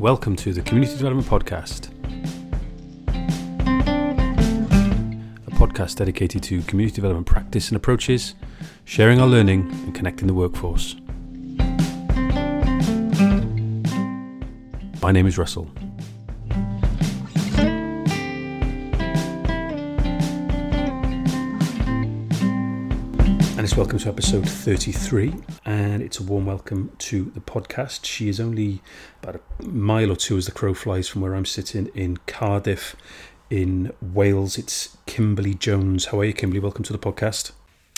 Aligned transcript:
Welcome 0.00 0.34
to 0.36 0.54
the 0.54 0.62
Community 0.62 0.96
Development 0.96 1.28
Podcast, 1.28 1.90
a 5.46 5.50
podcast 5.50 5.96
dedicated 5.96 6.42
to 6.44 6.62
community 6.62 6.94
development 6.94 7.26
practice 7.26 7.68
and 7.68 7.76
approaches, 7.76 8.34
sharing 8.86 9.20
our 9.20 9.26
learning, 9.26 9.70
and 9.70 9.94
connecting 9.94 10.26
the 10.26 10.32
workforce. 10.32 10.96
My 15.02 15.12
name 15.12 15.26
is 15.26 15.36
Russell. 15.36 15.70
Welcome 23.76 23.98
to 24.00 24.08
episode 24.08 24.48
33, 24.48 25.32
and 25.64 26.02
it's 26.02 26.18
a 26.18 26.22
warm 26.22 26.46
welcome 26.46 26.92
to 26.98 27.24
the 27.34 27.40
podcast. 27.40 28.04
She 28.04 28.28
is 28.28 28.38
only 28.38 28.82
about 29.22 29.36
a 29.36 29.64
mile 29.64 30.10
or 30.10 30.16
two 30.16 30.36
as 30.36 30.46
the 30.46 30.52
crow 30.52 30.74
flies 30.74 31.08
from 31.08 31.22
where 31.22 31.34
I'm 31.34 31.46
sitting 31.46 31.86
in 31.94 32.18
Cardiff, 32.26 32.96
in 33.48 33.92
Wales. 34.02 34.58
It's 34.58 34.98
Kimberley 35.06 35.54
Jones. 35.54 36.06
How 36.06 36.20
are 36.20 36.24
you, 36.24 36.32
Kimberley? 36.32 36.60
Welcome 36.60 36.84
to 36.84 36.92
the 36.92 36.98
podcast. 36.98 37.52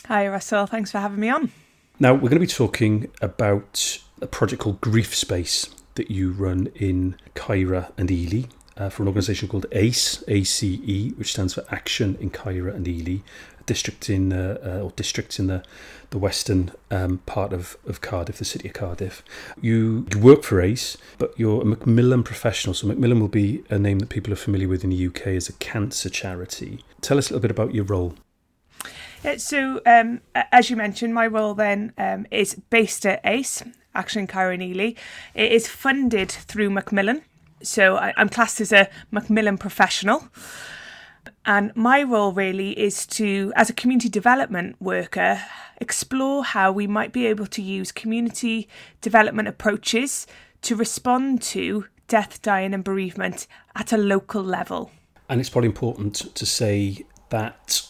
Hi, 0.07 0.29
Russell. 0.29 0.67
Thanks 0.67 0.91
for 0.93 0.99
having 0.99 1.19
me 1.19 1.31
on. 1.31 1.51
Now, 1.99 2.13
we're 2.13 2.29
going 2.29 2.35
to 2.35 2.41
be 2.41 2.47
talking 2.47 3.11
about 3.21 3.99
a 4.21 4.27
project 4.27 4.63
called 4.63 4.81
Grief 4.81 5.15
Space 5.15 5.75
that 5.95 6.11
you 6.11 6.33
run 6.33 6.69
in 6.75 7.17
Caerau 7.35 7.93
and 7.97 8.11
Ely 8.11 8.45
uh, 8.77 8.89
for 8.89 9.03
an 9.03 9.09
organisation 9.09 9.49
called 9.49 9.67
ACE, 9.73 10.25
ACE, 10.29 11.13
which 11.17 11.33
stands 11.33 11.55
for 11.55 11.65
Action 11.71 12.17
in 12.21 12.31
Caerau 12.31 12.75
and 12.75 12.87
Ely, 12.87 13.21
a 13.61 13.65
district 13.65 14.09
in 14.11 14.33
uh, 14.33 14.59
uh, 14.65 14.85
or 14.85 14.91
districts 14.93 15.39
in 15.39 15.47
the 15.47 15.63
the 16.13 16.19
western 16.19 16.71
um, 16.91 17.19
part 17.27 17.53
of, 17.53 17.77
of 17.87 18.01
Cardiff, 18.01 18.37
the 18.37 18.45
city 18.45 18.69
of 18.69 18.75
Cardiff. 18.75 19.25
You, 19.61 20.07
you 20.13 20.19
work 20.19 20.45
for 20.45 20.61
ACE, 20.61 20.97
but 21.19 21.33
you're 21.39 21.63
a 21.63 21.65
Macmillan 21.65 22.23
professional. 22.23 22.75
So 22.75 22.87
Macmillan 22.87 23.19
will 23.19 23.29
be 23.29 23.65
a 23.71 23.79
name 23.79 23.99
that 23.99 24.11
people 24.11 24.33
are 24.33 24.37
familiar 24.37 24.69
with 24.69 24.85
in 24.85 24.91
the 24.91 25.07
UK 25.07 25.29
as 25.29 25.49
a 25.49 25.55
cancer 25.55 26.11
charity. 26.11 26.85
Tell 27.01 27.19
us 27.19 27.31
a 27.31 27.33
little 27.33 27.41
bit 27.41 27.51
about 27.51 27.75
your 27.75 27.85
role. 27.85 28.15
Uh, 29.25 29.39
So, 29.39 29.81
um, 29.87 30.21
as 30.35 30.69
you 30.69 30.77
mentioned, 30.77 31.15
my 31.15 31.27
role 31.27 31.55
then 31.55 31.93
um, 31.97 32.27
is 32.31 32.57
based 32.71 33.07
at 33.07 33.21
ACE, 33.25 33.63
Action 33.95 34.27
Caerau 34.27 34.53
and 34.53 34.63
Ely. 34.63 34.93
It 35.35 35.53
is 35.53 35.67
funded 35.67 36.31
through 36.31 36.71
Macmillan. 36.71 37.23
So, 37.63 37.97
I, 37.97 38.13
I'm 38.17 38.29
classed 38.29 38.61
as 38.61 38.73
a 38.73 38.89
Macmillan 39.11 39.59
professional. 39.59 40.29
And 41.45 41.75
my 41.75 42.03
role 42.03 42.33
really 42.33 42.79
is 42.79 43.07
to, 43.09 43.53
as 43.57 43.69
a 43.69 43.73
community 43.73 44.09
development 44.09 44.77
worker, 44.81 45.41
explore 45.81 46.45
how 46.45 46.71
we 46.71 46.87
might 46.87 47.13
be 47.13 47.27
able 47.27 47.47
to 47.47 47.63
use 47.63 47.91
community 47.91 48.69
development 49.01 49.49
approaches 49.49 50.27
to 50.63 50.77
respond 50.77 51.43
to 51.43 51.87
death, 52.07 52.41
dying, 52.43 52.73
and 52.75 52.85
bereavement 52.85 53.47
at 53.75 53.93
a 53.93 53.97
local 53.97 54.43
level. 54.43 54.91
And 55.29 55.41
it's 55.41 55.51
probably 55.51 55.69
important 55.69 56.35
to 56.35 56.47
say 56.47 57.05
that 57.31 57.83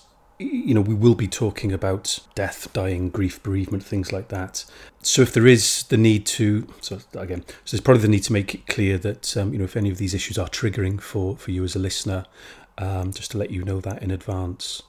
you 0.42 0.74
know 0.74 0.80
we 0.80 0.94
will 0.94 1.14
be 1.14 1.28
talking 1.28 1.72
about 1.72 2.18
death, 2.34 2.72
dying, 2.72 3.10
grief, 3.10 3.42
bereavement, 3.42 3.84
things 3.84 4.12
like 4.12 4.28
that. 4.28 4.64
So 5.02 5.22
if 5.22 5.32
there 5.32 5.46
is 5.46 5.84
the 5.84 5.96
need 5.96 6.26
to, 6.26 6.66
so 6.80 7.00
again, 7.14 7.44
so 7.64 7.76
there's 7.76 7.80
probably 7.80 8.02
the 8.02 8.08
need 8.08 8.24
to 8.24 8.32
make 8.32 8.54
it 8.54 8.66
clear 8.66 8.98
that 8.98 9.36
um, 9.36 9.52
you 9.52 9.58
know 9.58 9.64
if 9.64 9.76
any 9.76 9.90
of 9.90 9.98
these 9.98 10.14
issues 10.14 10.38
are 10.38 10.48
triggering 10.48 11.00
for 11.00 11.36
for 11.36 11.50
you 11.50 11.64
as 11.64 11.74
a 11.74 11.78
listener, 11.78 12.26
um, 12.78 13.12
just 13.12 13.30
to 13.32 13.38
let 13.38 13.50
you 13.50 13.64
know 13.64 13.80
that 13.80 14.02
in 14.02 14.10
advance. 14.10 14.82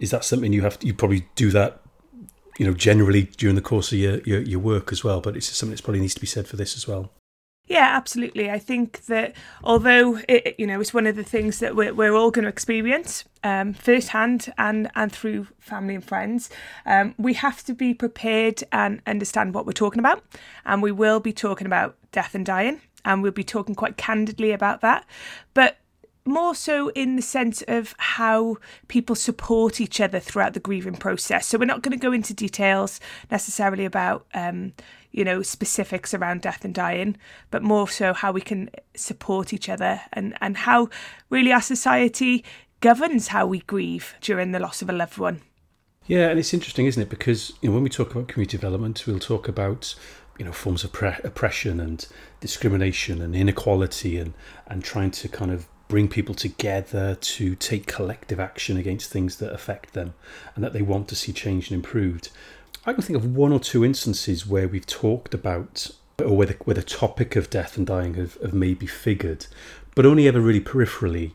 Is 0.00 0.10
that 0.10 0.24
something 0.24 0.52
you 0.52 0.62
have? 0.62 0.78
To, 0.80 0.86
you 0.86 0.94
probably 0.94 1.26
do 1.36 1.50
that, 1.52 1.80
you 2.58 2.66
know, 2.66 2.74
generally 2.74 3.24
during 3.24 3.56
the 3.56 3.62
course 3.62 3.92
of 3.92 3.98
your 3.98 4.20
your, 4.20 4.40
your 4.40 4.60
work 4.60 4.92
as 4.92 5.02
well. 5.02 5.20
But 5.20 5.36
it's 5.36 5.46
something 5.46 5.74
that 5.74 5.82
probably 5.82 6.00
needs 6.00 6.14
to 6.14 6.20
be 6.20 6.26
said 6.26 6.46
for 6.46 6.56
this 6.56 6.76
as 6.76 6.86
well. 6.86 7.10
Yeah, 7.68 7.88
absolutely. 7.92 8.48
I 8.48 8.60
think 8.60 9.06
that 9.06 9.34
although 9.64 10.20
it, 10.28 10.54
you 10.56 10.66
know 10.66 10.80
it's 10.80 10.94
one 10.94 11.06
of 11.06 11.16
the 11.16 11.24
things 11.24 11.58
that 11.58 11.74
we're, 11.74 11.92
we're 11.92 12.14
all 12.14 12.30
going 12.30 12.44
to 12.44 12.48
experience 12.48 13.24
um, 13.42 13.74
firsthand 13.74 14.52
and 14.56 14.88
and 14.94 15.10
through 15.10 15.48
family 15.58 15.96
and 15.96 16.04
friends, 16.04 16.48
um, 16.84 17.14
we 17.18 17.34
have 17.34 17.64
to 17.64 17.74
be 17.74 17.92
prepared 17.92 18.62
and 18.70 19.02
understand 19.06 19.52
what 19.52 19.66
we're 19.66 19.72
talking 19.72 19.98
about, 19.98 20.22
and 20.64 20.80
we 20.80 20.92
will 20.92 21.18
be 21.18 21.32
talking 21.32 21.66
about 21.66 21.96
death 22.12 22.36
and 22.36 22.46
dying, 22.46 22.80
and 23.04 23.20
we'll 23.22 23.32
be 23.32 23.44
talking 23.44 23.74
quite 23.74 23.96
candidly 23.96 24.52
about 24.52 24.80
that, 24.82 25.04
but 25.52 25.78
more 26.26 26.54
so 26.54 26.88
in 26.90 27.16
the 27.16 27.22
sense 27.22 27.62
of 27.68 27.94
how 27.98 28.56
people 28.88 29.14
support 29.14 29.80
each 29.80 30.00
other 30.00 30.18
throughout 30.18 30.54
the 30.54 30.60
grieving 30.60 30.96
process. 30.96 31.46
So 31.46 31.58
we're 31.58 31.66
not 31.66 31.82
going 31.82 31.96
to 31.96 32.02
go 32.02 32.12
into 32.12 32.34
details 32.34 33.00
necessarily 33.30 33.84
about 33.84 34.26
um, 34.34 34.72
you 35.16 35.24
know 35.24 35.42
specifics 35.42 36.14
around 36.14 36.42
death 36.42 36.64
and 36.64 36.74
dying, 36.74 37.16
but 37.50 37.62
more 37.62 37.88
so 37.88 38.12
how 38.12 38.30
we 38.30 38.40
can 38.40 38.70
support 38.94 39.52
each 39.52 39.68
other 39.68 40.02
and 40.12 40.36
and 40.40 40.58
how 40.58 40.88
really 41.30 41.50
our 41.50 41.60
society 41.60 42.44
governs 42.80 43.28
how 43.28 43.46
we 43.46 43.60
grieve 43.60 44.14
during 44.20 44.52
the 44.52 44.60
loss 44.60 44.82
of 44.82 44.90
a 44.90 44.92
loved 44.92 45.18
one. 45.18 45.40
Yeah, 46.06 46.28
and 46.28 46.38
it's 46.38 46.54
interesting, 46.54 46.86
isn't 46.86 47.02
it? 47.02 47.08
Because 47.08 47.52
you 47.60 47.68
know, 47.68 47.74
when 47.74 47.82
we 47.82 47.88
talk 47.88 48.12
about 48.12 48.28
community 48.28 48.56
development, 48.56 49.04
we'll 49.06 49.18
talk 49.18 49.48
about 49.48 49.96
you 50.38 50.44
know 50.44 50.52
forms 50.52 50.84
of 50.84 50.92
pre- 50.92 51.16
oppression 51.24 51.80
and 51.80 52.06
discrimination 52.40 53.22
and 53.22 53.34
inequality 53.34 54.18
and 54.18 54.34
and 54.68 54.84
trying 54.84 55.10
to 55.12 55.28
kind 55.28 55.50
of 55.50 55.66
bring 55.88 56.08
people 56.08 56.34
together 56.34 57.14
to 57.14 57.54
take 57.54 57.86
collective 57.86 58.40
action 58.40 58.76
against 58.76 59.10
things 59.10 59.36
that 59.36 59.52
affect 59.52 59.92
them 59.92 60.14
and 60.54 60.64
that 60.64 60.72
they 60.72 60.82
want 60.82 61.08
to 61.08 61.16
see 61.16 61.32
changed 61.32 61.70
and 61.70 61.76
improved. 61.76 62.30
I 62.86 62.92
can 62.92 63.02
think 63.02 63.16
of 63.16 63.34
one 63.34 63.52
or 63.52 63.58
two 63.58 63.84
instances 63.84 64.46
where 64.46 64.68
we've 64.68 64.86
talked 64.86 65.34
about 65.34 65.90
or 66.20 66.36
where 66.36 66.46
the, 66.46 66.54
where 66.64 66.74
the 66.74 66.82
topic 66.82 67.34
of 67.36 67.50
death 67.50 67.76
and 67.76 67.86
dying 67.86 68.14
have, 68.14 68.40
have 68.40 68.54
maybe 68.54 68.86
figured, 68.86 69.46
but 69.94 70.06
only 70.06 70.28
ever 70.28 70.40
really 70.40 70.60
peripherally. 70.60 71.32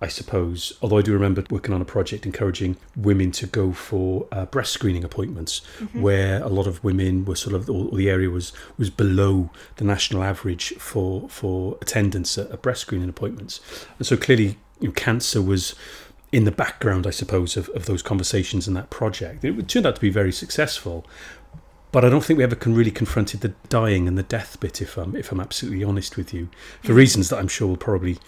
I 0.00 0.08
suppose, 0.08 0.72
although 0.82 0.98
I 0.98 1.02
do 1.02 1.12
remember 1.12 1.44
working 1.48 1.72
on 1.72 1.80
a 1.80 1.84
project 1.84 2.26
encouraging 2.26 2.76
women 2.96 3.30
to 3.32 3.46
go 3.46 3.70
for 3.70 4.26
uh, 4.32 4.46
breast 4.46 4.72
screening 4.72 5.04
appointments, 5.04 5.60
where 5.92 6.42
a 6.42 6.48
lot 6.48 6.66
of 6.66 6.82
women 6.82 7.24
were 7.24 7.36
sort 7.36 7.54
of, 7.54 7.70
or 7.70 7.96
the 7.96 8.10
area 8.10 8.28
was 8.28 8.52
was 8.76 8.90
below 8.90 9.50
the 9.76 9.84
national 9.84 10.24
average 10.24 10.74
for 10.78 11.28
for 11.28 11.78
attendance 11.80 12.36
at, 12.36 12.50
at 12.50 12.62
breast 12.62 12.80
screening 12.80 13.08
appointments, 13.08 13.60
and 13.98 14.04
so 14.04 14.16
clearly, 14.16 14.58
you 14.80 14.88
know, 14.88 14.92
cancer 14.92 15.40
was 15.40 15.76
in 16.32 16.44
the 16.44 16.50
background, 16.50 17.06
I 17.06 17.10
suppose, 17.10 17.56
of, 17.56 17.68
of 17.70 17.84
those 17.84 18.02
conversations 18.02 18.66
and 18.66 18.74
that 18.76 18.88
project. 18.90 19.44
It 19.44 19.68
turned 19.68 19.86
out 19.86 19.96
to 19.96 20.00
be 20.00 20.10
very 20.10 20.32
successful, 20.32 21.04
but 21.92 22.06
I 22.06 22.08
don't 22.08 22.24
think 22.24 22.38
we 22.38 22.44
ever 22.44 22.56
can 22.56 22.74
really 22.74 22.90
confronted 22.90 23.42
the 23.42 23.52
dying 23.68 24.08
and 24.08 24.16
the 24.16 24.22
death 24.22 24.58
bit. 24.58 24.80
If 24.80 24.96
I'm 24.96 25.14
if 25.14 25.30
I'm 25.30 25.40
absolutely 25.40 25.84
honest 25.84 26.16
with 26.16 26.32
you, 26.32 26.48
for 26.82 26.92
mm. 26.92 26.96
reasons 26.96 27.28
that 27.28 27.38
I'm 27.38 27.48
sure 27.48 27.68
we'll 27.68 27.76
probably 27.76 28.18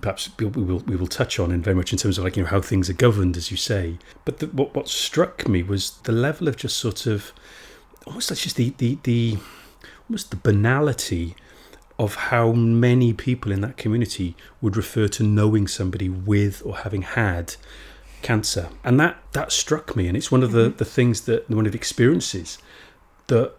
perhaps 0.00 0.30
we 0.38 0.46
will 0.46 0.78
we 0.78 0.96
will 0.96 1.06
touch 1.06 1.38
on 1.38 1.52
in 1.52 1.60
very 1.60 1.76
much 1.76 1.92
in 1.92 1.98
terms 1.98 2.16
of 2.16 2.24
like 2.24 2.36
you 2.36 2.44
know 2.44 2.48
how 2.48 2.62
things 2.62 2.88
are 2.88 2.94
governed, 2.94 3.36
as 3.36 3.50
you 3.50 3.58
say. 3.58 3.98
But 4.24 4.38
the, 4.38 4.46
what 4.46 4.74
what 4.74 4.88
struck 4.88 5.46
me 5.46 5.62
was 5.62 5.98
the 6.04 6.12
level 6.12 6.48
of 6.48 6.56
just 6.56 6.78
sort 6.78 7.06
of 7.06 7.32
almost 8.06 8.30
like 8.30 8.38
just 8.38 8.56
the 8.56 8.74
the 8.78 8.98
the 9.02 9.36
almost 10.08 10.30
the 10.30 10.36
banality 10.36 11.36
of 12.00 12.14
how 12.14 12.50
many 12.50 13.12
people 13.12 13.52
in 13.52 13.60
that 13.60 13.76
community 13.76 14.34
would 14.62 14.74
refer 14.74 15.06
to 15.06 15.22
knowing 15.22 15.68
somebody 15.68 16.08
with 16.08 16.62
or 16.64 16.78
having 16.78 17.02
had 17.02 17.54
cancer. 18.22 18.70
And 18.82 18.98
that 18.98 19.22
that 19.32 19.52
struck 19.52 19.94
me 19.94 20.08
and 20.08 20.16
it's 20.16 20.32
one 20.32 20.42
of 20.42 20.52
the 20.52 20.70
mm-hmm. 20.70 20.78
the 20.78 20.86
things 20.86 21.20
that 21.22 21.48
one 21.50 21.66
of 21.66 21.72
the 21.72 21.78
experiences 21.78 22.56
that 23.26 23.52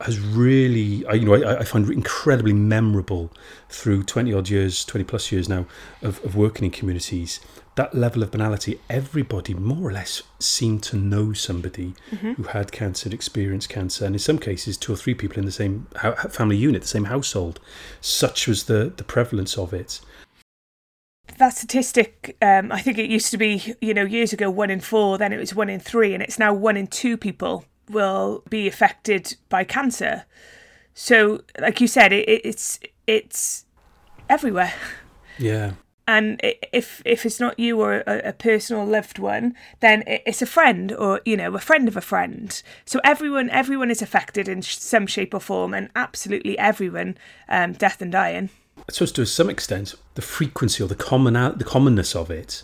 has 0.00 0.20
really 0.20 1.04
I, 1.06 1.14
you 1.14 1.26
know 1.26 1.34
I, 1.34 1.58
I 1.58 1.64
find 1.64 1.90
incredibly 1.90 2.52
memorable 2.52 3.32
through 3.68 4.04
20 4.04 4.32
odd 4.32 4.48
years 4.48 4.84
20 4.84 5.02
plus 5.02 5.32
years 5.32 5.48
now 5.48 5.66
of, 6.00 6.24
of 6.24 6.36
working 6.36 6.66
in 6.66 6.70
communities 6.70 7.40
that 7.78 7.94
level 7.94 8.24
of 8.24 8.32
banality 8.32 8.80
everybody 8.90 9.54
more 9.54 9.88
or 9.88 9.92
less 9.92 10.24
seemed 10.40 10.82
to 10.82 10.96
know 10.96 11.32
somebody 11.32 11.94
who 12.34 12.42
had 12.42 12.72
cancer 12.72 13.08
experienced 13.14 13.68
cancer 13.68 14.04
and 14.04 14.16
in 14.16 14.18
some 14.18 14.36
cases 14.36 14.76
two 14.76 14.92
or 14.92 14.96
three 14.96 15.14
people 15.14 15.38
in 15.38 15.44
the 15.44 15.52
same 15.52 15.86
family 16.28 16.56
unit 16.56 16.82
the 16.82 16.88
same 16.88 17.04
household 17.04 17.60
such 18.00 18.48
was 18.48 18.64
the 18.64 18.92
the 18.96 19.04
prevalence 19.04 19.56
of 19.56 19.72
it 19.72 20.00
That 21.36 21.50
statistic, 21.50 22.36
um, 22.42 22.72
I 22.72 22.80
think 22.80 22.98
it 22.98 23.08
used 23.10 23.30
to 23.30 23.38
be, 23.38 23.74
you 23.80 23.94
know, 23.94 24.04
years 24.04 24.32
ago, 24.32 24.50
one 24.50 24.70
in 24.70 24.80
four, 24.80 25.18
then 25.18 25.32
it 25.32 25.38
was 25.38 25.54
one 25.54 25.68
in 25.68 25.78
three, 25.78 26.14
and 26.14 26.22
it's 26.22 26.38
now 26.38 26.52
one 26.54 26.76
in 26.76 26.86
two 26.86 27.16
people 27.16 27.64
will 27.88 28.42
be 28.48 28.66
affected 28.66 29.36
by 29.48 29.62
cancer. 29.62 30.24
So, 30.94 31.42
like 31.60 31.80
you 31.80 31.86
said, 31.86 32.12
it, 32.12 32.24
it's 32.26 32.80
it's 33.06 33.66
everywhere. 34.28 34.72
yeah 35.38 35.72
and 36.08 36.40
if 36.72 37.02
if 37.04 37.24
it's 37.26 37.38
not 37.38 37.58
you 37.60 37.80
or 37.80 38.02
a, 38.06 38.30
a 38.30 38.32
personal 38.32 38.84
loved 38.84 39.18
one 39.18 39.54
then 39.80 40.02
it's 40.06 40.42
a 40.42 40.46
friend 40.46 40.90
or 40.92 41.20
you 41.24 41.36
know 41.36 41.54
a 41.54 41.60
friend 41.60 41.86
of 41.86 41.96
a 41.96 42.00
friend. 42.00 42.62
So 42.86 42.98
everyone 43.04 43.50
everyone 43.50 43.90
is 43.90 44.02
affected 44.02 44.48
in 44.48 44.62
some 44.62 45.06
shape 45.06 45.34
or 45.34 45.40
form 45.40 45.74
and 45.74 45.90
absolutely 45.94 46.58
everyone 46.58 47.18
um, 47.48 47.74
death 47.74 48.00
and 48.02 48.10
dying. 48.10 48.48
I 48.78 48.92
suppose 48.92 49.12
to 49.12 49.26
some 49.26 49.50
extent, 49.50 49.94
the 50.14 50.22
frequency 50.22 50.82
or 50.82 50.88
the 50.88 50.94
common 50.94 51.34
the 51.34 51.64
commonness 51.64 52.16
of 52.16 52.30
it 52.30 52.62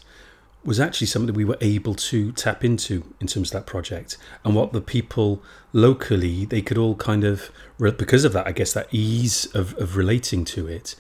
was 0.65 0.81
actually 0.81 1.07
something 1.07 1.27
that 1.27 1.37
we 1.37 1.45
were 1.45 1.59
able 1.61 1.95
to 1.95 2.33
tap 2.33 2.65
into 2.65 3.15
in 3.21 3.27
terms 3.27 3.51
of 3.51 3.53
that 3.53 3.67
project 3.67 4.17
and 4.45 4.55
what 4.55 4.73
the 4.73 4.81
people 4.81 5.43
locally 5.75 6.47
they 6.47 6.63
could 6.63 6.79
all 6.79 6.95
kind 6.95 7.23
of 7.23 7.51
because 7.79 8.25
of 8.25 8.33
that 8.33 8.47
i 8.47 8.53
guess 8.53 8.73
that 8.73 8.89
ease 8.91 9.45
of, 9.55 9.77
of 9.79 9.97
relating 9.97 10.43
to 10.43 10.67
it 10.67 10.95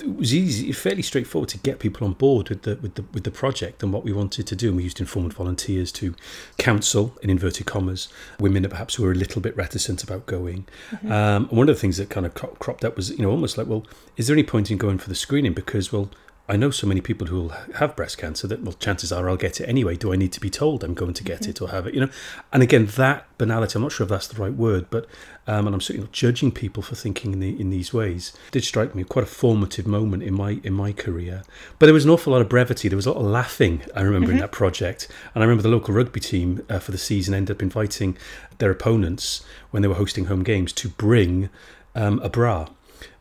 it 0.00 0.16
was 0.16 0.34
easy, 0.34 0.72
fairly 0.72 1.02
straightforward 1.02 1.48
to 1.50 1.58
get 1.58 1.78
people 1.78 2.06
on 2.06 2.14
board 2.14 2.48
with 2.48 2.62
the 2.62 2.76
with 2.76 2.94
the 2.94 3.04
with 3.12 3.24
the 3.24 3.30
project 3.30 3.82
and 3.82 3.92
what 3.92 4.04
we 4.04 4.12
wanted 4.12 4.46
to 4.46 4.56
do. 4.56 4.68
And 4.68 4.76
we 4.76 4.84
used 4.84 5.00
informed 5.00 5.34
volunteers 5.34 5.92
to 5.92 6.14
counsel, 6.58 7.16
in 7.22 7.30
inverted 7.30 7.66
commas, 7.66 8.08
women 8.40 8.62
that 8.62 8.70
perhaps 8.70 8.98
were 8.98 9.12
a 9.12 9.14
little 9.14 9.40
bit 9.40 9.56
reticent 9.56 10.02
about 10.02 10.26
going. 10.26 10.66
Mm-hmm. 10.90 11.12
Um, 11.12 11.48
and 11.48 11.58
one 11.58 11.68
of 11.68 11.74
the 11.76 11.80
things 11.80 11.96
that 11.98 12.10
kind 12.10 12.26
of 12.26 12.34
cropped 12.34 12.84
up 12.84 12.96
was, 12.96 13.10
you 13.10 13.22
know, 13.22 13.30
almost 13.30 13.56
like, 13.56 13.66
well, 13.66 13.86
is 14.16 14.26
there 14.26 14.34
any 14.34 14.42
point 14.42 14.70
in 14.70 14.78
going 14.78 14.98
for 14.98 15.08
the 15.08 15.14
screening? 15.14 15.52
Because, 15.52 15.92
well, 15.92 16.10
I 16.46 16.56
know 16.56 16.70
so 16.70 16.86
many 16.86 17.00
people 17.00 17.28
who 17.28 17.48
have 17.76 17.96
breast 17.96 18.18
cancer 18.18 18.46
that, 18.48 18.62
well, 18.62 18.74
chances 18.74 19.10
are 19.10 19.30
I'll 19.30 19.36
get 19.36 19.60
it 19.60 19.68
anyway. 19.68 19.96
Do 19.96 20.12
I 20.12 20.16
need 20.16 20.32
to 20.32 20.40
be 20.40 20.50
told 20.50 20.84
I'm 20.84 20.92
going 20.92 21.14
to 21.14 21.24
get 21.24 21.40
mm-hmm. 21.40 21.50
it 21.50 21.62
or 21.62 21.68
have 21.70 21.86
it? 21.86 21.94
You 21.94 22.00
know, 22.00 22.10
and 22.52 22.62
again, 22.62 22.84
that 22.84 23.26
banality. 23.38 23.76
I'm 23.76 23.82
not 23.82 23.92
sure 23.92 24.04
if 24.04 24.10
that's 24.10 24.28
the 24.28 24.40
right 24.40 24.52
word, 24.52 24.86
but 24.90 25.06
um, 25.46 25.66
and 25.66 25.74
I'm 25.74 25.80
certainly 25.80 26.04
not 26.04 26.12
judging 26.12 26.52
people 26.52 26.82
for 26.82 26.96
thinking 26.96 27.32
in, 27.32 27.40
the, 27.40 27.58
in 27.58 27.70
these 27.70 27.94
ways. 27.94 28.34
It 28.48 28.52
did 28.52 28.64
strike 28.64 28.94
me 28.94 29.04
quite 29.04 29.22
a 29.22 29.28
formative 29.28 29.86
moment 29.86 30.22
in 30.22 30.34
my 30.34 30.60
in 30.62 30.74
my 30.74 30.92
career. 30.92 31.44
But 31.78 31.86
there 31.86 31.94
was 31.94 32.04
an 32.04 32.10
awful 32.10 32.34
lot 32.34 32.42
of 32.42 32.50
brevity. 32.50 32.88
There 32.88 32.96
was 32.96 33.06
a 33.06 33.12
lot 33.12 33.20
of 33.20 33.26
laughing. 33.26 33.80
I 33.96 34.02
remember 34.02 34.26
mm-hmm. 34.26 34.36
in 34.36 34.40
that 34.40 34.52
project, 34.52 35.08
and 35.34 35.42
I 35.42 35.46
remember 35.46 35.62
the 35.62 35.70
local 35.70 35.94
rugby 35.94 36.20
team 36.20 36.62
uh, 36.68 36.78
for 36.78 36.92
the 36.92 36.98
season 36.98 37.32
ended 37.32 37.56
up 37.56 37.62
inviting 37.62 38.18
their 38.58 38.70
opponents 38.70 39.42
when 39.70 39.80
they 39.80 39.88
were 39.88 39.94
hosting 39.94 40.26
home 40.26 40.42
games 40.42 40.74
to 40.74 40.90
bring 40.90 41.48
um, 41.94 42.18
a 42.18 42.28
bra 42.28 42.68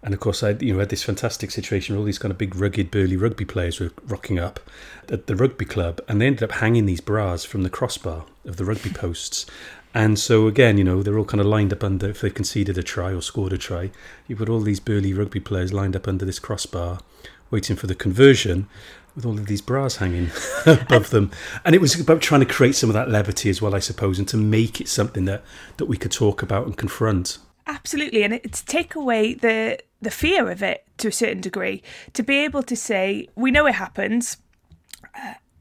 and 0.02 0.14
of 0.14 0.20
course, 0.20 0.44
I 0.44 0.52
you 0.52 0.74
know 0.74 0.80
had 0.80 0.90
this 0.90 1.04
fantastic 1.04 1.52
situation 1.52 1.96
where 1.96 2.00
all 2.00 2.06
these 2.06 2.20
kind 2.20 2.32
of 2.32 2.38
big, 2.38 2.56
rugged, 2.56 2.92
burly 2.92 3.18
rugby 3.18 3.46
players 3.46 3.80
were 3.80 3.92
rocking 4.06 4.40
up 4.40 4.60
at 5.10 5.28
the 5.28 5.36
rugby 5.36 5.66
club, 5.66 6.02
and 6.08 6.20
they 6.20 6.28
ended 6.28 6.44
up 6.44 6.54
hanging 6.54 6.86
these 6.86 7.02
bras 7.02 7.46
from 7.46 7.64
the 7.64 7.70
crossbar 7.70 8.26
of 8.46 8.58
the 8.58 8.66
rugby 8.66 8.90
posts. 8.90 9.46
And 9.96 10.18
so 10.18 10.48
again, 10.48 10.78
you 10.78 10.84
know, 10.84 11.04
they're 11.04 11.20
all 11.20 11.26
kind 11.26 11.42
of 11.42 11.48
lined 11.48 11.72
up 11.72 11.84
under. 11.84 12.10
If 12.10 12.22
they 12.22 12.32
conceded 12.32 12.78
a 12.78 12.84
try 12.84 13.14
or 13.14 13.22
scored 13.22 13.54
a 13.54 13.58
try, 13.58 13.92
you 14.28 14.36
put 14.36 14.50
all 14.50 14.60
these 14.60 14.80
burly 14.80 15.14
rugby 15.14 15.40
players 15.40 15.72
lined 15.72 15.96
up 15.96 16.08
under 16.08 16.26
this 16.26 16.40
crossbar, 16.40 17.00
waiting 17.52 17.76
for 17.76 17.86
the 17.86 17.96
conversion, 17.96 18.68
with 19.16 19.26
all 19.26 19.38
of 19.38 19.46
these 19.46 19.62
bras 19.62 19.98
hanging 19.98 20.32
above 20.66 21.10
them. 21.12 21.32
And 21.64 21.76
it 21.76 21.82
was 21.82 22.00
about 22.00 22.22
trying 22.22 22.42
to 22.42 22.52
create 22.52 22.76
some 22.76 22.90
of 22.90 22.94
that 22.96 23.10
levity 23.10 23.50
as 23.50 23.62
well, 23.62 23.76
I 23.76 23.80
suppose, 23.80 24.20
and 24.20 24.28
to 24.30 24.38
make 24.38 24.82
it 24.82 24.88
something 24.88 25.26
that 25.26 25.44
that 25.78 25.86
we 25.86 25.98
could 25.98 26.12
talk 26.12 26.42
about 26.42 26.66
and 26.66 26.78
confront. 26.78 27.38
Absolutely, 27.66 28.24
and 28.24 28.34
it's 28.34 28.62
take 28.62 28.96
away 28.96 29.34
the 29.34 29.80
the 30.02 30.12
fear 30.12 30.50
of 30.50 30.62
it 30.62 30.86
to 30.98 31.08
a 31.08 31.12
certain 31.12 31.40
degree. 31.40 31.82
To 32.14 32.24
be 32.24 32.38
able 32.40 32.62
to 32.64 32.76
say, 32.76 33.30
we 33.36 33.52
know 33.52 33.66
it 33.68 33.76
happens, 33.76 34.38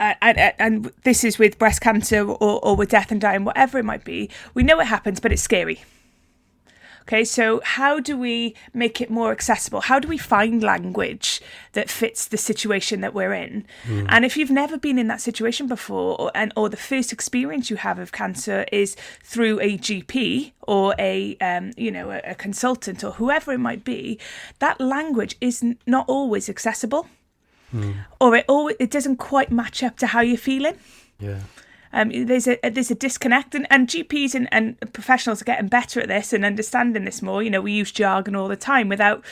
uh, 0.00 0.14
and, 0.20 0.52
and, 0.58 0.92
this 1.04 1.22
is 1.22 1.38
with 1.38 1.58
breast 1.60 1.80
cancer 1.80 2.28
or, 2.28 2.64
or 2.64 2.74
with 2.74 2.88
death 2.88 3.12
and 3.12 3.20
dying, 3.20 3.44
whatever 3.44 3.78
it 3.78 3.84
might 3.84 4.04
be. 4.04 4.30
We 4.52 4.64
know 4.64 4.80
it 4.80 4.86
happens, 4.86 5.20
but 5.20 5.30
it's 5.30 5.42
scary. 5.42 5.84
Okay, 7.02 7.24
so 7.24 7.60
how 7.64 7.98
do 7.98 8.16
we 8.16 8.54
make 8.72 9.00
it 9.00 9.10
more 9.10 9.32
accessible? 9.32 9.80
How 9.80 9.98
do 9.98 10.06
we 10.06 10.18
find 10.18 10.62
language 10.62 11.40
that 11.72 11.90
fits 11.90 12.26
the 12.26 12.36
situation 12.36 13.00
that 13.00 13.12
we're 13.12 13.32
in? 13.32 13.64
Mm. 13.84 14.06
And 14.08 14.24
if 14.24 14.36
you've 14.36 14.50
never 14.50 14.78
been 14.78 14.98
in 14.98 15.08
that 15.08 15.20
situation 15.20 15.66
before, 15.66 16.20
or, 16.20 16.30
and 16.34 16.52
or 16.56 16.68
the 16.68 16.76
first 16.76 17.12
experience 17.12 17.70
you 17.70 17.76
have 17.76 17.98
of 17.98 18.12
cancer 18.12 18.64
is 18.70 18.96
through 19.22 19.58
a 19.60 19.76
GP 19.78 20.52
or 20.62 20.94
a 20.98 21.36
um, 21.40 21.72
you 21.76 21.90
know 21.90 22.10
a, 22.10 22.20
a 22.24 22.34
consultant 22.36 23.02
or 23.02 23.12
whoever 23.12 23.52
it 23.52 23.58
might 23.58 23.84
be, 23.84 24.18
that 24.60 24.80
language 24.80 25.36
is 25.40 25.64
not 25.86 26.04
always 26.08 26.48
accessible, 26.48 27.08
mm. 27.74 27.96
or 28.20 28.36
it 28.36 28.44
always 28.48 28.76
it 28.78 28.92
doesn't 28.92 29.16
quite 29.16 29.50
match 29.50 29.82
up 29.82 29.96
to 29.98 30.06
how 30.06 30.20
you're 30.20 30.36
feeling. 30.36 30.76
Yeah. 31.18 31.40
Um, 31.92 32.10
there's 32.26 32.48
a 32.48 32.58
there's 32.62 32.90
a 32.90 32.94
disconnect, 32.94 33.54
and, 33.54 33.66
and 33.70 33.88
GPs 33.88 34.34
and, 34.34 34.48
and 34.52 34.78
professionals 34.92 35.42
are 35.42 35.46
getting 35.46 35.68
better 35.68 36.00
at 36.00 36.08
this 36.08 36.32
and 36.32 36.44
understanding 36.44 37.04
this 37.04 37.22
more. 37.22 37.42
You 37.42 37.50
know, 37.50 37.60
we 37.60 37.72
use 37.72 37.92
jargon 37.92 38.34
all 38.34 38.48
the 38.48 38.56
time 38.56 38.88
without 38.88 39.24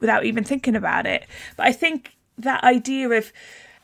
without 0.00 0.24
even 0.24 0.44
thinking 0.44 0.76
about 0.76 1.06
it. 1.06 1.26
But 1.56 1.66
I 1.66 1.72
think 1.72 2.16
that 2.38 2.62
idea 2.64 3.08
of 3.10 3.32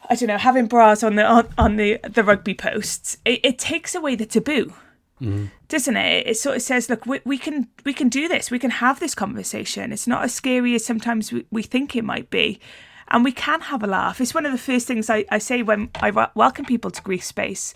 I 0.09 0.15
don't 0.15 0.29
know 0.29 0.39
having 0.39 0.67
bras 0.67 1.03
on 1.03 1.17
the 1.17 1.25
on, 1.25 1.49
on 1.57 1.77
the 1.77 1.99
the 2.09 2.25
rugby 2.25 2.55
posts 2.55 3.17
it, 3.25 3.41
it 3.43 3.59
takes 3.59 3.95
away 3.95 4.15
the 4.17 4.27
taboo. 4.27 4.75
Mm-hmm. 5.21 5.47
Doesn't 5.69 5.97
it? 5.97 6.27
It 6.27 6.37
sort 6.39 6.57
of 6.57 6.63
says, 6.63 6.89
look, 6.89 7.05
we, 7.05 7.21
we 7.25 7.37
can 7.39 7.69
we 7.85 7.93
can 7.93 8.09
do 8.09 8.27
this. 8.27 8.51
We 8.51 8.59
can 8.59 8.71
have 8.71 9.01
this 9.01 9.15
conversation. 9.15 9.93
It's 9.93 10.07
not 10.07 10.25
as 10.25 10.35
scary 10.35 10.75
as 10.75 10.85
sometimes 10.85 11.33
we, 11.33 11.45
we 11.51 11.63
think 11.63 11.95
it 11.95 12.05
might 12.05 12.31
be 12.31 12.59
and 13.11 13.25
we 13.25 13.33
can 13.33 13.61
have 13.63 13.83
a 13.83 13.87
laugh. 13.87 14.21
It's 14.21 14.35
one 14.35 14.47
of 14.47 14.53
the 14.53 14.59
first 14.59 14.87
things 14.87 15.11
I, 15.11 15.25
I 15.31 15.39
say 15.39 15.63
when 15.63 15.91
I 16.01 16.11
welcome 16.35 16.65
people 16.65 16.91
to 16.91 17.03
Grief 17.03 17.25
Space. 17.25 17.75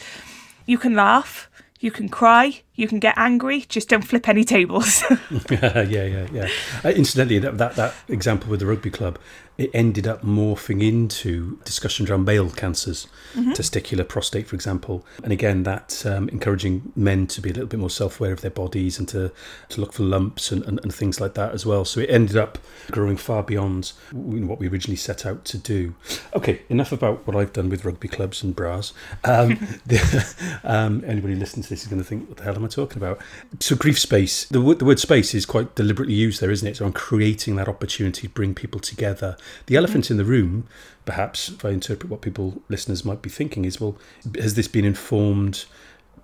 You 0.66 0.78
can 0.78 0.94
laugh, 0.94 1.50
you 1.80 1.90
can 1.90 2.08
cry, 2.08 2.62
you 2.74 2.88
can 2.88 2.98
get 2.98 3.14
angry, 3.18 3.60
just 3.62 3.88
don't 3.88 4.02
flip 4.02 4.28
any 4.28 4.44
tables. 4.44 5.02
yeah, 5.50 5.82
yeah, 5.82 6.26
yeah. 6.32 6.48
Uh, 6.84 6.90
incidentally, 6.90 7.38
that, 7.40 7.58
that, 7.58 7.76
that 7.76 7.94
example 8.08 8.50
with 8.50 8.60
the 8.60 8.66
rugby 8.66 8.90
club, 8.90 9.18
it 9.56 9.70
ended 9.72 10.06
up 10.06 10.22
morphing 10.22 10.82
into 10.82 11.58
discussions 11.64 12.10
around 12.10 12.24
male 12.24 12.50
cancers, 12.50 13.06
mm-hmm. 13.34 13.52
testicular, 13.52 14.06
prostate, 14.06 14.48
for 14.48 14.56
example. 14.56 15.06
And 15.22 15.32
again, 15.32 15.62
that 15.62 16.04
um, 16.04 16.28
encouraging 16.30 16.92
men 16.96 17.28
to 17.28 17.40
be 17.40 17.50
a 17.50 17.52
little 17.52 17.68
bit 17.68 17.78
more 17.78 17.90
self 17.90 18.18
aware 18.18 18.32
of 18.32 18.40
their 18.40 18.50
bodies 18.50 18.98
and 18.98 19.08
to, 19.08 19.30
to 19.68 19.80
look 19.80 19.92
for 19.92 20.02
lumps 20.02 20.50
and, 20.50 20.64
and, 20.64 20.80
and, 20.82 20.92
things 20.92 21.20
like 21.20 21.34
that 21.34 21.52
as 21.52 21.64
well. 21.64 21.84
So 21.84 22.00
it 22.00 22.10
ended 22.10 22.36
up 22.36 22.58
growing 22.90 23.16
far 23.16 23.42
beyond 23.42 23.92
what 24.12 24.58
we 24.58 24.68
originally 24.68 24.96
set 24.96 25.24
out 25.24 25.44
to 25.46 25.58
do. 25.58 25.94
Okay, 26.34 26.62
enough 26.68 26.90
about 26.90 27.24
what 27.26 27.36
I've 27.36 27.52
done 27.52 27.68
with 27.68 27.84
rugby 27.84 28.08
clubs 28.08 28.42
and 28.42 28.56
bras. 28.56 28.92
Um, 29.22 29.50
the, 29.86 30.60
um, 30.64 31.04
anybody 31.06 31.36
listening 31.36 31.62
to 31.62 31.68
this 31.68 31.82
is 31.82 31.88
going 31.88 32.02
to 32.02 32.06
think, 32.06 32.28
what 32.28 32.38
the 32.38 32.44
hell 32.44 32.56
am 32.56 32.64
I 32.64 32.68
talking 32.68 32.98
about? 32.98 33.20
So, 33.60 33.76
grief 33.76 34.00
space, 34.00 34.46
the, 34.46 34.58
the 34.74 34.84
word 34.84 34.98
space 34.98 35.34
is 35.34 35.46
quite 35.46 35.76
deliberately 35.76 36.14
used 36.14 36.40
there, 36.40 36.50
isn't 36.50 36.66
it? 36.66 36.76
So, 36.78 36.86
on 36.86 36.92
creating 36.92 37.56
that 37.56 37.68
opportunity 37.68 38.26
to 38.26 38.34
bring 38.34 38.54
people 38.54 38.80
together 38.80 39.36
the 39.66 39.76
elephant 39.76 40.10
in 40.10 40.16
the 40.16 40.24
room, 40.24 40.66
perhaps, 41.04 41.48
if 41.48 41.64
I 41.64 41.70
interpret 41.70 42.10
what 42.10 42.20
people, 42.20 42.62
listeners 42.68 43.04
might 43.04 43.22
be 43.22 43.30
thinking, 43.30 43.64
is 43.64 43.80
well, 43.80 43.96
has 44.38 44.54
this 44.54 44.68
been 44.68 44.84
informed 44.84 45.64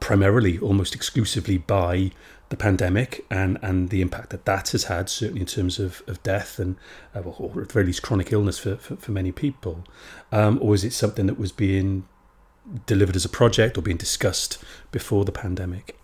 primarily, 0.01 0.59
almost 0.59 0.95
exclusively 0.95 1.59
by 1.59 2.11
the 2.49 2.57
pandemic 2.57 3.25
and, 3.31 3.59
and 3.63 3.91
the 3.91 4.01
impact 4.01 4.31
that 4.31 4.45
that 4.45 4.71
has 4.71 4.85
had, 4.85 5.09
certainly 5.09 5.41
in 5.41 5.47
terms 5.47 5.79
of, 5.79 6.03
of 6.07 6.23
death 6.23 6.59
and, 6.59 6.77
uh, 7.15 7.21
or 7.21 7.63
at 7.63 7.69
the 7.69 7.73
very 7.73 7.87
least, 7.87 8.03
chronic 8.03 8.33
illness 8.33 8.59
for, 8.59 8.77
for, 8.77 8.97
for 8.97 9.13
many 9.13 9.31
people? 9.31 9.85
Um, 10.33 10.59
or 10.61 10.75
is 10.75 10.85
it 10.85 10.93
something 10.93 11.27
that 11.27 11.39
was 11.39 11.53
being 11.53 12.09
delivered 12.87 13.17
as 13.17 13.25
a 13.25 13.29
project 13.29 13.79
or 13.79 13.83
being 13.83 13.97
discussed 13.97 14.63
before 14.91 15.25
the 15.25 15.33
pandemic? 15.33 15.97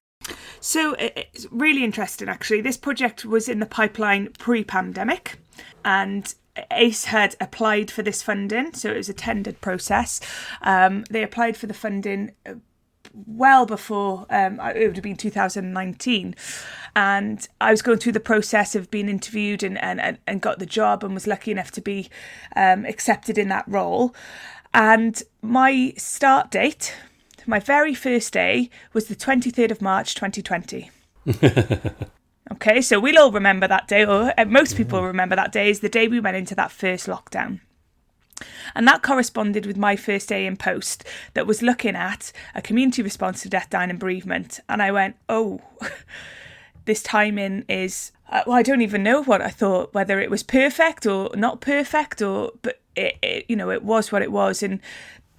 So 0.61 0.95
it's 0.99 1.47
really 1.51 1.85
interesting, 1.85 2.29
actually. 2.29 2.61
This 2.61 2.77
project 2.77 3.25
was 3.25 3.49
in 3.49 3.61
the 3.61 3.67
pipeline 3.67 4.31
pre 4.39 4.65
pandemic, 4.65 5.39
and 5.85 6.35
ACE 6.71 7.07
had 7.07 7.37
applied 7.41 7.91
for 7.91 8.03
this 8.03 8.23
funding, 8.23 8.73
so 8.73 8.91
it 8.91 8.97
was 8.97 9.09
a 9.09 9.15
tendered 9.15 9.61
process. 9.61 10.21
Um, 10.63 11.05
they 11.11 11.23
applied 11.23 11.57
for 11.57 11.67
the 11.67 11.75
funding 11.75 12.33
uh, 12.47 12.55
well 13.27 13.67
before 13.67 14.27
um, 14.31 14.61
it 14.61 14.87
would 14.87 14.97
have 14.97 15.03
been 15.03 15.17
2019 15.17 16.35
and 16.95 17.49
i 17.61 17.71
was 17.71 17.81
going 17.81 17.99
through 17.99 18.13
the 18.13 18.21
process 18.21 18.75
of 18.75 18.91
being 18.91 19.09
interviewed 19.09 19.63
and, 19.63 19.79
and, 19.79 20.19
and 20.27 20.41
got 20.43 20.59
the 20.59 20.67
job 20.67 21.03
and 21.03 21.15
was 21.15 21.27
lucky 21.27 21.51
enough 21.51 21.71
to 21.71 21.81
be 21.81 22.11
um, 22.57 22.85
accepted 22.85 23.39
in 23.39 23.49
that 23.49 23.65
role. 23.67 24.15
And 24.75 25.23
my 25.41 25.95
start 25.97 26.51
date 26.51 26.95
my 27.47 27.61
very 27.61 27.95
first 27.95 28.33
day 28.33 28.71
was 28.93 29.07
the 29.07 29.17
23rd 29.17 29.71
of 29.71 29.81
march 29.81 30.15
2020 30.15 30.91
Okay, 32.53 32.81
so 32.81 33.01
we'll 33.01 33.19
all 33.19 33.33
remember 33.33 33.67
that 33.67 33.89
day, 33.89 34.05
or 34.05 34.33
uh, 34.39 34.45
most 34.45 34.77
people 34.77 35.03
remember 35.03 35.35
that 35.35 35.53
day, 35.53 35.69
is 35.69 35.81
the 35.81 35.89
day 35.89 36.07
we 36.07 36.21
went 36.21 36.37
into 36.37 36.55
that 36.55 36.71
first 36.71 37.07
lockdown. 37.07 37.61
And 38.75 38.87
that 38.87 39.03
corresponded 39.03 39.67
with 39.67 39.77
my 39.77 39.97
first 39.97 40.29
day 40.29 40.47
in 40.47 40.57
post 40.57 41.05
that 41.35 41.47
was 41.47 41.63
looking 41.63 41.97
at 41.97 42.33
a 42.55 42.63
community 42.63 43.03
response 43.03 43.43
to 43.43 43.49
death, 43.49 43.71
dying, 43.71 43.91
and 43.91 43.99
bereavement. 43.99 44.61
And 44.69 44.83
I 44.83 44.93
went, 44.93 45.17
oh, 45.29 45.61
this 46.85 47.03
timing 47.03 47.65
is, 47.69 48.13
uh, 48.31 48.43
well, 48.47 48.57
I 48.57 48.63
don't 48.63 48.83
even 48.83 49.03
know 49.03 49.23
what 49.25 49.43
I 49.43 49.49
thought, 49.49 49.93
whether 49.95 50.21
it 50.21 50.31
was 50.31 50.43
perfect 50.43 51.07
or 51.07 51.31
not 51.35 51.61
perfect, 51.61 52.23
or, 52.23 52.53
but 52.63 52.81
it, 52.95 53.17
it, 53.23 53.47
you 53.49 53.57
know, 53.57 53.71
it 53.71 53.83
was 53.83 54.13
what 54.13 54.23
it 54.23 54.31
was. 54.31 54.63
And 54.63 54.81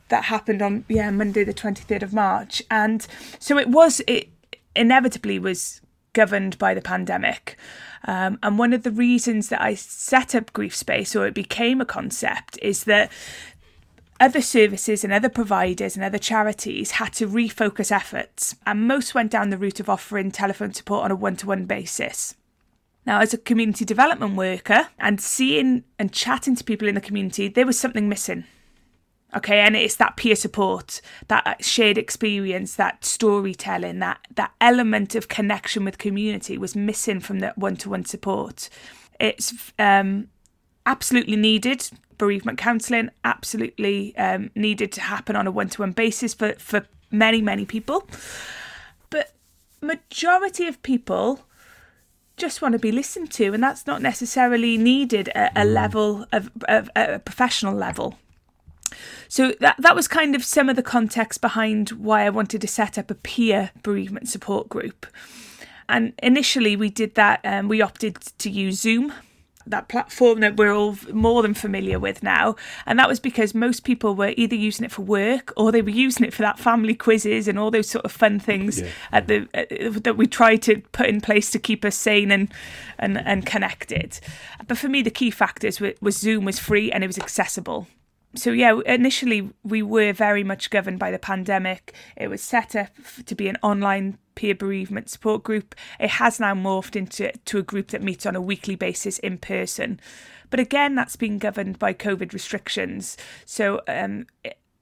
that 0.10 0.26
happened 0.26 0.62
on, 0.62 0.84
yeah, 0.90 1.10
Monday, 1.12 1.44
the 1.44 1.54
23rd 1.54 2.02
of 2.02 2.14
March. 2.14 2.62
And 2.70 3.06
so 3.40 3.58
it 3.58 3.70
was, 3.70 4.02
it 4.08 4.30
inevitably 4.76 5.40
was 5.40 5.82
governed 6.18 6.58
by 6.58 6.74
the 6.74 6.82
pandemic. 6.82 7.58
Um, 8.06 8.40
and 8.42 8.58
one 8.58 8.74
of 8.74 8.82
the 8.82 8.90
reasons 9.08 9.50
that 9.50 9.62
I 9.62 9.76
set 9.76 10.34
up 10.34 10.52
Grief 10.52 10.76
Space 10.76 11.16
or 11.16 11.28
it 11.28 11.36
became 11.36 11.80
a 11.80 11.86
concept 11.86 12.58
is 12.60 12.86
that 12.86 13.12
other 14.20 14.42
services 14.42 15.04
and 15.04 15.14
other 15.14 15.30
providers 15.30 15.96
and 15.96 16.04
other 16.04 16.18
charities 16.18 16.92
had 16.92 17.14
to 17.14 17.28
refocus 17.28 17.92
efforts, 17.92 18.56
and 18.66 18.88
most 18.88 19.14
went 19.14 19.30
down 19.30 19.52
the 19.52 19.60
route 19.60 19.80
of 19.80 19.90
offering 19.90 20.32
telephone 20.32 20.74
support 20.74 21.06
on 21.06 21.12
a 21.12 21.16
one 21.16 21.36
to 21.36 21.46
one 21.46 21.66
basis. 21.66 22.34
Now, 23.06 23.22
as 23.22 23.36
a 23.36 23.38
community 23.38 23.86
development 23.86 24.36
worker 24.36 24.88
and 24.98 25.22
seeing 25.22 25.84
and 26.00 26.12
chatting 26.12 26.56
to 26.56 26.64
people 26.64 26.88
in 26.88 26.96
the 26.96 27.02
community, 27.02 27.48
there 27.48 27.68
was 27.68 27.80
something 27.80 28.10
missing. 28.10 28.46
Okay 29.36 29.60
and 29.60 29.76
it's 29.76 29.96
that 29.98 30.16
peer 30.16 30.36
support 30.36 31.02
that 31.28 31.64
shared 31.64 31.98
experience 31.98 32.76
that 32.76 33.04
storytelling 33.04 34.00
that 34.00 34.20
that 34.36 34.52
element 34.62 35.16
of 35.16 35.28
connection 35.28 35.84
with 35.84 35.98
community 35.98 36.58
was 36.58 36.76
missing 36.76 37.20
from 37.20 37.40
the 37.40 37.54
one-to-one 37.56 38.06
support. 38.06 38.70
It's 39.20 39.74
um, 39.80 40.30
absolutely 40.86 41.36
needed 41.36 41.90
bereavement 42.18 42.58
counselling 42.58 43.10
absolutely 43.24 44.16
um, 44.18 44.50
needed 44.56 44.92
to 44.94 45.02
happen 45.02 45.36
on 45.36 45.46
a 45.46 45.52
one-to-one 45.52 45.92
basis 45.92 46.34
for 46.34 46.54
for 46.54 46.88
many 47.12 47.42
many 47.42 47.66
people. 47.66 48.08
But 49.10 49.34
majority 49.82 50.68
of 50.68 50.82
people 50.84 51.42
just 52.38 52.62
want 52.62 52.74
to 52.74 52.80
be 52.80 52.92
listened 52.92 53.32
to 53.32 53.54
and 53.54 53.64
that's 53.64 53.88
not 53.88 54.02
necessarily 54.02 54.78
needed 54.78 55.28
at 55.30 55.52
a 55.56 55.66
level 55.66 56.28
of, 56.32 56.52
of 56.68 56.88
a 56.96 57.18
professional 57.18 57.74
level 57.74 58.18
so 59.28 59.54
that 59.60 59.76
that 59.80 59.96
was 59.96 60.08
kind 60.08 60.36
of 60.36 60.44
some 60.44 60.70
of 60.70 60.76
the 60.76 60.84
context 60.84 61.42
behind 61.42 61.90
why 61.92 62.26
I 62.26 62.30
wanted 62.30 62.62
to 62.62 62.68
set 62.68 62.98
up 62.98 63.12
a 63.12 63.16
peer 63.16 63.72
bereavement 63.84 64.30
support 64.30 64.70
group. 64.70 65.06
And 65.90 66.14
initially, 66.22 66.76
we 66.76 66.90
did 66.90 67.16
that. 67.16 67.40
Um, 67.44 67.70
we 67.70 67.82
opted 67.82 68.16
to 68.40 68.50
use 68.50 68.82
Zoom, 68.82 69.14
that 69.66 69.88
platform 69.88 70.40
that 70.42 70.58
we're 70.58 70.74
all 70.74 70.98
more 71.14 71.42
than 71.42 71.54
familiar 71.54 72.00
with 72.00 72.24
now. 72.24 72.56
And 72.86 73.00
that 73.00 73.08
was 73.08 73.20
because 73.20 73.54
most 73.54 73.84
people 73.84 74.16
were 74.16 74.34
either 74.38 74.56
using 74.56 74.86
it 74.86 74.92
for 74.92 75.02
work 75.02 75.54
or 75.56 75.72
they 75.72 75.82
were 75.82 75.90
using 75.90 76.26
it 76.26 76.34
for 76.34 76.42
that 76.42 76.60
family 76.60 76.94
quizzes 76.94 77.48
and 77.48 77.58
all 77.58 77.72
those 77.72 77.90
sort 77.90 78.06
of 78.06 78.12
fun 78.12 78.40
things 78.40 78.82
yeah. 78.82 78.90
at 79.12 79.28
the 79.28 79.48
uh, 79.54 80.00
that 80.02 80.18
we 80.18 80.28
try 80.28 80.56
to 80.58 80.82
put 80.92 81.08
in 81.08 81.22
place 81.22 81.52
to 81.52 81.60
keep 81.60 81.86
us 81.86 81.96
sane 81.96 82.32
and 82.32 82.52
and 83.00 83.18
and 83.18 83.46
connected. 83.46 84.20
But 84.68 84.78
for 84.78 84.90
me, 84.90 85.02
the 85.02 85.12
key 85.12 85.32
factors 85.32 85.80
was, 85.80 85.94
was 86.02 86.18
Zoom 86.18 86.46
was 86.46 86.60
free 86.60 86.92
and 86.92 87.04
it 87.04 87.08
was 87.08 87.18
accessible 87.18 87.88
so 88.38 88.52
yeah 88.52 88.80
initially 88.86 89.50
we 89.64 89.82
were 89.82 90.14
very 90.14 90.44
much 90.44 90.70
governed 90.70 91.00
by 91.00 91.12
the 91.12 91.20
pandemic. 91.20 91.94
It 92.16 92.30
was 92.30 92.42
set 92.42 92.76
up 92.76 92.90
to 93.26 93.36
be 93.36 93.48
an 93.48 93.58
online 93.62 94.18
peer 94.36 94.56
bereavement 94.56 95.10
support 95.10 95.44
group. 95.44 95.76
It 96.00 96.12
has 96.12 96.40
now 96.40 96.54
morphed 96.54 96.96
into 96.96 97.32
to 97.32 97.58
a 97.58 97.64
group 97.64 97.90
that 97.90 98.04
meets 98.04 98.26
on 98.26 98.36
a 98.36 98.42
weekly 98.42 98.76
basis 98.76 99.20
in 99.20 99.38
person. 99.38 100.00
But 100.50 100.60
again 100.60 100.96
that's 100.96 101.16
been 101.16 101.40
governed 101.40 101.80
by 101.80 101.94
covid 101.94 102.34
restrictions. 102.34 103.18
So 103.46 103.82
um, 103.88 104.28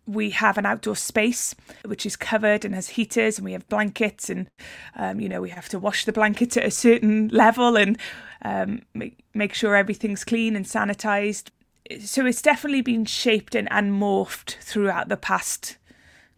we 0.07 0.29
have 0.29 0.57
an 0.57 0.65
outdoor 0.65 0.95
space 0.95 1.55
which 1.85 2.05
is 2.05 2.15
covered 2.15 2.63
and 2.63 2.75
has 2.75 2.89
heaters 2.89 3.37
and 3.37 3.45
we 3.45 3.53
have 3.53 3.67
blankets 3.69 4.29
and 4.29 4.47
um, 4.95 5.19
you 5.19 5.27
know 5.27 5.41
we 5.41 5.49
have 5.49 5.69
to 5.69 5.79
wash 5.79 6.05
the 6.05 6.11
blankets 6.11 6.57
at 6.57 6.65
a 6.65 6.71
certain 6.71 7.27
level 7.29 7.75
and 7.75 7.97
um, 8.43 8.81
make, 8.93 9.23
make 9.33 9.53
sure 9.53 9.75
everything's 9.75 10.23
clean 10.23 10.55
and 10.55 10.65
sanitized 10.65 11.49
so 11.99 12.25
it's 12.25 12.41
definitely 12.41 12.81
been 12.81 13.05
shaped 13.05 13.55
and, 13.55 13.67
and 13.71 13.93
morphed 13.93 14.55
throughout 14.61 15.09
the 15.09 15.17
past 15.17 15.77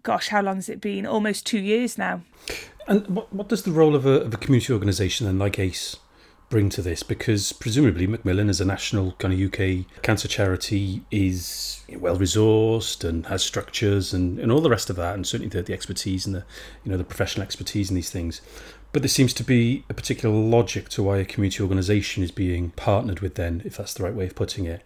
gosh 0.07 0.29
how 0.29 0.41
long 0.41 0.55
has 0.55 0.69
it 0.69 0.79
been? 0.79 1.05
Almost 1.05 1.45
two 1.45 1.59
years 1.59 1.97
now. 1.97 2.21
And 2.87 3.05
what, 3.07 3.33
what 3.33 3.49
does 3.49 3.63
the 3.63 3.71
role 3.71 3.93
of 3.93 4.05
a, 4.05 4.21
of 4.21 4.33
a 4.33 4.37
community 4.37 4.71
organisation 4.71 5.25
then 5.25 5.37
like 5.37 5.59
ace 5.59 5.97
bring 6.49 6.69
to 6.69 6.81
this? 6.81 7.03
Because 7.03 7.51
presumably 7.51 8.07
macmillan 8.07 8.47
as 8.47 8.61
a 8.61 8.65
national 8.65 9.11
kind 9.13 9.33
of 9.33 9.41
uk 9.47 9.85
cancer 10.03 10.29
charity 10.29 11.01
is 11.11 11.83
well 11.97 12.17
resourced 12.17 13.03
and 13.03 13.25
has 13.25 13.43
structures 13.43 14.13
and, 14.13 14.39
and 14.39 14.49
all 14.49 14.61
the 14.61 14.69
rest 14.69 14.89
of 14.89 14.95
that 14.95 15.13
and 15.15 15.27
certainly 15.27 15.49
the, 15.49 15.61
the 15.61 15.73
expertise 15.73 16.25
and 16.25 16.33
the 16.33 16.45
you 16.85 16.91
know 16.91 16.97
the 16.97 17.03
professional 17.03 17.43
expertise 17.43 17.89
in 17.89 17.95
these 17.97 18.09
things. 18.09 18.39
But 18.93 19.01
there 19.01 19.09
seems 19.09 19.33
to 19.33 19.43
be 19.43 19.83
a 19.89 19.93
particular 19.93 20.33
logic 20.33 20.87
to 20.89 21.03
why 21.03 21.17
a 21.17 21.25
community 21.25 21.61
organisation 21.61 22.23
is 22.23 22.31
being 22.31 22.69
partnered 22.77 23.19
with 23.19 23.35
then 23.35 23.61
if 23.65 23.75
that's 23.75 23.93
the 23.93 24.03
right 24.03 24.13
way 24.13 24.27
of 24.27 24.35
putting 24.35 24.63
it 24.63 24.81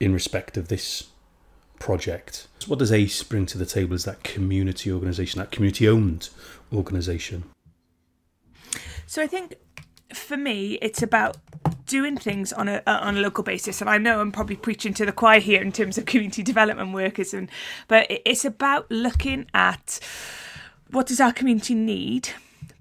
in 0.00 0.12
respect 0.12 0.56
of 0.56 0.68
this 0.68 1.08
project. 1.78 2.48
What 2.66 2.78
does 2.78 2.92
ACE 2.92 3.22
bring 3.22 3.46
to 3.46 3.58
the 3.58 3.66
table 3.66 3.94
as 3.94 4.04
that 4.04 4.22
community 4.22 4.90
organisation, 4.90 5.38
that 5.38 5.50
community 5.50 5.88
owned 5.88 6.28
organisation? 6.72 7.44
So 9.06 9.22
I 9.22 9.26
think 9.26 9.54
for 10.12 10.36
me, 10.36 10.74
it's 10.82 11.02
about 11.02 11.36
doing 11.86 12.16
things 12.16 12.52
on 12.52 12.68
a 12.68 12.82
uh, 12.86 12.98
on 13.02 13.16
a 13.16 13.20
local 13.20 13.44
basis. 13.44 13.80
And 13.80 13.88
I 13.88 13.98
know 13.98 14.20
I'm 14.20 14.32
probably 14.32 14.56
preaching 14.56 14.94
to 14.94 15.06
the 15.06 15.12
choir 15.12 15.40
here 15.40 15.62
in 15.62 15.72
terms 15.72 15.98
of 15.98 16.06
community 16.06 16.42
development 16.42 16.92
workers, 16.92 17.32
and 17.32 17.48
but 17.88 18.06
it's 18.08 18.44
about 18.44 18.90
looking 18.90 19.46
at 19.54 20.00
what 20.90 21.06
does 21.06 21.20
our 21.20 21.32
community 21.32 21.74
need 21.74 22.30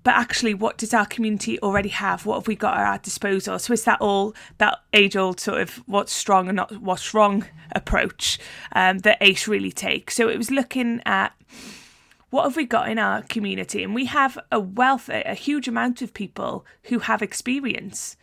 but 0.06 0.14
actually 0.14 0.54
what 0.54 0.78
does 0.78 0.94
our 0.94 1.06
community 1.06 1.60
already 1.60 1.90
have? 1.90 2.26
What 2.26 2.36
have 2.36 2.48
we 2.48 2.56
got 2.56 2.78
at 2.78 2.86
our 2.86 3.00
disposal? 3.00 3.60
So 3.60 3.74
is 3.74 3.84
that 3.86 4.00
all 4.00 4.36
that 4.60 4.80
age 4.94 5.18
old 5.18 5.40
sort 5.40 5.60
of 5.60 5.82
what's 5.88 6.14
strong 6.14 6.48
and 6.48 6.56
not 6.56 6.80
what's 6.80 7.14
wrong 7.14 7.46
approach 7.74 8.40
um, 8.74 9.00
that 9.00 9.18
ace 9.20 9.48
really 9.48 9.72
takes 9.72 10.16
so 10.16 10.30
it 10.30 10.38
was 10.38 10.52
looking 10.52 11.02
at 11.06 11.34
what 12.30 12.44
have 12.44 12.56
we 12.56 12.66
got 12.66 12.90
in 12.90 13.00
our 13.00 13.22
community? 13.24 13.82
And 13.82 13.96
we 13.96 14.06
have 14.06 14.38
a 14.52 14.60
wealth 14.60 15.10
a 15.10 15.34
huge 15.34 15.68
amount 15.68 16.02
of 16.02 16.14
people 16.14 16.66
who 16.84 17.00
have 17.00 17.22
experience. 17.22 18.18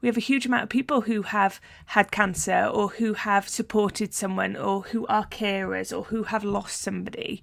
We 0.00 0.08
have 0.08 0.16
a 0.16 0.20
huge 0.20 0.46
amount 0.46 0.62
of 0.62 0.68
people 0.70 1.02
who 1.02 1.22
have 1.22 1.60
had 1.86 2.10
cancer 2.10 2.64
or 2.64 2.88
who 2.88 3.12
have 3.12 3.48
supported 3.48 4.14
someone 4.14 4.56
or 4.56 4.82
who 4.82 5.06
are 5.08 5.26
carers 5.26 5.96
or 5.96 6.04
who 6.04 6.22
have 6.24 6.44
lost 6.44 6.80
somebody. 6.80 7.42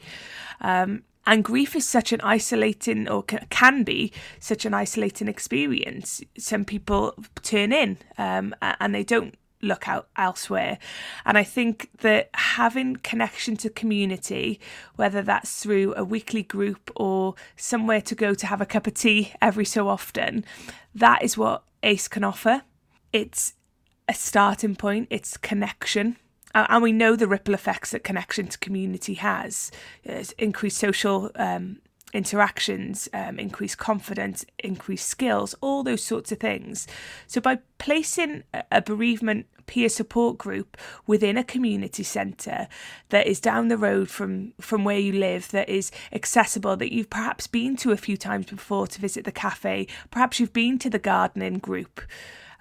Um, 0.61 1.03
and 1.25 1.43
grief 1.43 1.75
is 1.75 1.87
such 1.87 2.13
an 2.13 2.21
isolating, 2.21 3.07
or 3.07 3.23
can 3.23 3.83
be 3.83 4.11
such 4.39 4.65
an 4.65 4.73
isolating 4.73 5.27
experience. 5.27 6.23
Some 6.37 6.65
people 6.65 7.13
turn 7.41 7.73
in 7.73 7.97
um, 8.17 8.55
and 8.61 8.93
they 8.93 9.03
don't 9.03 9.35
look 9.61 9.87
out 9.87 10.07
elsewhere. 10.15 10.77
And 11.25 11.37
I 11.37 11.43
think 11.43 11.89
that 11.99 12.29
having 12.33 12.97
connection 12.97 13.57
to 13.57 13.69
community, 13.69 14.59
whether 14.95 15.21
that's 15.21 15.61
through 15.61 15.95
a 15.95 16.03
weekly 16.03 16.43
group 16.43 16.91
or 16.95 17.35
somewhere 17.55 18.01
to 18.01 18.15
go 18.15 18.33
to 18.33 18.47
have 18.47 18.61
a 18.61 18.65
cup 18.65 18.87
of 18.87 18.93
tea 18.93 19.33
every 19.41 19.65
so 19.65 19.87
often, 19.87 20.45
that 20.93 21.23
is 21.23 21.37
what 21.37 21.63
ACE 21.83 22.07
can 22.07 22.23
offer. 22.23 22.61
It's 23.11 23.53
a 24.07 24.13
starting 24.13 24.75
point, 24.75 25.07
it's 25.09 25.37
connection 25.37 26.17
and 26.55 26.81
we 26.81 26.91
know 26.91 27.15
the 27.15 27.27
ripple 27.27 27.53
effects 27.53 27.91
that 27.91 28.03
connection 28.03 28.47
to 28.47 28.57
community 28.57 29.15
has. 29.15 29.71
It's 30.03 30.31
increased 30.33 30.77
social 30.77 31.31
um, 31.35 31.79
interactions 32.13 33.09
um, 33.13 33.37
increased 33.37 33.77
confidence 33.77 34.45
increased 34.59 35.07
skills 35.07 35.53
all 35.59 35.83
those 35.83 36.01
sorts 36.01 36.31
of 36.31 36.39
things. 36.39 36.87
So 37.27 37.41
by 37.41 37.59
placing 37.77 38.43
a 38.71 38.81
bereavement 38.81 39.47
peer 39.67 39.89
support 39.89 40.37
group 40.37 40.77
within 41.07 41.37
a 41.37 41.43
community 41.43 42.03
centre 42.03 42.67
that 43.09 43.27
is 43.27 43.39
down 43.39 43.67
the 43.67 43.77
road 43.77 44.09
from 44.09 44.53
from 44.61 44.83
where 44.83 44.99
you 44.99 45.11
live 45.11 45.49
that 45.49 45.67
is 45.67 45.91
accessible 46.13 46.77
that 46.77 46.93
you've 46.93 47.09
perhaps 47.09 47.47
been 47.47 47.75
to 47.75 47.91
a 47.91 47.97
few 47.97 48.15
times 48.15 48.45
before 48.45 48.87
to 48.87 49.01
visit 49.01 49.25
the 49.25 49.31
cafe 49.31 49.87
perhaps 50.11 50.39
you've 50.39 50.53
been 50.53 50.77
to 50.77 50.89
the 50.89 50.99
gardening 50.99 51.57
group 51.57 52.01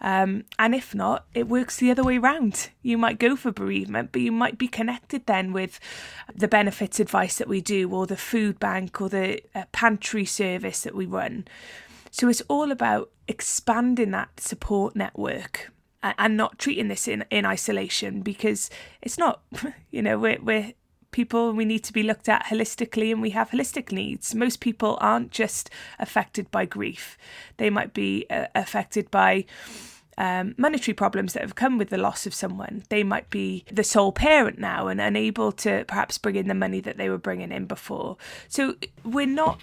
um, 0.05 0.45
and 0.59 0.75
if 0.75 0.95
not, 0.95 1.25
it 1.33 1.49
works 1.49 1.79
the 1.79 1.91
other 1.91 2.05
way 2.05 2.19
around. 2.19 2.69
You 2.83 2.99
might 2.99 3.19
go 3.19 3.37
for 3.37 3.51
bereavement, 3.51 4.13
but 4.13 4.21
you 4.21 4.33
might 4.33 4.59
be 4.59 4.69
connected 4.69 5.25
then 5.25 5.51
with 5.51 5.81
the 6.37 6.47
benefits 6.47 7.01
advice 7.01 7.39
that 7.39 7.49
we 7.49 7.63
do, 7.63 7.91
or 7.91 8.07
the 8.07 8.15
food 8.15 8.61
bank, 8.61 9.01
or 9.01 9.09
the 9.09 9.41
uh, 9.55 9.65
pantry 9.73 10.27
service 10.27 10.83
that 10.83 10.95
we 10.95 11.07
run. 11.07 11.49
So 12.11 12.29
it's 12.29 12.43
all 12.49 12.71
about 12.71 13.13
expanding 13.29 14.11
that 14.11 14.41
support 14.41 14.95
network 14.95 15.73
and 16.03 16.37
not 16.37 16.59
treating 16.59 16.89
this 16.89 17.09
in, 17.09 17.25
in 17.31 17.47
isolation 17.47 18.21
because 18.21 18.69
it's 19.01 19.17
not, 19.17 19.41
you 19.91 20.03
know, 20.03 20.19
we're, 20.19 20.39
we're 20.43 20.75
people 21.13 21.51
we 21.55 21.65
need 21.65 21.83
to 21.85 21.95
be 21.95 22.03
looked 22.03 22.29
at 22.29 22.45
holistically 22.45 23.11
and 23.11 23.23
we 23.23 23.31
have 23.31 23.49
holistic 23.53 23.91
needs. 23.91 24.35
Most 24.35 24.61
people 24.61 24.99
aren't 25.01 25.31
just 25.31 25.71
affected 25.99 26.51
by 26.51 26.67
grief, 26.67 27.17
they 27.57 27.71
might 27.71 27.95
be 27.95 28.27
uh, 28.29 28.49
affected 28.55 29.11
by 29.11 29.47
um, 30.19 30.55
monetary 30.57 30.95
problems 30.95 31.33
that 31.33 31.43
have 31.43 31.55
come 31.55 31.79
with 31.79 31.91
the 31.91 31.99
loss 31.99 32.27
of 32.27 32.35
someone. 32.35 32.85
They 32.89 33.03
might 33.03 33.31
be 33.31 33.65
the 33.71 33.85
sole 33.85 34.13
parent 34.13 34.59
now 34.59 34.89
and 34.89 35.01
unable 35.01 35.53
to 35.53 35.85
perhaps 35.87 36.19
bring 36.19 36.37
in 36.37 36.49
the 36.49 36.55
money 36.55 36.81
that 36.81 36.97
they 36.97 37.09
were 37.09 37.19
bringing 37.19 37.53
in 37.53 37.67
before. 37.67 38.17
So 38.49 38.77
we're 39.05 39.27
not 39.27 39.61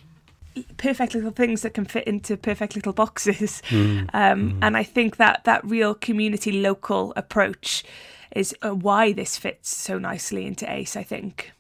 perfect 0.78 1.14
little 1.16 1.32
things 1.32 1.62
that 1.62 1.74
can 1.74 1.86
fit 1.86 2.06
into 2.06 2.36
perfect 2.38 2.76
little 2.76 2.94
boxes. 2.94 3.62
Mm. 3.70 3.92
Um, 4.14 4.54
mm. 4.54 4.60
And 4.62 4.76
I 4.76 4.84
think 4.84 5.18
that 5.18 5.44
that 5.46 5.64
real 5.64 5.94
community 5.94 6.52
local 6.52 7.14
approach 7.16 7.84
is 8.36 8.56
uh, 8.62 8.70
why 8.70 9.14
this 9.14 9.38
fits 9.38 9.76
so 9.76 9.98
nicely 9.98 10.46
into 10.46 10.70
ACE, 10.72 10.96
I 10.96 11.04
think. 11.04 11.52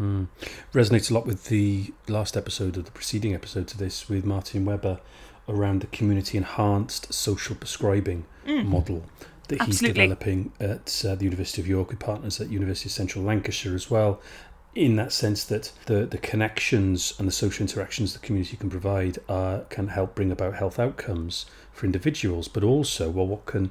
Mm. 0.00 0.28
Resonates 0.72 1.10
a 1.10 1.14
lot 1.14 1.26
with 1.26 1.44
the 1.44 1.92
last 2.08 2.36
episode 2.36 2.76
of 2.76 2.84
the 2.84 2.90
preceding 2.90 3.34
episode 3.34 3.66
to 3.68 3.78
this 3.78 4.08
with 4.08 4.24
Martin 4.24 4.64
Webber 4.64 5.00
around 5.48 5.80
the 5.80 5.86
community 5.88 6.36
enhanced 6.36 7.12
social 7.12 7.54
prescribing 7.54 8.24
mm. 8.46 8.64
model 8.64 9.04
that 9.48 9.60
Absolutely. 9.60 9.88
he's 9.88 9.94
developing 9.94 10.52
at 10.58 11.04
uh, 11.06 11.14
the 11.14 11.24
University 11.24 11.62
of 11.62 11.68
York 11.68 11.90
with 11.90 11.98
partners 11.98 12.40
at 12.40 12.50
University 12.50 12.88
of 12.88 12.92
Central 12.92 13.24
Lancashire 13.24 13.74
as 13.74 13.90
well. 13.90 14.20
In 14.74 14.96
that 14.96 15.12
sense, 15.12 15.44
that 15.44 15.72
the, 15.86 16.04
the 16.04 16.18
connections 16.18 17.14
and 17.18 17.26
the 17.26 17.32
social 17.32 17.62
interactions 17.62 18.12
the 18.12 18.18
community 18.18 18.56
can 18.56 18.68
provide 18.68 19.18
are, 19.28 19.60
can 19.70 19.88
help 19.88 20.14
bring 20.14 20.30
about 20.30 20.54
health 20.54 20.78
outcomes 20.78 21.46
for 21.72 21.86
individuals, 21.86 22.48
but 22.48 22.62
also, 22.62 23.08
well, 23.08 23.26
what 23.26 23.46
can 23.46 23.70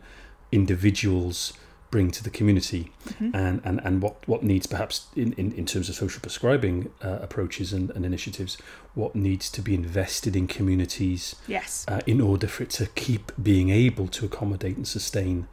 individuals 0.51 1.53
bring 1.92 2.12
to 2.12 2.24
the 2.24 2.30
community 2.30 2.92
mm-hmm. 3.08 3.36
and, 3.36 3.62
and, 3.63 3.80
and 3.84 4.01
what, 4.01 4.27
what 4.27 4.44
needs 4.44 4.68
perhaps 4.68 5.08
in, 5.15 5.34
in, 5.34 5.51
in 5.54 5.65
terms 5.65 5.88
of 5.88 5.96
social 5.96 6.20
prescribing 6.22 6.92
uh, 7.01 7.20
approaches 7.22 7.72
and, 7.72 7.89
and 7.92 8.06
initiatives, 8.06 8.58
what 8.96 9.15
needs 9.15 9.50
to 9.50 9.62
be 9.62 9.74
invested 9.74 10.36
in 10.36 10.48
communities 10.48 11.36
yes. 11.48 11.86
Uh, 11.88 12.01
in 12.06 12.20
order 12.20 12.48
for 12.48 12.63
it 12.63 12.70
to 12.72 12.88
keep 12.88 13.32
being 13.42 13.70
able 13.70 14.08
to 14.08 14.25
accommodate 14.25 14.75
and 14.75 14.88
sustain 14.88 15.48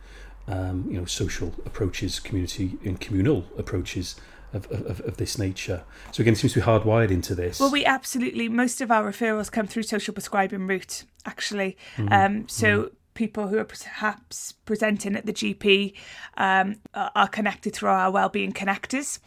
um, 0.48 0.86
you 0.90 0.98
know 0.98 1.04
social 1.04 1.54
approaches, 1.64 2.18
community 2.18 2.76
and 2.84 3.00
communal 3.00 3.44
approaches 3.56 4.16
of, 4.52 4.70
of, 4.70 5.00
of, 5.00 5.16
this 5.16 5.38
nature. 5.38 5.84
So 6.10 6.20
again, 6.20 6.34
it 6.34 6.36
seems 6.36 6.52
to 6.54 6.60
be 6.60 6.66
hardwired 6.66 7.10
into 7.10 7.34
this. 7.34 7.58
Well, 7.60 7.70
we 7.70 7.86
absolutely 7.86 8.48
most 8.48 8.80
of 8.80 8.90
our 8.90 9.10
referrals 9.10 9.50
come 9.50 9.66
through 9.66 9.84
social 9.84 10.12
prescribing 10.12 10.66
route, 10.66 11.04
actually. 11.24 11.76
Mm-hmm. 11.96 12.12
Um, 12.12 12.48
so 12.48 12.66
mm-hmm 12.66 12.94
people 13.14 13.48
who 13.48 13.58
are 13.58 13.64
perhaps 13.64 14.52
presenting 14.52 15.16
at 15.16 15.26
the 15.26 15.32
GP 15.32 15.94
um, 16.36 16.76
are 16.94 17.28
connected 17.28 17.74
through 17.74 17.90
our 17.90 18.10
wellbeing 18.10 18.52
connectors 18.52 19.18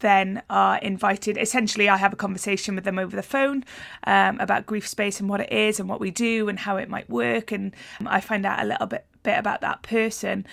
then 0.00 0.42
are 0.50 0.78
invited. 0.78 1.38
Essentially, 1.38 1.88
I 1.88 1.96
have 1.96 2.12
a 2.12 2.16
conversation 2.16 2.74
with 2.74 2.84
them 2.84 2.98
over 2.98 3.16
the 3.16 3.22
phone 3.22 3.64
um, 4.04 4.38
about 4.40 4.66
grief 4.66 4.86
space 4.86 5.20
and 5.20 5.28
what 5.28 5.40
it 5.40 5.52
is 5.52 5.80
and 5.80 5.88
what 5.88 6.00
we 6.00 6.10
do 6.10 6.48
and 6.48 6.58
how 6.58 6.76
it 6.76 6.88
might 6.88 7.08
work. 7.08 7.52
And 7.52 7.74
I 8.04 8.20
find 8.20 8.44
out 8.44 8.62
a 8.62 8.66
little 8.66 8.86
bit 8.86 9.06
bit 9.22 9.38
about 9.38 9.60
that 9.60 9.82
person. 9.82 10.46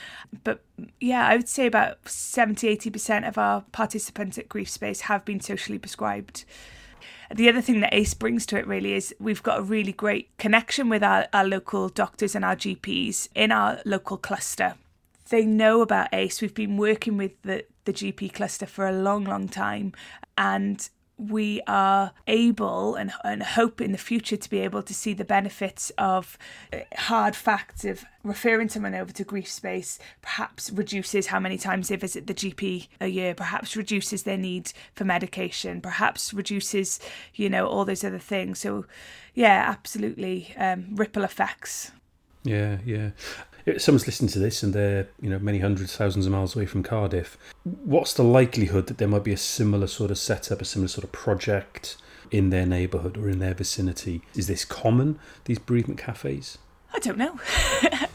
But 0.43 0.63
yeah, 0.99 1.27
I 1.27 1.35
would 1.35 1.47
say 1.47 1.67
about 1.67 2.09
70 2.09 2.75
80% 2.75 3.27
of 3.27 3.37
our 3.37 3.61
participants 3.71 4.37
at 4.37 4.49
Grief 4.49 4.69
Space 4.69 5.01
have 5.01 5.23
been 5.23 5.39
socially 5.39 5.77
prescribed 5.77 6.43
the 7.33 7.49
other 7.49 7.61
thing 7.61 7.81
that 7.81 7.93
ACE 7.93 8.13
brings 8.13 8.45
to 8.47 8.57
it 8.57 8.67
really 8.67 8.93
is 8.93 9.15
we've 9.19 9.43
got 9.43 9.59
a 9.59 9.63
really 9.63 9.91
great 9.91 10.35
connection 10.37 10.89
with 10.89 11.03
our, 11.03 11.27
our 11.33 11.45
local 11.45 11.89
doctors 11.89 12.35
and 12.35 12.43
our 12.43 12.55
GPs 12.55 13.27
in 13.35 13.51
our 13.51 13.79
local 13.85 14.17
cluster. 14.17 14.75
They 15.29 15.45
know 15.45 15.81
about 15.81 16.13
ACE. 16.13 16.41
We've 16.41 16.53
been 16.53 16.77
working 16.77 17.17
with 17.17 17.41
the, 17.43 17.65
the 17.85 17.93
GP 17.93 18.33
cluster 18.33 18.65
for 18.65 18.87
a 18.87 18.91
long, 18.91 19.23
long 19.23 19.47
time. 19.47 19.93
And 20.37 20.87
we 21.17 21.61
are 21.67 22.11
able 22.27 22.95
and, 22.95 23.11
and 23.23 23.43
hope 23.43 23.79
in 23.79 23.91
the 23.91 23.97
future 23.97 24.35
to 24.35 24.49
be 24.49 24.59
able 24.59 24.81
to 24.81 24.93
see 24.93 25.13
the 25.13 25.23
benefits 25.23 25.91
of 25.97 26.37
uh, 26.71 26.79
hard 26.97 27.35
facts 27.35 27.85
of 27.85 28.03
referring 28.23 28.67
someone 28.67 28.95
over 28.95 29.11
to 29.11 29.23
grief 29.23 29.49
space 29.49 29.99
perhaps 30.21 30.71
reduces 30.71 31.27
how 31.27 31.39
many 31.39 31.57
times 31.57 31.89
they 31.89 31.95
visit 31.95 32.25
the 32.27 32.33
GP 32.33 32.87
a 32.99 33.07
year, 33.07 33.35
perhaps 33.35 33.75
reduces 33.75 34.23
their 34.23 34.37
need 34.37 34.71
for 34.93 35.05
medication, 35.05 35.81
perhaps 35.81 36.33
reduces, 36.33 36.99
you 37.35 37.49
know, 37.49 37.67
all 37.67 37.85
those 37.85 38.03
other 38.03 38.19
things. 38.19 38.59
So, 38.59 38.85
yeah, 39.35 39.65
absolutely 39.67 40.53
um, 40.57 40.95
ripple 40.95 41.23
effects. 41.23 41.91
Yeah, 42.43 42.79
yeah 42.85 43.11
someone's 43.77 44.05
listening 44.05 44.29
to 44.29 44.39
this 44.39 44.63
and 44.63 44.73
they're 44.73 45.07
you 45.21 45.29
know 45.29 45.39
many 45.39 45.59
hundreds 45.59 45.95
thousands 45.95 46.25
of 46.25 46.31
miles 46.31 46.55
away 46.55 46.65
from 46.65 46.83
cardiff 46.83 47.37
what's 47.63 48.13
the 48.13 48.23
likelihood 48.23 48.87
that 48.87 48.97
there 48.97 49.07
might 49.07 49.23
be 49.23 49.33
a 49.33 49.37
similar 49.37 49.87
sort 49.87 50.11
of 50.11 50.17
setup 50.17 50.61
a 50.61 50.65
similar 50.65 50.87
sort 50.87 51.03
of 51.03 51.11
project 51.11 51.97
in 52.33 52.49
their 52.49 52.65
neighbourhood 52.65 53.15
or 53.15 53.29
in 53.29 53.39
their 53.39 53.53
vicinity? 53.53 54.21
Is 54.35 54.47
this 54.47 54.65
common 54.65 55.19
these 55.45 55.59
bereavement 55.59 55.99
cafes 55.99 56.57
I 56.95 56.99
don't 56.99 57.17
know. 57.17 57.31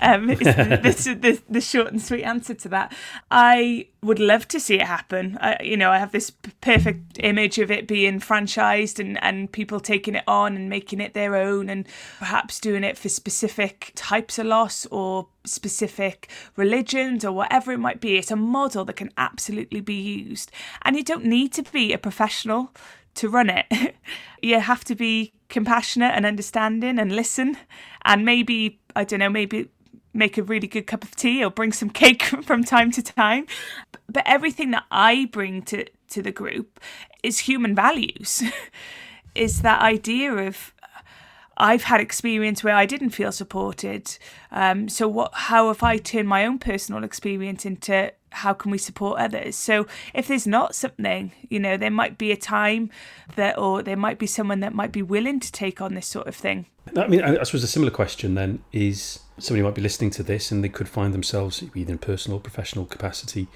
um, 0.01 0.31
it's 0.31 1.05
the, 1.05 1.15
the, 1.15 1.43
the, 1.49 1.61
short 1.61 1.89
and 1.91 2.01
sweet 2.01 2.23
answer 2.23 2.55
to 2.55 2.69
that. 2.69 2.95
I 3.31 3.89
would 4.03 4.21
love 4.21 4.47
to 4.49 4.61
see 4.61 4.77
it 4.77 4.87
happen. 4.87 5.37
I, 5.41 5.61
you 5.63 5.77
know, 5.77 5.91
I 5.91 5.99
have 5.99 6.13
this 6.13 6.31
perfect 6.61 7.19
image 7.19 7.59
of 7.59 7.73
it 7.73 7.89
being 7.89 8.21
franchised 8.21 9.01
and, 9.01 9.21
and 9.23 9.51
people 9.51 9.81
taking 9.81 10.15
it 10.15 10.23
on 10.29 10.55
and 10.55 10.71
making 10.71 11.01
it 11.01 11.13
their 11.13 11.35
own 11.35 11.69
and 11.69 11.89
perhaps 12.21 12.61
doing 12.61 12.85
it 12.85 12.97
for 12.97 13.09
specific 13.09 13.93
types 13.97 14.39
of 14.39 14.47
loss 14.47 14.87
or 14.87 15.27
specific 15.45 16.31
religions 16.55 17.25
or 17.25 17.33
whatever 17.33 17.73
it 17.73 17.79
might 17.79 18.01
be. 18.01 18.17
It's 18.17 18.31
a 18.31 18.37
model 18.37 18.85
that 18.85 18.97
can 18.97 19.11
absolutely 19.19 19.81
be 19.81 19.95
used. 19.95 20.53
And 20.83 20.95
you 20.95 21.03
don't 21.03 21.25
need 21.25 21.53
to 21.55 21.63
be 21.65 21.93
a 21.93 21.99
professional 21.99 22.73
to 23.19 23.29
run 23.29 23.51
it. 23.51 23.67
you 24.43 24.61
have 24.61 24.85
to 24.85 24.95
be 24.95 25.33
compassionate 25.49 26.13
and 26.15 26.27
understanding 26.27 26.99
and 26.99 27.15
listen 27.15 27.57
and 28.05 28.25
maybe 28.25 28.81
I 28.95 29.05
don't 29.05 29.21
know 29.21 29.31
maybe 29.31 29.69
make 30.13 30.37
a 30.37 30.43
really 30.43 30.67
good 30.67 30.87
cup 30.87 31.05
of 31.05 31.15
tea 31.17 31.45
or 31.45 31.51
bring 31.51 31.73
some 31.73 31.91
cake 32.03 32.23
from 32.23 32.65
time 32.65 32.91
to 32.93 33.03
time 33.03 33.47
but 34.09 34.23
everything 34.27 34.71
that 34.73 34.85
I 34.91 35.29
bring 35.33 35.63
to 35.63 35.87
to 36.11 36.23
the 36.23 36.33
group 36.33 36.81
is 37.23 37.41
human 37.41 37.75
values 37.75 38.43
is 39.35 39.63
that 39.63 39.81
idea 39.81 40.33
of 40.35 40.75
I've 41.61 41.85
had 41.85 42.01
experience 42.01 42.63
where 42.63 42.77
I 42.77 42.87
didn't 42.87 43.11
feel 43.11 43.33
supported. 43.33 44.17
Um, 44.53 44.89
so 44.89 45.09
what? 45.09 45.33
How 45.35 45.67
have 45.69 45.83
I 45.83 45.97
turned 45.97 46.29
my 46.29 46.47
own 46.47 46.61
personal 46.61 47.03
experience 47.03 47.67
into 47.67 48.13
how 48.31 48.53
can 48.53 48.71
we 48.71 48.79
support 48.79 49.19
others? 49.21 49.57
So 49.57 49.87
if 50.15 50.29
there's 50.29 50.47
not 50.47 50.75
something, 50.75 51.33
you 51.49 51.59
know, 51.59 51.77
there 51.77 51.91
might 51.91 52.19
be 52.19 52.33
a 52.33 52.37
time 52.37 52.91
that, 53.37 53.59
or 53.59 53.83
there 53.83 53.97
might 53.97 54.19
be 54.19 54.27
someone 54.27 54.61
that 54.61 54.75
might 54.75 54.93
be 54.93 55.03
willing 55.03 55.41
to 55.41 55.53
take 55.53 55.81
on 55.81 55.95
this 55.95 56.07
sort 56.07 56.27
of 56.27 56.35
thing. 56.35 56.67
I 56.97 57.07
mean, 57.07 57.23
I 57.23 57.43
suppose 57.43 57.63
a 57.65 57.69
similar 57.69 57.91
question 57.91 58.35
then 58.35 58.63
is 58.73 59.21
somebody 59.39 59.63
might 59.63 59.75
be 59.75 59.83
listening 59.83 60.11
to 60.11 60.23
this 60.23 60.51
and 60.51 60.65
they 60.65 60.69
could 60.69 60.89
find 60.89 61.13
themselves 61.13 61.63
either 61.75 61.93
in 61.93 61.99
personal 61.99 62.39
or 62.39 62.41
professional 62.41 62.87
capacity 62.87 63.47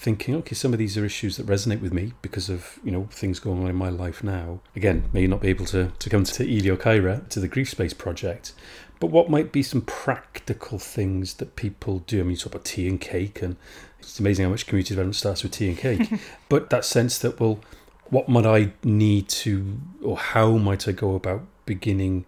thinking, 0.00 0.34
okay, 0.34 0.54
some 0.54 0.72
of 0.72 0.78
these 0.78 0.96
are 0.96 1.04
issues 1.04 1.36
that 1.36 1.46
resonate 1.46 1.82
with 1.82 1.92
me 1.92 2.14
because 2.22 2.48
of 2.48 2.78
you 2.82 2.90
know 2.90 3.06
things 3.10 3.38
going 3.38 3.62
on 3.62 3.68
in 3.68 3.76
my 3.76 3.90
life 3.90 4.24
now. 4.24 4.60
Again, 4.74 5.10
may 5.12 5.26
not 5.26 5.42
be 5.42 5.48
able 5.48 5.66
to 5.66 5.92
to 5.98 6.10
come 6.10 6.24
to 6.24 6.70
or 6.72 6.76
Caerau 6.76 7.20
to 7.28 7.38
the 7.38 7.48
Grief 7.48 7.68
Space 7.68 7.92
project, 7.92 8.54
but 8.98 9.08
what 9.08 9.28
might 9.28 9.52
be 9.52 9.62
some 9.62 9.82
practical 9.82 10.78
things 10.78 11.34
that 11.34 11.54
people 11.54 11.98
do? 12.06 12.18
I 12.18 12.22
mean, 12.22 12.32
you 12.32 12.36
talk 12.38 12.54
about 12.54 12.64
tea 12.64 12.88
and 12.88 12.98
cake, 12.98 13.42
and 13.42 13.56
it's 13.98 14.18
amazing 14.18 14.46
how 14.46 14.50
much 14.50 14.66
community 14.66 14.94
development 14.94 15.16
starts 15.16 15.42
with 15.42 15.52
tea 15.52 15.68
and 15.68 15.76
cake. 15.76 16.08
but 16.48 16.70
that 16.70 16.86
sense 16.86 17.18
that 17.18 17.38
well, 17.38 17.60
what 18.08 18.26
might 18.26 18.46
I 18.46 18.72
need 18.82 19.28
to, 19.28 19.80
or 20.02 20.16
how 20.16 20.56
might 20.56 20.88
I 20.88 20.92
go 20.92 21.14
about 21.14 21.42
beginning 21.66 22.24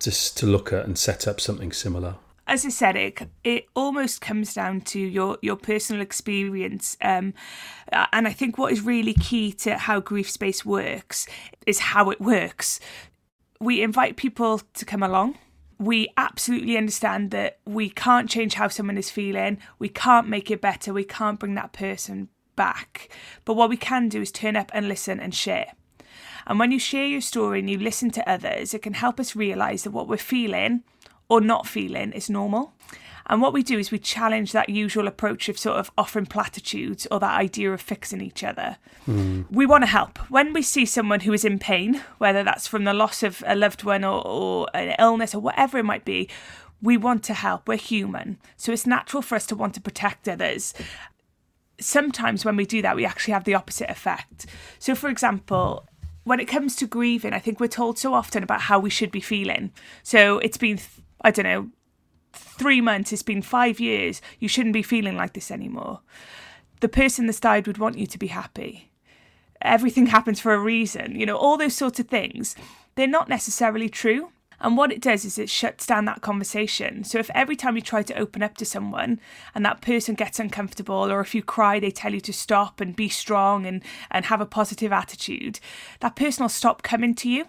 just 0.00 0.38
to 0.38 0.46
look 0.46 0.72
at 0.72 0.86
and 0.86 0.96
set 0.98 1.28
up 1.28 1.38
something 1.38 1.70
similar? 1.70 2.16
As 2.48 2.64
I 2.64 2.70
said, 2.70 2.96
it 2.96 3.28
it 3.44 3.66
almost 3.76 4.20
comes 4.20 4.54
down 4.54 4.80
to 4.92 4.98
your 4.98 5.38
your 5.42 5.56
personal 5.56 6.02
experience, 6.02 6.96
um, 7.02 7.34
and 8.12 8.26
I 8.26 8.32
think 8.32 8.56
what 8.56 8.72
is 8.72 8.80
really 8.80 9.14
key 9.14 9.52
to 9.52 9.76
how 9.76 10.00
grief 10.00 10.30
space 10.30 10.64
works 10.64 11.28
is 11.66 11.78
how 11.78 12.10
it 12.10 12.20
works. 12.20 12.80
We 13.60 13.82
invite 13.82 14.16
people 14.16 14.62
to 14.74 14.84
come 14.84 15.02
along. 15.02 15.36
We 15.78 16.08
absolutely 16.16 16.76
understand 16.76 17.30
that 17.32 17.58
we 17.64 17.90
can't 17.90 18.30
change 18.30 18.54
how 18.54 18.68
someone 18.68 18.98
is 18.98 19.10
feeling. 19.10 19.58
We 19.78 19.88
can't 19.88 20.28
make 20.28 20.50
it 20.50 20.60
better. 20.60 20.92
We 20.92 21.04
can't 21.04 21.38
bring 21.38 21.54
that 21.54 21.72
person 21.72 22.28
back. 22.56 23.10
But 23.44 23.54
what 23.54 23.68
we 23.70 23.76
can 23.76 24.08
do 24.08 24.22
is 24.22 24.32
turn 24.32 24.56
up 24.56 24.70
and 24.74 24.88
listen 24.88 25.20
and 25.20 25.34
share. 25.34 25.72
And 26.46 26.58
when 26.58 26.72
you 26.72 26.78
share 26.78 27.06
your 27.06 27.20
story 27.20 27.60
and 27.60 27.68
you 27.68 27.78
listen 27.78 28.10
to 28.12 28.28
others, 28.28 28.74
it 28.74 28.82
can 28.82 28.94
help 28.94 29.20
us 29.20 29.36
realize 29.36 29.84
that 29.84 29.92
what 29.92 30.08
we're 30.08 30.16
feeling 30.16 30.82
or 31.28 31.40
not 31.40 31.66
feeling 31.66 32.12
is 32.12 32.30
normal. 32.30 32.72
And 33.30 33.42
what 33.42 33.52
we 33.52 33.62
do 33.62 33.78
is 33.78 33.90
we 33.90 33.98
challenge 33.98 34.52
that 34.52 34.70
usual 34.70 35.06
approach 35.06 35.50
of 35.50 35.58
sort 35.58 35.76
of 35.76 35.90
offering 35.98 36.24
platitudes 36.24 37.06
or 37.10 37.20
that 37.20 37.38
idea 37.38 37.72
of 37.72 37.80
fixing 37.80 38.22
each 38.22 38.42
other. 38.42 38.78
Mm. 39.06 39.44
We 39.50 39.66
want 39.66 39.82
to 39.82 39.88
help. 39.88 40.18
When 40.30 40.54
we 40.54 40.62
see 40.62 40.86
someone 40.86 41.20
who 41.20 41.34
is 41.34 41.44
in 41.44 41.58
pain, 41.58 42.02
whether 42.16 42.42
that's 42.42 42.66
from 42.66 42.84
the 42.84 42.94
loss 42.94 43.22
of 43.22 43.44
a 43.46 43.54
loved 43.54 43.84
one 43.84 44.02
or, 44.02 44.26
or 44.26 44.66
an 44.72 44.96
illness 44.98 45.34
or 45.34 45.42
whatever 45.42 45.76
it 45.76 45.84
might 45.84 46.06
be, 46.06 46.28
we 46.80 46.96
want 46.96 47.22
to 47.24 47.34
help. 47.34 47.68
We're 47.68 47.76
human. 47.76 48.38
So 48.56 48.72
it's 48.72 48.86
natural 48.86 49.22
for 49.22 49.34
us 49.34 49.46
to 49.46 49.56
want 49.56 49.74
to 49.74 49.80
protect 49.80 50.26
others. 50.26 50.72
Sometimes 51.78 52.46
when 52.46 52.56
we 52.56 52.64
do 52.64 52.80
that, 52.80 52.96
we 52.96 53.04
actually 53.04 53.34
have 53.34 53.44
the 53.44 53.54
opposite 53.54 53.90
effect. 53.90 54.46
So, 54.78 54.94
for 54.94 55.10
example, 55.10 55.84
when 56.24 56.40
it 56.40 56.46
comes 56.46 56.76
to 56.76 56.86
grieving, 56.86 57.32
I 57.32 57.40
think 57.40 57.60
we're 57.60 57.68
told 57.68 57.98
so 57.98 58.14
often 58.14 58.42
about 58.42 58.62
how 58.62 58.78
we 58.78 58.90
should 58.90 59.10
be 59.10 59.20
feeling. 59.20 59.72
So 60.02 60.38
it's 60.38 60.58
been 60.58 60.78
I 61.20 61.30
don't 61.30 61.44
know, 61.44 61.70
three 62.32 62.80
months, 62.80 63.12
it's 63.12 63.22
been 63.22 63.42
five 63.42 63.80
years, 63.80 64.20
you 64.38 64.48
shouldn't 64.48 64.72
be 64.72 64.82
feeling 64.82 65.16
like 65.16 65.32
this 65.32 65.50
anymore. 65.50 66.00
The 66.80 66.88
person 66.88 67.26
that's 67.26 67.40
died 67.40 67.66
would 67.66 67.78
want 67.78 67.98
you 67.98 68.06
to 68.06 68.18
be 68.18 68.28
happy. 68.28 68.90
Everything 69.60 70.06
happens 70.16 70.40
for 70.40 70.54
a 70.54 70.58
reason, 70.58 71.18
you 71.18 71.26
know, 71.26 71.36
all 71.36 71.56
those 71.56 71.74
sorts 71.74 72.00
of 72.00 72.08
things. 72.08 72.54
They're 72.94 73.06
not 73.06 73.28
necessarily 73.28 73.88
true. 73.88 74.32
And 74.60 74.76
what 74.76 74.90
it 74.90 75.00
does 75.00 75.24
is 75.24 75.38
it 75.38 75.48
shuts 75.48 75.86
down 75.86 76.04
that 76.06 76.20
conversation. 76.20 77.04
So 77.04 77.18
if 77.18 77.30
every 77.32 77.54
time 77.54 77.76
you 77.76 77.82
try 77.82 78.02
to 78.02 78.18
open 78.18 78.42
up 78.42 78.56
to 78.56 78.64
someone 78.64 79.20
and 79.54 79.64
that 79.64 79.80
person 79.80 80.16
gets 80.16 80.40
uncomfortable, 80.40 81.12
or 81.12 81.20
if 81.20 81.32
you 81.32 81.44
cry, 81.44 81.78
they 81.78 81.92
tell 81.92 82.12
you 82.12 82.20
to 82.22 82.32
stop 82.32 82.80
and 82.80 82.96
be 82.96 83.08
strong 83.08 83.66
and, 83.66 83.84
and 84.10 84.24
have 84.24 84.40
a 84.40 84.46
positive 84.46 84.92
attitude, 84.92 85.60
that 86.00 86.16
person 86.16 86.42
will 86.42 86.48
stop 86.48 86.82
coming 86.82 87.14
to 87.16 87.28
you 87.28 87.46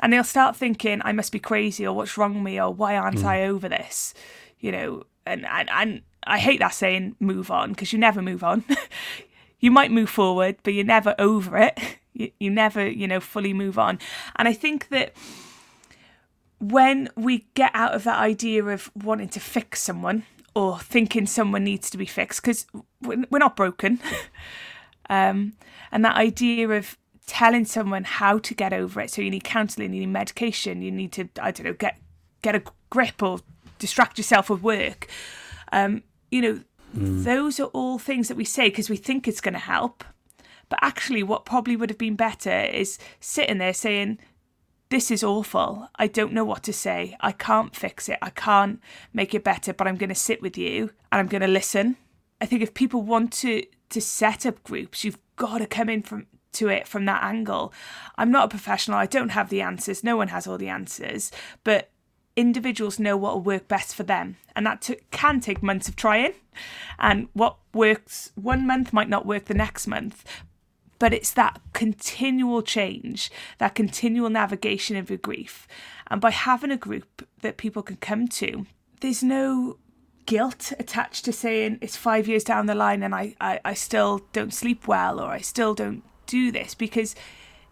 and 0.00 0.12
they'll 0.12 0.24
start 0.24 0.56
thinking 0.56 1.00
I 1.04 1.12
must 1.12 1.32
be 1.32 1.38
crazy 1.38 1.86
or 1.86 1.94
what's 1.94 2.16
wrong 2.16 2.34
with 2.34 2.42
me 2.42 2.60
or 2.60 2.72
why 2.72 2.96
aren't 2.96 3.18
mm. 3.18 3.24
I 3.24 3.44
over 3.44 3.68
this, 3.68 4.14
you 4.58 4.72
know, 4.72 5.04
and 5.26 5.46
and, 5.46 5.68
and 5.70 6.02
I 6.24 6.38
hate 6.38 6.60
that 6.60 6.74
saying 6.74 7.16
move 7.20 7.50
on 7.50 7.70
because 7.70 7.92
you 7.92 7.98
never 7.98 8.22
move 8.22 8.44
on. 8.44 8.64
you 9.60 9.70
might 9.70 9.90
move 9.90 10.10
forward, 10.10 10.56
but 10.62 10.74
you're 10.74 10.84
never 10.84 11.14
over 11.18 11.56
it. 11.56 11.78
You, 12.14 12.32
you 12.40 12.50
never, 12.50 12.88
you 12.90 13.06
know, 13.06 13.20
fully 13.20 13.52
move 13.52 13.78
on. 13.78 14.00
And 14.34 14.48
I 14.48 14.52
think 14.52 14.88
that 14.88 15.12
when 16.58 17.08
we 17.16 17.46
get 17.54 17.70
out 17.74 17.94
of 17.94 18.02
that 18.04 18.18
idea 18.18 18.64
of 18.64 18.90
wanting 18.96 19.28
to 19.28 19.38
fix 19.38 19.80
someone 19.80 20.24
or 20.54 20.80
thinking 20.80 21.26
someone 21.26 21.62
needs 21.62 21.90
to 21.90 21.96
be 21.96 22.06
fixed 22.06 22.42
because 22.42 22.66
we're 23.00 23.38
not 23.38 23.54
broken. 23.54 24.00
um, 25.10 25.52
and 25.92 26.04
that 26.04 26.16
idea 26.16 26.68
of 26.70 26.98
telling 27.28 27.66
someone 27.66 28.04
how 28.04 28.38
to 28.38 28.54
get 28.54 28.72
over 28.72 29.00
it. 29.00 29.10
So 29.10 29.22
you 29.22 29.30
need 29.30 29.44
counselling, 29.44 29.92
you 29.92 30.00
need 30.00 30.06
medication, 30.06 30.82
you 30.82 30.90
need 30.90 31.12
to, 31.12 31.28
I 31.40 31.52
don't 31.52 31.66
know, 31.66 31.74
get 31.74 31.98
get 32.42 32.56
a 32.56 32.62
grip 32.90 33.22
or 33.22 33.40
distract 33.78 34.18
yourself 34.18 34.50
with 34.50 34.62
work. 34.62 35.06
Um, 35.70 36.02
you 36.30 36.40
know, 36.40 36.60
mm. 36.96 37.24
those 37.24 37.60
are 37.60 37.66
all 37.66 37.98
things 37.98 38.28
that 38.28 38.36
we 38.36 38.44
say 38.44 38.68
because 38.68 38.90
we 38.90 38.96
think 38.96 39.28
it's 39.28 39.40
going 39.40 39.54
to 39.54 39.60
help. 39.60 40.02
But 40.68 40.80
actually, 40.82 41.22
what 41.22 41.44
probably 41.44 41.76
would 41.76 41.90
have 41.90 41.98
been 41.98 42.16
better 42.16 42.60
is 42.64 42.98
sitting 43.20 43.58
there 43.58 43.74
saying, 43.74 44.18
This 44.90 45.10
is 45.10 45.22
awful. 45.22 45.88
I 45.96 46.06
don't 46.06 46.32
know 46.32 46.44
what 46.44 46.62
to 46.64 46.72
say. 46.72 47.16
I 47.20 47.32
can't 47.32 47.76
fix 47.76 48.08
it. 48.08 48.18
I 48.22 48.30
can't 48.30 48.80
make 49.12 49.34
it 49.34 49.44
better, 49.44 49.72
but 49.72 49.86
I'm 49.86 49.96
going 49.96 50.08
to 50.08 50.14
sit 50.14 50.42
with 50.42 50.56
you 50.56 50.90
and 51.12 51.20
I'm 51.20 51.28
going 51.28 51.42
to 51.42 51.48
listen. 51.48 51.96
I 52.40 52.46
think 52.46 52.62
if 52.62 52.74
people 52.74 53.02
want 53.02 53.32
to, 53.34 53.64
to 53.90 54.00
set 54.00 54.46
up 54.46 54.62
groups, 54.62 55.04
you've 55.04 55.18
got 55.36 55.58
to 55.58 55.66
come 55.66 55.88
in 55.88 56.02
from 56.02 56.26
to 56.52 56.68
it 56.68 56.86
from 56.86 57.04
that 57.04 57.22
angle. 57.22 57.72
I'm 58.16 58.30
not 58.30 58.46
a 58.46 58.48
professional. 58.48 58.98
I 58.98 59.06
don't 59.06 59.30
have 59.30 59.48
the 59.48 59.60
answers. 59.60 60.04
No 60.04 60.16
one 60.16 60.28
has 60.28 60.46
all 60.46 60.58
the 60.58 60.68
answers. 60.68 61.30
But 61.64 61.90
individuals 62.36 62.98
know 62.98 63.16
what 63.16 63.34
will 63.34 63.42
work 63.42 63.68
best 63.68 63.94
for 63.94 64.04
them. 64.04 64.36
And 64.54 64.66
that 64.66 64.82
t- 64.82 65.00
can 65.10 65.40
take 65.40 65.62
months 65.62 65.88
of 65.88 65.96
trying. 65.96 66.34
And 66.98 67.28
what 67.32 67.56
works 67.74 68.32
one 68.34 68.66
month 68.66 68.92
might 68.92 69.08
not 69.08 69.26
work 69.26 69.46
the 69.46 69.54
next 69.54 69.86
month. 69.86 70.24
But 70.98 71.14
it's 71.14 71.32
that 71.32 71.60
continual 71.74 72.62
change, 72.62 73.30
that 73.58 73.74
continual 73.74 74.30
navigation 74.30 74.96
of 74.96 75.10
your 75.10 75.18
grief. 75.18 75.68
And 76.08 76.20
by 76.20 76.30
having 76.30 76.72
a 76.72 76.76
group 76.76 77.26
that 77.42 77.56
people 77.56 77.82
can 77.82 77.96
come 77.96 78.26
to, 78.28 78.66
there's 79.00 79.22
no 79.22 79.78
guilt 80.28 80.72
attached 80.78 81.24
to 81.24 81.32
saying 81.32 81.78
it's 81.80 81.96
five 81.96 82.28
years 82.28 82.44
down 82.44 82.66
the 82.66 82.74
line 82.74 83.02
and 83.02 83.14
I, 83.14 83.34
I, 83.40 83.60
I 83.64 83.72
still 83.72 84.20
don't 84.34 84.52
sleep 84.52 84.86
well 84.86 85.20
or 85.20 85.28
I 85.28 85.38
still 85.38 85.74
don't 85.74 86.02
do 86.28 86.52
this 86.52 86.74
because 86.74 87.16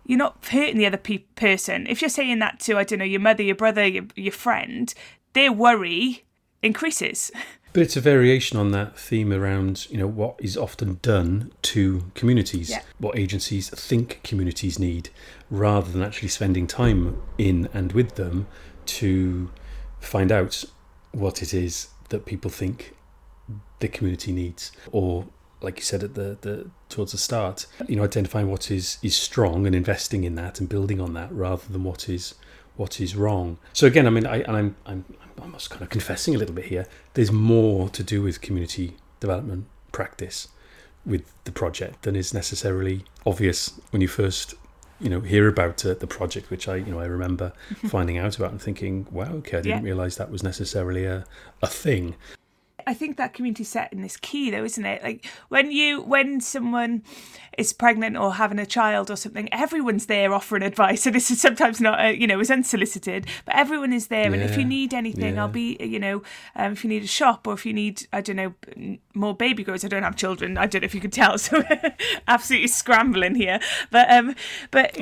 you're 0.05 0.19
not 0.19 0.45
hurting 0.45 0.79
the 0.79 0.87
other 0.87 0.97
pe- 0.97 1.19
person. 1.37 1.87
If 1.87 2.01
you're 2.01 2.09
saying 2.09 2.39
that 2.41 2.59
to, 2.61 2.77
I 2.77 2.85
don't 2.85 2.99
know, 2.99 3.05
your 3.05 3.21
mother, 3.21 3.43
your 3.43 3.55
brother, 3.55 3.87
your, 3.87 4.05
your 4.17 4.33
friend, 4.33 4.93
their 5.33 5.53
worry 5.53 6.25
increases. 6.63 7.31
But 7.73 7.83
it's 7.83 7.97
a 7.97 8.01
variation 8.01 8.59
on 8.59 8.71
that 8.71 8.99
theme 8.99 9.33
around, 9.33 9.87
you 9.91 9.99
know, 9.99 10.07
what 10.07 10.37
is 10.41 10.57
often 10.57 10.99
done 11.03 11.53
to 11.63 12.11
communities, 12.15 12.71
yeah. 12.71 12.81
what 12.99 13.19
agencies 13.19 13.69
think 13.69 14.21
communities 14.25 14.79
need, 14.79 15.11
rather 15.51 15.91
than 15.91 16.03
actually 16.03 16.29
spending 16.29 16.67
time 16.67 17.21
in 17.37 17.69
and 17.75 17.93
with 17.93 18.15
them 18.15 18.47
to 18.87 19.51
find 20.01 20.33
out 20.33 20.65
what 21.13 21.43
it 21.43 21.53
is 21.53 21.89
that 22.09 22.25
people 22.25 22.51
think 22.51 22.95
the 23.81 23.89
community 23.89 24.33
needs 24.33 24.73
or 24.91 25.27
like 25.61 25.79
you 25.79 25.85
said 25.85 26.03
at 26.03 26.15
the, 26.15 26.37
the 26.41 26.71
towards 26.89 27.13
the 27.13 27.19
start, 27.19 27.67
you 27.89 27.97
know, 27.97 28.05
identifying 28.05 28.51
what 28.51 28.71
is 28.71 28.99
is 29.03 29.17
strong 29.17 29.67
and 29.67 29.75
investing 29.75 30.25
in 30.25 30.35
that 30.37 30.61
and 30.61 30.69
building 30.69 31.01
on 31.01 31.15
that 31.15 31.33
rather 31.33 31.67
than 31.71 31.85
what 31.85 32.09
is 32.09 32.35
what 32.77 33.01
is 33.01 33.17
wrong. 33.17 33.59
So 33.73 33.87
again, 33.87 34.07
I 34.07 34.11
mean, 34.11 34.27
I, 34.27 34.45
I'm 34.45 34.77
I'm 34.85 35.05
I'm 35.21 35.43
almost 35.43 35.71
kind 35.71 35.83
of 35.83 35.89
confessing 35.89 36.35
a 36.35 36.39
little 36.39 36.55
bit 36.55 36.67
here. 36.67 36.87
There's 37.15 37.33
more 37.33 37.89
to 37.91 38.03
do 38.03 38.23
with 38.23 38.41
community 38.41 38.97
development 39.21 39.67
practice 39.93 40.49
with 41.07 41.23
the 41.45 41.53
project 41.53 42.03
than 42.03 42.17
is 42.17 42.35
necessarily 42.35 43.05
obvious 43.25 43.81
when 43.91 44.03
you 44.03 44.09
first 44.09 44.55
you 45.01 45.09
know 45.09 45.21
hear 45.21 45.47
about 45.47 45.85
uh, 45.85 45.95
the 45.95 46.07
project 46.07 46.51
which 46.51 46.69
i 46.69 46.77
you 46.77 46.87
know 46.87 46.99
i 46.99 47.05
remember 47.05 47.53
finding 47.87 48.19
out 48.19 48.37
about 48.37 48.51
and 48.51 48.61
thinking 48.61 49.07
wow 49.11 49.31
okay 49.35 49.59
i 49.59 49.61
didn't 49.61 49.83
yeah. 49.83 49.85
realize 49.85 50.17
that 50.17 50.31
was 50.31 50.43
necessarily 50.43 51.05
a, 51.05 51.25
a 51.63 51.67
thing 51.67 52.15
I 52.87 52.95
think 52.95 53.17
that 53.17 53.35
community 53.35 53.65
setting 53.65 54.05
is 54.05 54.17
key 54.17 54.51
though, 54.51 54.65
isn't 54.65 54.85
it? 54.85 55.03
Like 55.03 55.27
when 55.49 55.73
you 55.73 56.03
when 56.03 56.41
someone 56.41 57.03
is 57.59 57.73
pregnant 57.73 58.17
or 58.17 58.35
having 58.35 58.59
a 58.59 58.67
child 58.67 59.11
or 59.11 59.17
something, 59.17 59.53
everyone's 59.53 60.07
there 60.07 60.33
offering 60.33 60.63
advice. 60.63 61.03
So 61.03 61.11
this 61.11 61.31
is 61.31 61.41
sometimes 61.41 61.81
not, 61.81 62.01
uh, 62.01 62.09
you 62.09 62.27
know, 62.27 62.39
is 62.39 62.51
unsolicited, 62.51 63.27
but 63.45 63.57
everyone 63.57 63.93
is 63.93 64.07
there. 64.07 64.29
Yeah. 64.29 64.35
And 64.35 64.43
if 64.43 64.57
you 64.57 64.65
need 64.65 64.95
anything, 64.95 65.35
yeah. 65.35 65.43
I'll 65.43 65.49
be, 65.49 65.77
you 65.81 65.99
know, 65.99 66.23
um, 66.55 66.73
if 66.73 66.85
you 66.85 66.91
need 66.91 67.03
a 67.03 67.09
shop 67.09 67.47
or 67.47 67.55
if 67.55 67.67
you 67.67 67.73
need, 67.73 68.07
I 68.13 68.21
don't 68.21 68.37
know, 68.37 68.97
more 69.15 69.35
baby 69.35 69.65
grows. 69.65 69.85
I 69.85 69.89
don't 69.89 70.03
have 70.03 70.17
children. 70.17 70.57
I 70.57 70.67
don't 70.67 70.83
know 70.83 70.87
if 70.87 70.95
you 70.95 71.01
could 71.01 71.13
tell. 71.13 71.37
So 71.47 71.63
absolutely 72.27 72.69
scrambling 72.69 73.37
here. 73.37 73.61
But 73.91 74.11
um, 74.11 74.35
but 74.73 74.97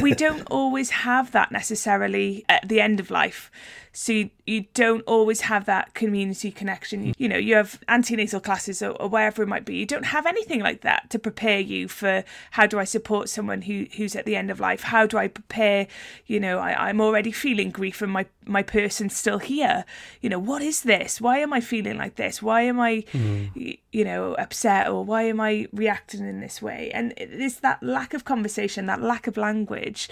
we 0.00 0.14
don't 0.14 0.42
always 0.50 0.90
have 0.90 1.32
that 1.32 1.52
necessarily 1.52 2.44
at 2.48 2.68
the 2.68 2.80
end 2.80 3.00
of 3.00 3.10
life 3.10 3.50
so 3.92 4.24
you, 4.50 4.66
don't 4.74 5.02
always 5.02 5.42
have 5.42 5.64
that 5.66 5.94
community 5.94 6.50
connection. 6.50 7.06
You, 7.06 7.14
you 7.18 7.28
know 7.28 7.36
you 7.36 7.54
have 7.54 7.80
antenatal 7.88 8.40
classes 8.40 8.82
or, 8.82 8.90
or, 8.92 9.08
wherever 9.08 9.42
it 9.42 9.46
might 9.46 9.64
be. 9.64 9.76
You 9.76 9.86
don't 9.86 10.06
have 10.06 10.26
anything 10.26 10.60
like 10.60 10.80
that 10.82 11.10
to 11.10 11.18
prepare 11.18 11.60
you 11.60 11.88
for 11.88 12.24
how 12.52 12.66
do 12.66 12.78
i 12.78 12.84
support 12.84 13.28
someone 13.28 13.62
who 13.62 13.86
who's 13.96 14.16
at 14.16 14.24
the 14.24 14.36
end 14.36 14.50
of 14.50 14.60
life? 14.60 14.82
How 14.82 15.06
do 15.06 15.16
i 15.18 15.28
prepare? 15.28 15.86
You 16.26 16.40
know 16.40 16.58
I, 16.58 16.88
i'm 16.88 17.00
already 17.00 17.32
feeling 17.32 17.70
grief 17.70 18.02
and 18.02 18.12
my 18.12 18.26
my 18.44 18.62
person's 18.62 19.16
still 19.16 19.38
here. 19.38 19.84
You 20.20 20.30
know 20.30 20.38
what 20.38 20.62
is 20.62 20.82
this? 20.82 21.20
Why 21.20 21.38
am 21.38 21.52
i 21.52 21.60
feeling 21.60 21.96
like 21.96 22.16
this? 22.16 22.42
Why 22.42 22.62
am 22.62 22.80
i 22.80 23.04
mm. 23.12 23.78
you 23.92 24.04
know 24.04 24.34
upset 24.34 24.88
or 24.88 25.04
why 25.04 25.22
am 25.22 25.40
i 25.40 25.66
reacting 25.72 26.26
in 26.26 26.40
this 26.40 26.60
way? 26.60 26.90
And 26.92 27.14
it's 27.16 27.60
that 27.60 27.82
lack 27.82 28.14
of 28.14 28.24
conversation 28.24 28.86
that 28.86 29.00
lack 29.00 29.26
of 29.26 29.36
language 29.36 30.08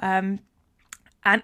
um 0.00 0.40
and 1.24 1.42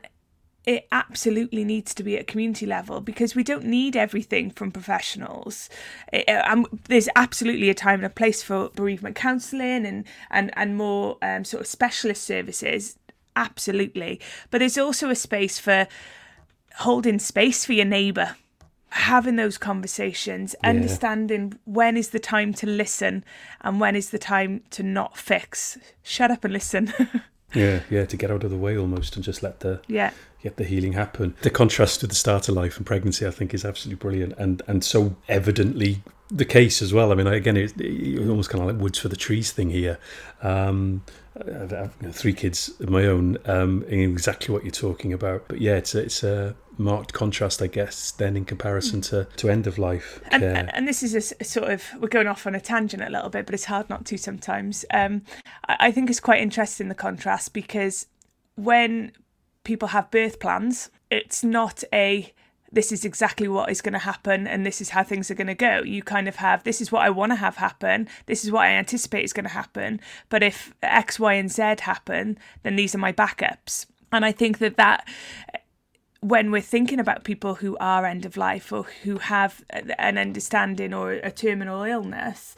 it 0.67 0.89
absolutely 0.91 1.65
needs 1.65 1.95
to 1.95 2.03
be 2.03 2.19
at 2.19 2.27
community 2.27 2.67
level 2.67 3.01
because 3.01 3.37
we 3.37 3.45
don't 3.45 3.65
need 3.65 3.97
everything 3.97 4.51
from 4.51 4.73
professionals. 4.73 5.71
It, 6.13 6.29
um, 6.29 6.67
there's 6.89 7.09
absolutely 7.15 7.71
a 7.71 7.75
time 7.75 8.01
and 8.01 8.07
a 8.07 8.11
place 8.11 8.43
for 8.43 8.71
bereavement 8.71 9.15
counselling 9.15 9.87
and 9.87 10.05
and 10.31 10.51
and 10.57 10.77
more 10.77 11.19
um, 11.23 11.45
sort 11.45 11.61
of 11.61 11.67
specialist 11.69 12.25
services, 12.25 12.99
absolutely. 13.37 14.21
But 14.51 14.59
there's 14.59 14.77
also 14.77 15.09
a 15.09 15.15
space 15.15 15.61
for 15.61 15.87
holding 16.79 17.21
space 17.21 17.65
for 17.65 17.73
your 17.73 17.87
neighbour 17.87 18.37
having 18.91 19.37
those 19.37 19.59
conversations 19.59 20.55
yeah. 20.63 20.71
understanding 20.71 21.59
when 21.65 21.97
is 21.97 22.11
the 22.11 22.19
time 22.19 22.55
to 22.55 22.67
listen 22.67 23.25
and 23.63 23.81
when 23.81 23.97
is 23.97 24.11
the 24.11 24.19
time 24.19 24.63
to 24.71 24.83
not 24.83 25.19
fix 25.19 25.77
shut 26.03 26.31
up 26.31 26.45
and 26.45 26.53
listen 26.53 26.93
yeah 27.55 27.81
yeah 27.91 28.05
to 28.05 28.17
get 28.17 28.31
out 28.31 28.45
of 28.45 28.51
the 28.51 28.57
way 28.57 28.77
almost 28.77 29.17
and 29.17 29.25
just 29.25 29.43
let 29.43 29.61
the 29.61 29.81
yeah 29.87 30.11
get 30.43 30.57
the 30.57 30.65
healing 30.65 30.93
happen. 30.93 31.35
The 31.43 31.51
contrast 31.51 32.03
with 32.03 32.11
the 32.11 32.17
start 32.17 32.49
of 32.49 32.55
life 32.55 32.77
and 32.77 32.87
pregnancy, 32.87 33.27
I 33.27 33.31
think, 33.31 33.53
is 33.55 33.65
absolutely 33.65 34.01
brilliant 34.01 34.35
and 34.39 34.63
and 34.67 34.85
so 34.85 35.17
evidently 35.29 36.03
the 36.31 36.45
case 36.45 36.83
as 36.83 36.93
well. 36.93 37.13
I 37.13 37.15
mean, 37.15 37.27
again, 37.27 37.57
it's 37.57 37.73
it 37.77 38.29
almost 38.29 38.51
kind 38.51 38.63
of 38.63 38.69
like 38.69 38.83
woods 38.83 38.99
for 38.99 39.09
the 39.09 39.17
trees 39.17 39.53
thing 39.53 39.71
here. 39.71 39.99
Um, 40.43 41.03
I've, 41.39 41.73
I've 41.73 42.17
three 42.17 42.33
kids 42.33 42.73
of 42.81 42.89
my 42.91 43.07
own, 43.07 43.39
um, 43.45 43.85
exactly 43.89 44.53
what 44.53 44.65
you're 44.65 44.71
talking 44.71 45.13
about. 45.13 45.45
But 45.49 45.61
yeah, 45.61 45.77
it's 45.77 45.95
it's 45.95 46.23
a 46.23 46.55
marked 46.79 47.13
contrast, 47.13 47.63
I 47.63 47.67
guess, 47.67 48.11
then 48.11 48.37
in 48.37 48.45
comparison 48.45 49.01
to, 49.03 49.27
to 49.37 49.49
end 49.49 49.67
of 49.67 49.79
life 49.79 50.21
and, 50.31 50.43
and, 50.45 50.89
this 50.89 51.03
is 51.03 51.15
a, 51.15 51.45
sort 51.45 51.71
of 51.71 51.83
we're 52.01 52.09
going 52.09 52.27
off 52.27 52.47
on 52.47 52.55
a 52.55 52.61
tangent 52.61 53.03
a 53.03 53.11
little 53.11 53.31
bit, 53.31 53.47
but 53.47 53.55
it's 53.55 53.65
hard 53.65 53.89
not 53.89 54.05
to 54.07 54.17
sometimes. 54.17 54.85
Um, 54.93 55.23
I, 55.69 55.77
I 55.81 55.91
think 55.91 56.11
it's 56.11 56.21
quite 56.21 56.41
interesting 56.41 56.89
the 56.89 56.95
contrast 56.95 57.53
because 57.53 58.07
when 58.57 59.13
people 59.67 59.89
have 59.89 60.11
birth 60.11 60.39
plans. 60.41 60.91
It's 61.11 61.45
not 61.45 61.85
a 61.93 62.33
this 62.73 62.91
is 62.91 63.05
exactly 63.05 63.47
what 63.49 63.71
is 63.71 63.81
going 63.81 63.93
to 63.93 63.99
happen 63.99 64.47
and 64.47 64.67
this 64.67 64.81
is 64.81 64.91
how 64.91 65.03
things 65.03 65.31
are 65.31 65.35
going 65.35 65.47
to 65.47 65.55
go. 65.55 65.83
You 65.83 66.03
kind 66.03 66.29
of 66.29 66.37
have 66.37 66.65
this 66.65 66.81
is 66.81 66.91
what 66.91 67.03
I 67.03 67.11
want 67.11 67.33
to 67.33 67.37
have 67.37 67.57
happen, 67.57 68.09
this 68.27 68.45
is 68.45 68.51
what 68.51 68.63
I 68.63 68.71
anticipate 68.71 69.25
is 69.25 69.33
going 69.33 69.45
to 69.45 69.53
happen. 69.53 70.01
But 70.29 70.43
if 70.43 70.73
X, 70.83 71.19
Y, 71.19 71.35
and 71.35 71.51
Z 71.51 71.63
happen, 71.81 72.39
then 72.63 72.77
these 72.77 72.95
are 72.95 72.99
my 72.99 73.13
backups. 73.13 73.87
And 74.13 74.25
I 74.25 74.33
think 74.33 74.59
that 74.59 74.77
that 74.77 75.07
when 76.21 76.51
we're 76.51 76.61
thinking 76.61 76.99
about 76.99 77.25
people 77.25 77.57
who 77.57 77.77
are 77.79 78.07
end 78.07 78.25
of 78.25 78.37
life 78.37 78.73
or 78.73 78.85
who 79.03 79.19
have 79.19 79.65
an 79.71 80.19
understanding 80.19 80.95
or 80.95 81.13
a 81.13 81.31
terminal 81.31 81.83
illness, 81.83 82.57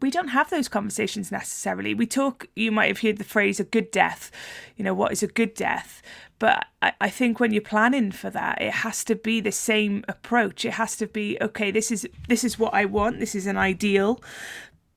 we 0.00 0.10
don't 0.10 0.28
have 0.28 0.50
those 0.50 0.68
conversations 0.68 1.32
necessarily. 1.32 1.94
We 1.94 2.06
talk, 2.06 2.48
you 2.54 2.70
might 2.70 2.88
have 2.88 3.00
heard 3.00 3.18
the 3.18 3.24
phrase 3.24 3.58
a 3.58 3.64
good 3.64 3.90
death, 3.90 4.30
you 4.76 4.84
know, 4.84 4.94
what 4.94 5.12
is 5.12 5.22
a 5.22 5.26
good 5.28 5.54
death? 5.54 6.02
But 6.38 6.66
I, 6.82 6.92
I 7.00 7.08
think 7.08 7.40
when 7.40 7.52
you're 7.52 7.62
planning 7.62 8.12
for 8.12 8.28
that, 8.30 8.60
it 8.60 8.72
has 8.72 9.04
to 9.04 9.14
be 9.14 9.40
the 9.40 9.52
same 9.52 10.04
approach. 10.06 10.64
It 10.64 10.72
has 10.72 10.96
to 10.96 11.06
be, 11.06 11.38
okay, 11.40 11.70
this 11.70 11.90
is 11.90 12.06
this 12.28 12.44
is 12.44 12.58
what 12.58 12.74
I 12.74 12.84
want, 12.84 13.20
this 13.20 13.34
is 13.34 13.46
an 13.46 13.56
ideal, 13.56 14.22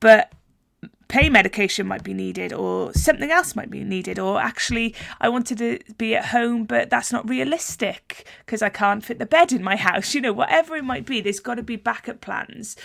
but 0.02 0.34
pain 1.10 1.32
medication 1.34 1.88
might 1.88 2.04
be 2.04 2.14
needed 2.14 2.54
or 2.54 2.94
something 2.94 3.32
else 3.32 3.56
might 3.56 3.70
be 3.70 3.84
needed 3.84 4.18
or 4.18 4.40
actually 4.40 4.96
I 5.20 5.28
wanted 5.28 5.58
to 5.58 5.80
be 5.98 6.16
at 6.16 6.28
home 6.28 6.64
but 6.64 6.90
that's 6.90 7.12
not 7.12 7.28
realistic 7.28 8.28
because 8.46 8.62
I 8.62 8.70
can't 8.70 9.04
fit 9.04 9.20
the 9.20 9.26
bed 9.26 9.52
in 9.52 9.64
my 9.64 9.76
house 9.76 10.14
you 10.16 10.22
know 10.22 10.32
whatever 10.32 10.78
it 10.78 10.86
might 10.86 11.06
be 11.06 11.20
there's 11.20 11.42
got 11.42 11.56
to 11.56 11.64
be 11.64 11.76
backup 11.76 12.22
plans. 12.22 12.78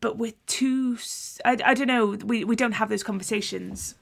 But 0.00 0.18
we're 0.18 0.34
too 0.46 0.98
I, 1.44 1.58
I 1.64 1.74
don't 1.74 1.86
know 1.86 2.16
we, 2.24 2.44
we 2.44 2.56
don't 2.56 2.72
have 2.72 2.88
those 2.88 3.02
conversations. 3.02 3.94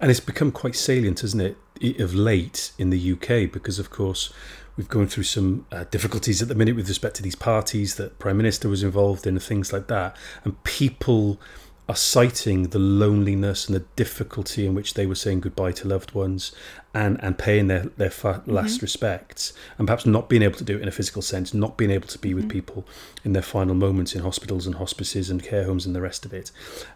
And 0.00 0.10
it's 0.10 0.20
become 0.20 0.52
quite 0.52 0.76
salient 0.76 1.22
isn't 1.24 1.40
it 1.40 1.56
of 2.00 2.14
late 2.14 2.70
in 2.78 2.90
the 2.90 3.12
UK 3.12 3.50
because 3.52 3.80
of 3.80 3.90
course 3.90 4.32
we've 4.76 4.88
gone 4.88 5.08
through 5.08 5.24
some 5.24 5.66
uh, 5.72 5.84
difficulties 5.90 6.40
at 6.40 6.48
the 6.48 6.54
minute 6.54 6.76
with 6.76 6.88
respect 6.88 7.16
to 7.16 7.22
these 7.22 7.34
parties 7.34 7.96
that 7.96 8.18
Prime 8.20 8.36
Minister 8.36 8.68
was 8.68 8.82
involved 8.84 9.26
in 9.26 9.34
and 9.34 9.42
things 9.42 9.72
like 9.72 9.88
that. 9.88 10.16
And 10.44 10.62
people 10.64 11.40
are 11.88 11.96
citing 11.96 12.68
the 12.68 12.78
loneliness 12.78 13.66
and 13.66 13.74
the 13.74 13.84
difficulty 13.96 14.66
in 14.66 14.74
which 14.74 14.94
they 14.94 15.04
were 15.04 15.16
saying 15.16 15.40
goodbye 15.40 15.72
to 15.72 15.88
loved 15.88 16.12
ones 16.12 16.52
and, 16.94 17.22
and 17.22 17.36
paying 17.38 17.66
their, 17.66 17.86
their 17.96 18.10
fa- 18.10 18.42
last 18.46 18.76
mm-hmm. 18.76 18.84
respects 18.84 19.52
and 19.78 19.88
perhaps 19.88 20.06
not 20.06 20.28
being 20.28 20.42
able 20.42 20.56
to 20.56 20.64
do 20.64 20.76
it 20.76 20.82
in 20.82 20.88
a 20.88 20.92
physical 20.92 21.22
sense, 21.22 21.52
not 21.52 21.76
being 21.76 21.90
able 21.90 22.06
to 22.06 22.18
be 22.18 22.34
with 22.34 22.44
mm-hmm. 22.44 22.52
people 22.52 22.86
in 23.24 23.32
their 23.32 23.42
final 23.42 23.74
moments 23.74 24.14
in 24.14 24.22
hospitals 24.22 24.64
and 24.64 24.76
hospices 24.76 25.28
and 25.28 25.42
care 25.42 25.64
homes 25.64 25.84
and 25.84 25.94
the 25.94 26.00
rest 26.00 26.24
of 26.24 26.32
it. 26.32 26.52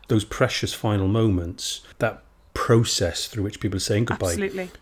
Those 0.08 0.24
precious 0.24 0.72
final 0.72 1.08
moments, 1.08 1.80
that 1.98 2.22
process 2.54 3.26
through 3.26 3.42
which 3.42 3.60
people 3.60 3.76
are 3.76 3.80
saying 3.80 4.06
goodbye 4.06 4.34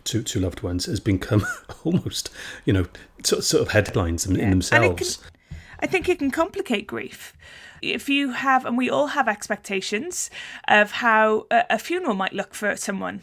to, 0.05 0.23
to 0.23 0.39
loved 0.39 0.61
ones 0.61 0.85
has 0.85 0.99
become 1.01 1.45
almost, 1.83 2.29
you 2.63 2.71
know, 2.71 2.85
sort, 3.23 3.43
sort 3.43 3.61
of 3.61 3.73
headlines 3.73 4.25
in, 4.25 4.35
yeah. 4.35 4.43
in 4.43 4.49
themselves. 4.51 5.17
Can, 5.17 5.57
I 5.81 5.87
think 5.87 6.07
it 6.07 6.19
can 6.19 6.31
complicate 6.31 6.87
grief. 6.87 7.33
If 7.93 8.09
you 8.09 8.31
have, 8.31 8.65
and 8.65 8.77
we 8.77 8.89
all 8.89 9.07
have 9.07 9.27
expectations 9.27 10.29
of 10.67 10.91
how 10.91 11.47
a, 11.51 11.63
a 11.71 11.79
funeral 11.79 12.15
might 12.15 12.33
look 12.33 12.53
for 12.53 12.75
someone, 12.75 13.21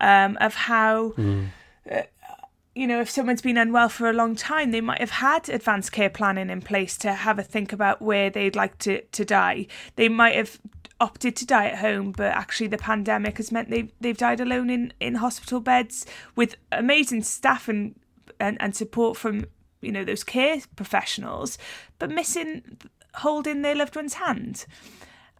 um, 0.00 0.36
of 0.40 0.54
how. 0.54 1.10
Mm. 1.16 1.48
Uh, 1.90 2.02
you 2.76 2.88
know, 2.88 3.00
if 3.00 3.08
someone's 3.08 3.40
been 3.40 3.56
unwell 3.56 3.88
for 3.88 4.10
a 4.10 4.12
long 4.12 4.34
time, 4.34 4.72
they 4.72 4.80
might 4.80 4.98
have 4.98 5.10
had 5.10 5.48
advanced 5.48 5.92
care 5.92 6.10
planning 6.10 6.50
in 6.50 6.60
place 6.60 6.96
to 6.98 7.12
have 7.12 7.38
a 7.38 7.42
think 7.44 7.72
about 7.72 8.02
where 8.02 8.30
they'd 8.30 8.56
like 8.56 8.78
to, 8.78 9.00
to 9.00 9.24
die. 9.24 9.68
They 9.94 10.08
might 10.08 10.34
have 10.34 10.58
opted 11.00 11.36
to 11.36 11.46
die 11.46 11.66
at 11.66 11.78
home, 11.78 12.12
but 12.12 12.32
actually 12.32 12.66
the 12.66 12.78
pandemic 12.78 13.36
has 13.36 13.52
meant 13.52 13.70
they've 13.70 13.92
they've 14.00 14.16
died 14.16 14.40
alone 14.40 14.70
in, 14.70 14.92
in 15.00 15.16
hospital 15.16 15.60
beds 15.60 16.06
with 16.34 16.56
amazing 16.72 17.22
staff 17.22 17.68
and, 17.68 17.94
and, 18.40 18.56
and 18.60 18.74
support 18.74 19.16
from 19.16 19.44
you 19.80 19.92
know 19.92 20.04
those 20.04 20.24
care 20.24 20.60
professionals, 20.76 21.58
but 21.98 22.10
missing 22.10 22.78
holding 23.16 23.62
their 23.62 23.74
loved 23.74 23.96
one's 23.96 24.14
hand, 24.14 24.66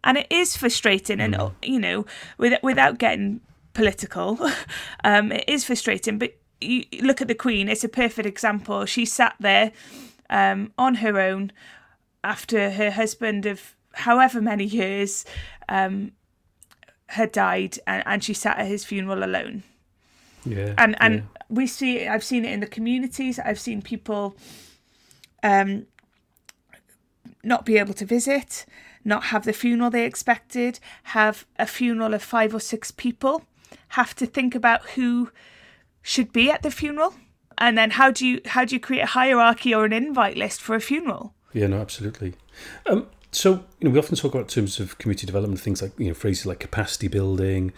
and 0.03 0.19
it 0.19 0.27
is 0.31 0.57
frustrating. 0.57 1.19
Mm. 1.19 1.25
And 1.25 1.53
you 1.63 1.79
know, 1.79 2.07
with, 2.39 2.55
without 2.63 2.99
getting 2.99 3.41
political, 3.73 4.39
um, 5.05 5.33
it 5.33 5.45
is 5.49 5.65
frustrating. 5.65 6.19
But 6.19 6.37
you 6.61 6.85
look 7.01 7.21
at 7.21 7.29
the 7.29 7.35
Queen; 7.35 7.69
it's 7.69 7.85
a 7.85 7.89
perfect 7.89 8.27
example. 8.27 8.85
She 8.87 9.05
sat 9.05 9.35
there 9.41 9.73
um, 10.31 10.73
on 10.79 10.97
her 10.97 11.19
own 11.19 11.53
after 12.23 12.71
her 12.71 12.91
husband 12.91 13.47
of 13.47 13.77
however 13.93 14.41
many 14.41 14.65
years 14.65 15.25
um, 15.69 16.13
had 17.09 17.33
died, 17.33 17.79
and, 17.87 18.03
and 18.07 18.25
she 18.25 18.35
sat 18.35 18.59
at 18.59 18.67
his 18.67 18.85
funeral 18.85 19.25
alone. 19.25 19.63
Yeah, 20.45 20.75
and 20.79 20.97
and 21.01 21.15
yeah. 21.15 21.43
we 21.49 21.67
see. 21.67 22.07
I've 22.07 22.25
seen 22.25 22.45
it 22.45 22.53
in 22.53 22.61
the 22.61 22.67
communities. 22.67 23.39
I've 23.39 23.61
seen 23.61 23.83
people, 23.83 24.37
um, 25.43 25.87
not 27.44 27.64
be 27.64 27.78
able 27.78 27.94
to 27.94 28.04
visit, 28.04 28.66
not 29.04 29.24
have 29.24 29.44
the 29.44 29.52
funeral 29.52 29.90
they 29.90 30.04
expected, 30.04 30.80
have 31.04 31.46
a 31.59 31.66
funeral 31.66 32.14
of 32.14 32.22
five 32.22 32.54
or 32.54 32.61
six 32.61 32.90
people, 32.90 33.44
have 33.88 34.14
to 34.16 34.26
think 34.26 34.54
about 34.54 34.90
who 34.90 35.30
should 36.02 36.33
be 36.33 36.50
at 36.50 36.62
the 36.62 36.70
funeral, 36.70 37.14
and 37.59 37.78
then 37.78 37.92
how 37.92 38.11
do 38.11 38.26
you 38.26 38.40
how 38.46 38.64
do 38.64 38.74
you 38.74 38.80
create 38.80 39.02
a 39.02 39.07
hierarchy 39.07 39.74
or 39.74 39.85
an 39.85 39.92
invite 39.92 40.37
list 40.37 40.61
for 40.61 40.74
a 40.74 40.80
funeral? 40.80 41.35
Yeah, 41.52 41.68
no, 41.68 41.80
absolutely. 41.80 42.35
Um, 42.87 43.07
so, 43.30 43.52
you 43.80 43.88
know, 43.88 43.90
we 43.90 43.98
often 43.98 44.16
talk 44.16 44.35
about 44.35 44.48
terms 44.48 44.78
of 44.78 44.98
community 44.98 45.26
development, 45.26 45.61
things 45.61 45.83
like, 45.83 45.92
you 45.98 46.09
know, 46.09 46.14
phrases 46.14 46.46
like 46.46 46.61
capacity 46.61 47.09
building. 47.09 47.72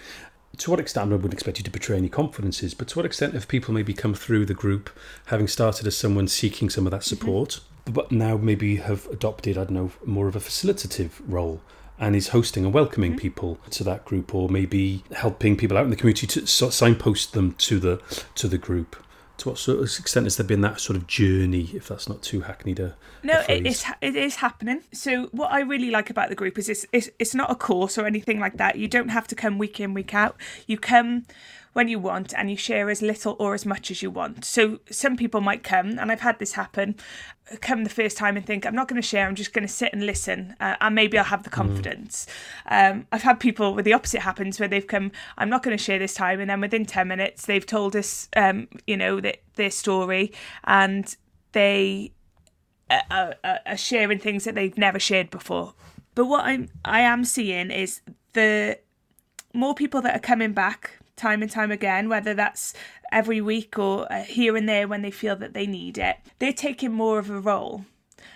To 0.59 0.71
what 0.71 0.81
extent, 0.81 1.13
I 1.13 1.17
wouldn't 1.17 1.35
expect 1.35 1.59
you 1.59 1.65
to 1.65 1.71
betray 1.71 1.97
any 1.97 2.09
confidences, 2.09 2.73
but 2.73 2.89
to 2.89 2.99
what 2.99 3.07
extent 3.07 3.35
have 3.35 3.49
people 3.49 3.75
maybe 3.75 3.93
come 3.93 4.15
through 4.15 4.47
the 4.47 4.55
group 4.55 4.91
having 5.27 5.47
started 5.47 5.87
as 5.87 5.97
someone 5.97 6.29
seeking 6.29 6.71
some 6.71 6.87
of 6.87 6.91
that 6.93 7.05
support, 7.05 7.51
mm-hmm. 7.51 7.76
But 7.87 8.13
now 8.13 8.37
maybe 8.37 8.77
have 8.77 9.07
adopted, 9.07 9.57
I 9.57 9.65
don't 9.65 9.73
know, 9.73 9.91
more 10.05 10.29
of 10.29 10.37
a 10.37 10.41
facilitative 10.41 11.11
role? 11.27 11.61
and 11.99 12.15
is 12.15 12.29
hosting 12.29 12.63
and 12.63 12.75
welcoming 12.75 13.13
mm-hmm. 13.13 13.21
people 13.21 13.59
to 13.71 13.83
that 13.83 14.05
group 14.05 14.35
or 14.35 14.51
maybe 14.51 15.03
helping 15.13 15.57
people 15.57 15.79
out 15.79 15.85
in 15.85 15.89
the 15.89 15.97
community 15.97 16.27
to 16.27 16.47
signpost 16.47 17.33
them 17.33 17.55
to 17.55 17.81
the 17.81 17.99
to 18.35 18.47
the 18.49 18.59
group 18.59 18.97
to 19.39 19.51
what 19.51 19.59
sort 19.59 19.79
of 19.79 19.85
extent 19.85 20.25
has 20.25 20.37
there 20.37 20.47
been 20.47 20.63
that 20.63 20.81
sort 20.81 20.97
of 20.97 21.07
journey, 21.07 21.71
if 21.75 21.89
that's 21.89 22.09
not 22.09 22.23
too 22.23 22.43
hackneyed 22.43 22.81
a 22.81 22.97
No, 23.23 23.43
a 23.49 23.57
it 23.57 23.67
is, 23.67 23.85
it 24.01 24.17
is 24.17 24.37
happening. 24.37 24.83
So 24.93 25.27
what 25.27 25.53
I 25.53 25.61
really 25.61 25.91
like 25.91 26.11
about 26.11 26.31
the 26.31 26.35
group 26.35 26.59
is 26.59 26.69
it's, 26.69 26.87
it's, 26.93 27.11
it's 27.19 27.35
not 27.35 27.51
a 27.51 27.55
course 27.55 27.99
or 27.99 28.07
anything 28.07 28.41
like 28.41 28.57
that. 28.57 28.77
You 28.77 28.89
don't 28.89 29.11
have 29.11 29.27
to 29.29 29.35
come 29.35 29.59
week 29.59 29.79
in, 29.79 29.95
week 29.95 30.15
out. 30.15 30.37
You 30.67 30.79
come 30.79 31.27
when 31.77 31.89
you 31.89 31.99
want 31.99 32.33
and 32.33 32.51
you 32.51 32.57
share 32.57 32.89
as 32.89 33.03
little 33.03 33.37
or 33.39 33.53
as 33.53 33.67
much 33.67 33.91
as 33.91 34.01
you 34.01 34.11
want. 34.11 34.47
So 34.47 34.81
some 34.91 35.15
people 35.15 35.43
might 35.43 35.63
come, 35.63 35.99
and 35.99 36.11
I've 36.11 36.23
had 36.23 36.39
this 36.39 36.53
happen, 36.53 36.97
come 37.61 37.85
the 37.85 37.91
first 37.91 38.17
time 38.17 38.35
and 38.35 38.47
think, 38.47 38.65
I'm 38.65 38.75
not 38.75 38.89
going 38.89 39.01
to 39.01 39.07
share, 39.07 39.27
I'm 39.27 39.35
just 39.35 39.53
going 39.53 39.67
to 39.67 39.73
sit 39.73 39.93
and 39.93 40.07
listen, 40.07 40.57
uh, 40.59 40.77
and 40.81 40.95
maybe 40.95 41.19
I'll 41.19 41.25
have 41.25 41.43
the 41.43 41.51
mm. 41.51 41.61
confidence. 41.61 42.27
Mm. 42.67 42.93
Um, 42.93 43.07
I've 43.13 43.25
had 43.25 43.39
people 43.39 43.75
where 43.75 43.83
the 43.83 43.93
opposite 43.93 44.23
happens, 44.23 44.59
where 44.59 44.71
they've 44.71 44.87
come, 44.87 45.13
I'm 45.37 45.51
not 45.51 45.63
going 45.63 45.77
to 45.77 45.83
share 45.83 45.99
this 45.99 46.15
time, 46.15 46.41
and 46.41 46.49
then 46.49 46.63
within 46.63 46.87
10 46.87 47.07
minutes, 47.07 47.45
they've 47.45 47.67
told 47.67 47.95
us, 47.95 48.31
um, 48.37 48.69
you 48.87 48.97
know, 48.97 49.21
that 49.21 49.43
their 49.57 49.71
story, 49.71 50.33
and 50.65 51.15
they 51.53 52.13
are, 53.11 53.35
are 53.45 53.77
sharing 53.77 54.19
things 54.19 54.45
that 54.45 54.55
they've 54.55 54.79
never 54.79 54.99
shared 54.99 55.29
before. 55.29 55.75
But 56.15 56.25
what 56.25 56.47
I'm 56.47 56.71
I 56.87 57.01
am 57.01 57.23
seeing 57.27 57.71
is 57.71 58.01
the 58.33 58.79
more 59.53 59.75
people 59.75 60.01
that 60.01 60.17
are 60.17 60.21
coming 60.21 60.55
back 60.55 61.01
time 61.17 61.43
and 61.43 61.51
time 61.51 61.71
again, 61.71 62.09
whether 62.09 62.35
that's 62.35 62.75
every 63.11 63.41
week 63.41 63.79
or 63.79 64.11
uh, 64.13 64.23
here 64.23 64.57
and 64.57 64.69
there 64.69 64.87
when 64.87 65.03
they 65.03 65.11
feel 65.11 65.37
that 65.37 65.55
they 65.55 65.67
need 65.67 65.99
it. 65.99 66.17
They're 66.39 66.53
taking 66.53 66.93
more 66.93 67.19
of 67.19 67.31
a 67.31 67.41
role. 67.41 67.85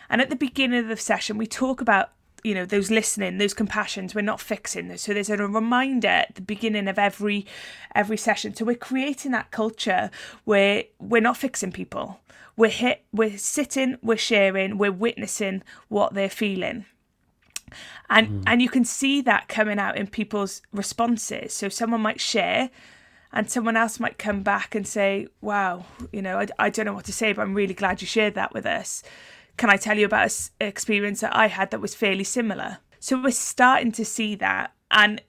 And 0.08 0.20
at 0.20 0.30
the 0.30 0.36
beginning 0.36 0.80
of 0.80 0.88
the 0.88 0.96
session, 0.96 1.38
we 1.38 1.46
talk 1.46 1.80
about 1.80 2.10
you 2.42 2.54
know 2.54 2.64
those 2.64 2.90
listening 2.90 3.36
those 3.36 3.52
compassions 3.52 4.14
we're 4.14 4.22
not 4.22 4.40
fixing 4.40 4.88
this. 4.88 5.02
so 5.02 5.12
there's 5.12 5.28
a 5.28 5.36
reminder 5.36 6.08
at 6.08 6.34
the 6.34 6.40
beginning 6.40 6.88
of 6.88 6.98
every 6.98 7.46
every 7.94 8.16
session 8.16 8.54
so 8.54 8.64
we're 8.64 8.74
creating 8.74 9.32
that 9.32 9.50
culture 9.50 10.10
where 10.44 10.84
we're 10.98 11.20
not 11.20 11.36
fixing 11.36 11.70
people 11.70 12.18
we're 12.56 12.70
hit 12.70 13.04
we're 13.12 13.36
sitting 13.36 13.98
we're 14.02 14.16
sharing 14.16 14.78
we're 14.78 14.90
witnessing 14.90 15.62
what 15.88 16.14
they're 16.14 16.30
feeling 16.30 16.86
and 18.09 18.28
mm. 18.28 18.42
and 18.46 18.62
you 18.62 18.68
can 18.68 18.85
see 18.85 19.20
that 19.22 19.48
coming 19.48 19.78
out 19.78 19.96
in 19.96 20.06
people's 20.06 20.62
responses. 20.72 21.52
So 21.52 21.68
someone 21.68 22.00
might 22.00 22.20
share 22.20 22.70
and 23.33 23.50
someone 23.50 23.76
else 23.76 24.00
might 24.00 24.18
come 24.18 24.42
back 24.42 24.74
and 24.74 24.87
say 24.87 25.28
wow 25.40 25.85
you 26.12 26.22
know 26.22 26.38
I, 26.38 26.46
I 26.59 26.70
don't 26.70 26.87
know 26.87 26.92
what 26.92 27.04
to 27.06 27.12
say 27.12 27.33
but 27.33 27.42
i'm 27.42 27.54
really 27.54 27.74
glad 27.74 28.00
you 28.00 28.06
shared 28.06 28.35
that 28.35 28.52
with 28.52 28.66
us. 28.66 29.02
Can 29.56 29.70
i 29.70 29.76
tell 29.76 29.98
you 29.98 30.06
about 30.06 30.50
an 30.61 30.66
experience 30.66 31.20
that 31.20 31.35
i 31.35 31.46
had 31.48 31.70
that 31.70 31.80
was 31.80 31.94
fairly 31.94 32.24
similar? 32.24 32.78
So 32.98 33.20
we're 33.22 33.30
starting 33.30 33.92
to 33.92 34.04
see 34.04 34.35
that. 34.37 34.74
And 34.90 35.22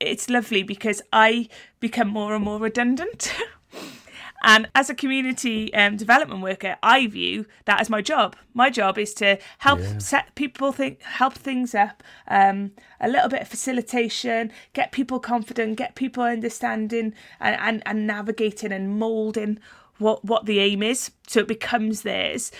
it's 0.00 0.30
lovely 0.30 0.62
because 0.62 1.02
i 1.12 1.48
become 1.80 2.08
more 2.08 2.34
and 2.34 2.44
more 2.44 2.58
redundant 2.58 3.34
And 4.42 4.68
as 4.74 4.88
a 4.88 4.94
community 4.94 5.72
um, 5.74 5.96
development 5.96 6.42
worker, 6.42 6.76
I 6.82 7.06
view 7.06 7.46
that 7.64 7.80
as 7.80 7.90
my 7.90 8.00
job. 8.00 8.36
My 8.54 8.70
job 8.70 8.98
is 8.98 9.12
to 9.14 9.38
help 9.58 9.80
yeah. 9.80 9.98
set 9.98 10.34
people 10.34 10.72
think, 10.72 11.02
help 11.02 11.34
things 11.34 11.74
up, 11.74 12.02
um, 12.28 12.72
a 13.00 13.08
little 13.08 13.28
bit 13.28 13.42
of 13.42 13.48
facilitation, 13.48 14.52
get 14.74 14.92
people 14.92 15.18
confident, 15.18 15.76
get 15.76 15.96
people 15.96 16.22
understanding 16.22 17.14
and, 17.40 17.56
and, 17.60 17.82
and 17.84 18.06
navigating 18.06 18.72
and 18.72 18.98
moulding 18.98 19.58
what, 19.98 20.24
what 20.24 20.46
the 20.46 20.60
aim 20.60 20.82
is. 20.82 21.10
So 21.26 21.40
it 21.40 21.48
becomes 21.48 22.02
theirs. 22.02 22.52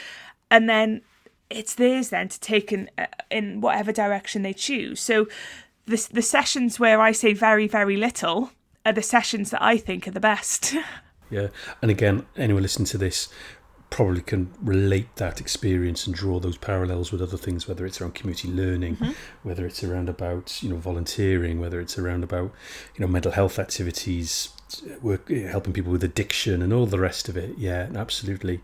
And 0.51 0.69
then 0.69 1.03
it's 1.49 1.75
theirs 1.75 2.09
then 2.09 2.29
to 2.29 2.41
take 2.41 2.73
in, 2.73 2.91
uh, 2.99 3.07
in 3.31 3.61
whatever 3.61 3.93
direction 3.93 4.43
they 4.43 4.53
choose. 4.53 5.01
So 5.01 5.29
the, 5.87 6.09
the 6.13 6.23
sessions 6.23 6.81
where 6.81 7.01
I 7.01 7.13
say 7.13 7.35
very, 7.35 7.69
very 7.69 7.97
little 7.97 8.51
are 8.85 8.93
the 8.93 9.03
sessions 9.03 9.51
that 9.51 9.63
I 9.63 9.77
think 9.77 10.09
are 10.09 10.13
the 10.13 10.21
best. 10.21 10.75
Yeah, 11.31 11.49
and 11.83 11.91
again, 11.91 12.27
anyone 12.37 12.63
listening 12.63 12.87
to 12.87 12.99
this 12.99 13.29
probably 13.91 14.21
can 14.21 14.53
relate 14.63 15.17
that 15.17 15.41
experience 15.41 16.07
and 16.07 16.15
draw 16.15 16.39
those 16.39 16.59
parallels 16.59 17.11
with 17.11 17.23
other 17.23 17.39
things, 17.39 17.67
whether 17.67 17.87
it's 17.87 18.01
around 18.01 18.15
community 18.15 18.49
learning, 18.49 18.97
mm-hmm. 18.97 19.13
whether 19.43 19.67
it's 19.67 19.83
around 19.83 20.09
about 20.09 20.63
you 20.63 20.69
know 20.69 20.77
volunteering, 20.77 21.61
whether 21.61 21.81
it's 21.81 21.99
around 21.99 22.23
about 22.23 22.53
you 22.95 23.01
know 23.01 23.07
mental 23.07 23.33
health 23.33 23.59
activities, 23.59 24.51
work 25.01 25.29
helping 25.31 25.73
people 25.73 25.93
with 25.93 26.05
addiction 26.05 26.61
and 26.63 26.73
all 26.73 26.87
the 26.87 26.99
rest 26.99 27.29
of 27.29 27.37
it. 27.37 27.57
Yeah, 27.57 27.89
absolutely. 27.95 28.61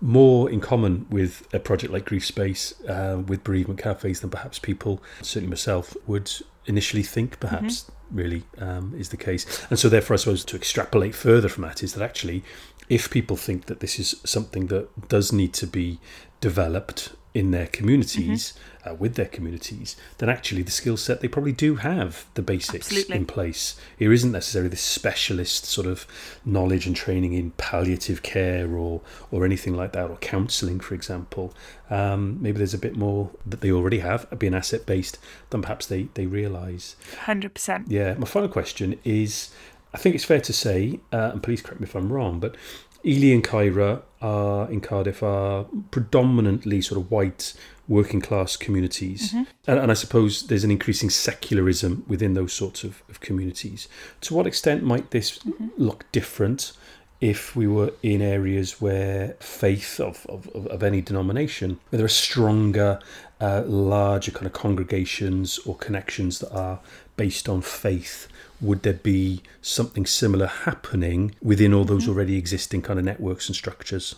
More 0.00 0.50
in 0.50 0.60
common 0.60 1.06
with 1.10 1.46
a 1.52 1.60
project 1.60 1.92
like 1.92 2.06
Grief 2.06 2.26
Space, 2.26 2.80
uh, 2.88 3.22
with 3.26 3.44
bereavement 3.44 3.80
cafes 3.80 4.20
than 4.20 4.30
perhaps 4.30 4.58
people, 4.58 5.02
certainly 5.20 5.50
myself, 5.50 5.96
would 6.06 6.32
initially 6.66 7.02
think 7.02 7.40
perhaps 7.40 7.84
mm-hmm. 7.84 8.16
really 8.16 8.42
um, 8.58 8.94
is 8.96 9.08
the 9.08 9.16
case. 9.16 9.66
And 9.70 9.78
so, 9.78 9.88
therefore, 9.88 10.14
I 10.14 10.18
suppose 10.18 10.44
to 10.46 10.56
extrapolate 10.56 11.14
further 11.14 11.48
from 11.48 11.62
that 11.64 11.82
is 11.82 11.94
that 11.94 12.02
actually, 12.02 12.42
if 12.88 13.10
people 13.10 13.36
think 13.36 13.66
that 13.66 13.80
this 13.80 13.98
is 13.98 14.20
something 14.24 14.66
that 14.66 15.08
does 15.08 15.32
need 15.32 15.52
to 15.54 15.66
be 15.66 15.98
developed 16.40 17.12
in 17.34 17.50
their 17.50 17.66
communities, 17.66 18.52
mm-hmm. 18.52 18.90
uh, 18.90 18.94
with 18.94 19.14
their 19.14 19.26
communities, 19.26 19.96
then 20.18 20.28
actually 20.28 20.62
the 20.62 20.70
skill 20.70 20.96
set 20.96 21.20
they 21.20 21.28
probably 21.28 21.52
do 21.52 21.76
have 21.76 22.26
the 22.34 22.42
basics 22.42 22.88
Absolutely. 22.88 23.16
in 23.16 23.26
place. 23.26 23.76
Here 23.96 24.12
isn't 24.12 24.32
necessarily 24.32 24.68
this 24.68 24.82
specialist 24.82 25.64
sort 25.64 25.86
of 25.86 26.06
knowledge 26.44 26.86
and 26.86 26.94
training 26.94 27.32
in 27.32 27.52
palliative 27.52 28.22
care 28.22 28.70
or 28.76 29.00
or 29.30 29.44
anything 29.44 29.74
like 29.74 29.92
that, 29.92 30.10
or 30.10 30.16
counselling, 30.16 30.78
for 30.80 30.94
example. 30.94 31.54
Um, 31.88 32.38
maybe 32.40 32.58
there's 32.58 32.74
a 32.74 32.78
bit 32.78 32.96
more 32.96 33.30
that 33.46 33.60
they 33.60 33.72
already 33.72 34.00
have, 34.00 34.26
being 34.38 34.54
asset 34.54 34.84
based, 34.86 35.18
than 35.50 35.62
perhaps 35.62 35.86
they 35.86 36.08
they 36.14 36.26
realise. 36.26 36.96
Hundred 37.20 37.54
percent. 37.54 37.90
Yeah. 37.90 38.14
My 38.14 38.26
final 38.26 38.48
question 38.48 38.98
is. 39.04 39.50
I 39.94 39.98
think 39.98 40.14
it's 40.14 40.24
fair 40.24 40.40
to 40.40 40.54
say, 40.54 41.00
uh, 41.12 41.32
and 41.34 41.42
please 41.42 41.60
correct 41.60 41.80
me 41.82 41.86
if 41.86 41.94
I'm 41.94 42.10
wrong, 42.10 42.40
but 42.40 42.56
Ely 43.04 43.34
and 43.34 43.44
Caerau 43.44 44.02
are 44.20 44.70
in 44.70 44.80
Cardiff 44.80 45.22
are 45.22 45.66
predominantly 45.90 46.80
sort 46.80 47.00
of 47.00 47.10
white 47.10 47.54
working 47.88 48.20
class 48.20 48.56
communities, 48.56 49.32
mm-hmm. 49.32 49.42
and, 49.66 49.80
and, 49.80 49.90
I 49.90 49.94
suppose 49.94 50.46
there's 50.46 50.64
an 50.64 50.70
increasing 50.70 51.10
secularism 51.10 52.04
within 52.06 52.34
those 52.34 52.52
sorts 52.52 52.84
of, 52.84 53.02
of 53.08 53.20
communities. 53.20 53.88
To 54.22 54.34
what 54.34 54.46
extent 54.46 54.84
might 54.84 55.10
this 55.10 55.38
mm-hmm. 55.40 55.68
look 55.76 56.10
different 56.12 56.72
if 57.22 57.54
we 57.54 57.68
were 57.68 57.92
in 58.02 58.20
areas 58.20 58.80
where 58.80 59.36
faith 59.38 60.00
of, 60.00 60.26
of, 60.28 60.48
of 60.56 60.82
any 60.82 61.00
denomination, 61.00 61.78
where 61.88 61.98
there 61.98 62.04
are 62.04 62.08
stronger, 62.08 62.98
uh, 63.40 63.62
larger 63.64 64.32
kind 64.32 64.44
of 64.44 64.52
congregations 64.52 65.60
or 65.60 65.76
connections 65.76 66.40
that 66.40 66.52
are 66.52 66.80
based 67.16 67.48
on 67.48 67.62
faith 67.62 68.26
would 68.60 68.82
there 68.82 68.92
be 68.92 69.40
something 69.60 70.04
similar 70.04 70.46
happening 70.46 71.34
within 71.40 71.72
all 71.72 71.84
those 71.84 72.02
mm-hmm. 72.02 72.12
already 72.12 72.36
existing 72.36 72.82
kind 72.82 72.98
of 72.98 73.04
networks 73.04 73.48
and 73.48 73.54
structures? 73.54 74.16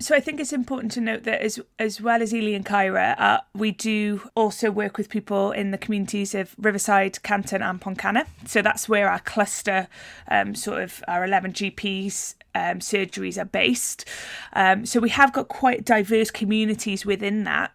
So 0.00 0.14
I 0.14 0.20
think 0.20 0.38
it's 0.38 0.52
important 0.52 0.92
to 0.92 1.00
note 1.00 1.24
that 1.24 1.40
as 1.40 1.58
as 1.78 2.00
well 2.00 2.22
as 2.22 2.32
Ely 2.32 2.52
and 2.52 2.64
Caerau, 2.64 3.14
uh, 3.18 3.40
we 3.54 3.72
do 3.72 4.30
also 4.36 4.70
work 4.70 4.96
with 4.96 5.08
people 5.08 5.50
in 5.50 5.72
the 5.72 5.78
communities 5.78 6.34
of 6.34 6.54
Riverside, 6.56 7.20
Canton, 7.24 7.62
and 7.62 7.80
Pontcanna. 7.80 8.26
So 8.46 8.62
that's 8.62 8.88
where 8.88 9.10
our 9.10 9.18
cluster, 9.18 9.88
um, 10.30 10.54
sort 10.54 10.82
of 10.82 11.02
our 11.08 11.24
eleven 11.24 11.52
GPs 11.52 12.34
um, 12.58 12.78
surgeries 12.80 13.40
are 13.40 13.44
based. 13.44 14.04
Um, 14.52 14.84
so 14.84 15.00
we 15.00 15.10
have 15.10 15.32
got 15.32 15.48
quite 15.48 15.84
diverse 15.84 16.30
communities 16.30 17.06
within 17.06 17.44
that. 17.44 17.72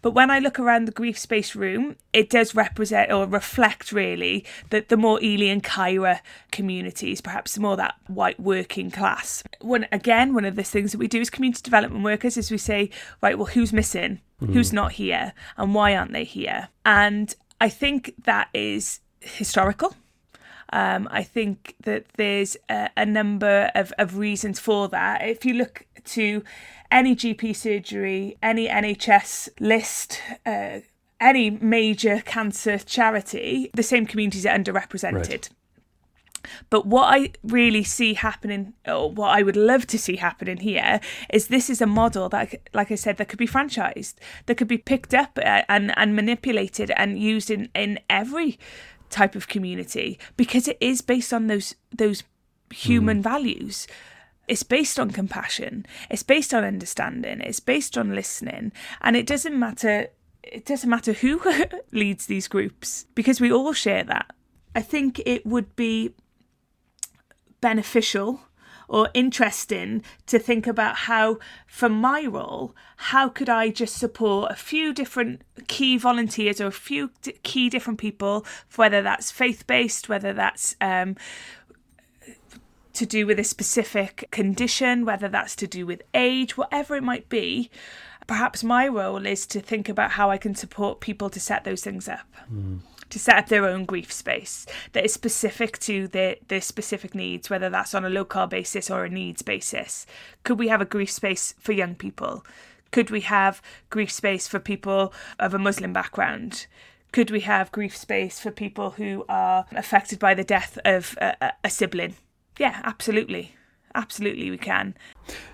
But 0.00 0.12
when 0.12 0.30
I 0.30 0.38
look 0.38 0.58
around 0.58 0.86
the 0.86 0.92
grief 0.92 1.18
space 1.18 1.54
room, 1.54 1.96
it 2.12 2.30
does 2.30 2.54
represent 2.54 3.12
or 3.12 3.26
reflect 3.26 3.92
really 3.92 4.44
that 4.70 4.88
the 4.88 4.96
more 4.96 5.22
Ely 5.22 5.46
and 5.46 5.62
Caerau 5.62 6.18
communities, 6.50 7.20
perhaps 7.20 7.58
more 7.58 7.76
that 7.76 7.94
white 8.08 8.40
working 8.40 8.90
class. 8.90 9.42
One 9.60 9.86
again, 9.92 10.34
one 10.34 10.44
of 10.44 10.56
the 10.56 10.64
things 10.64 10.92
that 10.92 10.98
we 10.98 11.08
do 11.08 11.20
as 11.20 11.30
community 11.30 11.62
development 11.62 12.04
workers 12.04 12.36
is 12.36 12.50
we 12.50 12.58
say, 12.58 12.90
right, 13.20 13.36
well, 13.36 13.46
who's 13.46 13.72
missing? 13.72 14.20
Mm-hmm. 14.40 14.52
Who's 14.54 14.72
not 14.72 14.92
here? 14.92 15.32
And 15.56 15.74
why 15.74 15.94
aren't 15.94 16.12
they 16.12 16.24
here? 16.24 16.68
And 16.84 17.34
I 17.60 17.68
think 17.68 18.14
that 18.24 18.48
is 18.52 19.00
historical. 19.20 19.94
Um, 20.72 21.06
I 21.10 21.22
think 21.22 21.76
that 21.84 22.06
there's 22.16 22.56
a, 22.68 22.90
a 22.96 23.06
number 23.06 23.70
of, 23.74 23.92
of 23.98 24.16
reasons 24.16 24.58
for 24.58 24.88
that. 24.88 25.22
If 25.22 25.44
you 25.44 25.54
look 25.54 25.86
to 26.04 26.42
any 26.90 27.14
GP 27.14 27.54
surgery, 27.54 28.36
any 28.42 28.68
NHS 28.68 29.50
list, 29.60 30.20
uh, 30.46 30.80
any 31.20 31.50
major 31.50 32.22
cancer 32.24 32.78
charity, 32.78 33.70
the 33.74 33.82
same 33.82 34.06
communities 34.06 34.46
are 34.46 34.56
underrepresented. 34.56 35.30
Right. 35.30 35.50
But 36.70 36.86
what 36.86 37.04
I 37.04 37.32
really 37.44 37.84
see 37.84 38.14
happening, 38.14 38.74
or 38.86 39.10
what 39.10 39.30
I 39.30 39.42
would 39.42 39.56
love 39.56 39.86
to 39.88 39.98
see 39.98 40.16
happening 40.16 40.58
here, 40.58 41.00
is 41.32 41.48
this 41.48 41.70
is 41.70 41.80
a 41.80 41.86
model 41.86 42.28
that, 42.30 42.54
like 42.74 42.90
I 42.90 42.96
said, 42.96 43.16
that 43.18 43.28
could 43.28 43.38
be 43.38 43.46
franchised, 43.46 44.14
that 44.46 44.56
could 44.56 44.68
be 44.68 44.78
picked 44.78 45.14
up 45.14 45.38
uh, 45.38 45.62
and, 45.68 45.96
and 45.96 46.16
manipulated 46.16 46.90
and 46.96 47.18
used 47.18 47.50
in, 47.50 47.68
in 47.74 48.00
every 48.10 48.58
type 49.12 49.36
of 49.36 49.48
community 49.48 50.18
because 50.36 50.66
it 50.66 50.78
is 50.80 51.00
based 51.00 51.32
on 51.32 51.46
those 51.46 51.74
those 51.96 52.24
human 52.70 53.20
mm. 53.20 53.22
values. 53.22 53.86
It's 54.48 54.64
based 54.64 54.98
on 54.98 55.10
compassion. 55.10 55.86
It's 56.10 56.24
based 56.24 56.52
on 56.52 56.64
understanding. 56.64 57.40
It's 57.40 57.60
based 57.60 57.96
on 57.96 58.14
listening. 58.14 58.72
And 59.00 59.16
it 59.16 59.26
doesn't 59.26 59.56
matter 59.56 60.08
it 60.42 60.64
doesn't 60.64 60.90
matter 60.90 61.12
who 61.12 61.40
leads 61.92 62.26
these 62.26 62.48
groups 62.48 63.06
because 63.14 63.40
we 63.40 63.52
all 63.52 63.72
share 63.72 64.02
that. 64.04 64.34
I 64.74 64.82
think 64.82 65.20
it 65.24 65.46
would 65.46 65.76
be 65.76 66.14
beneficial 67.60 68.40
or 68.88 69.08
interesting 69.14 70.02
to 70.26 70.38
think 70.38 70.66
about 70.66 70.96
how, 70.96 71.38
for 71.66 71.88
my 71.88 72.24
role, 72.26 72.74
how 72.96 73.28
could 73.28 73.48
I 73.48 73.70
just 73.70 73.96
support 73.96 74.52
a 74.52 74.56
few 74.56 74.92
different 74.92 75.42
key 75.68 75.96
volunteers 75.96 76.60
or 76.60 76.66
a 76.66 76.72
few 76.72 77.10
d- 77.22 77.32
key 77.42 77.68
different 77.68 77.98
people, 77.98 78.46
whether 78.76 79.02
that's 79.02 79.30
faith 79.30 79.66
based, 79.66 80.08
whether 80.08 80.32
that's 80.32 80.76
um, 80.80 81.16
to 82.92 83.06
do 83.06 83.26
with 83.26 83.38
a 83.38 83.44
specific 83.44 84.28
condition, 84.30 85.04
whether 85.04 85.28
that's 85.28 85.56
to 85.56 85.66
do 85.66 85.86
with 85.86 86.02
age, 86.14 86.56
whatever 86.56 86.94
it 86.96 87.02
might 87.02 87.28
be. 87.28 87.70
Perhaps 88.26 88.62
my 88.62 88.86
role 88.86 89.26
is 89.26 89.46
to 89.48 89.60
think 89.60 89.88
about 89.88 90.12
how 90.12 90.30
I 90.30 90.38
can 90.38 90.54
support 90.54 91.00
people 91.00 91.28
to 91.30 91.40
set 91.40 91.64
those 91.64 91.82
things 91.82 92.08
up. 92.08 92.26
Mm 92.52 92.80
to 93.12 93.18
set 93.18 93.36
up 93.36 93.48
their 93.48 93.66
own 93.66 93.84
grief 93.84 94.10
space 94.10 94.66
that 94.92 95.04
is 95.04 95.12
specific 95.12 95.78
to 95.78 96.08
their, 96.08 96.36
their 96.48 96.60
specific 96.62 97.14
needs, 97.14 97.50
whether 97.50 97.68
that's 97.68 97.94
on 97.94 98.04
a 98.04 98.10
local 98.10 98.46
basis 98.46 98.90
or 98.90 99.04
a 99.04 99.08
needs 99.10 99.42
basis. 99.42 100.06
Could 100.44 100.58
we 100.58 100.68
have 100.68 100.80
a 100.80 100.86
grief 100.86 101.10
space 101.10 101.54
for 101.58 101.72
young 101.72 101.94
people? 101.94 102.44
Could 102.90 103.10
we 103.10 103.20
have 103.20 103.62
grief 103.90 104.10
space 104.10 104.48
for 104.48 104.58
people 104.58 105.12
of 105.38 105.52
a 105.52 105.58
Muslim 105.58 105.92
background? 105.92 106.66
Could 107.12 107.30
we 107.30 107.40
have 107.40 107.70
grief 107.70 107.94
space 107.94 108.40
for 108.40 108.50
people 108.50 108.92
who 108.92 109.26
are 109.28 109.66
affected 109.72 110.18
by 110.18 110.32
the 110.32 110.44
death 110.44 110.78
of 110.84 111.16
a, 111.20 111.52
a 111.62 111.68
sibling? 111.68 112.16
Yeah, 112.58 112.80
absolutely 112.84 113.56
absolutely 113.94 114.50
we 114.50 114.58
can. 114.58 114.94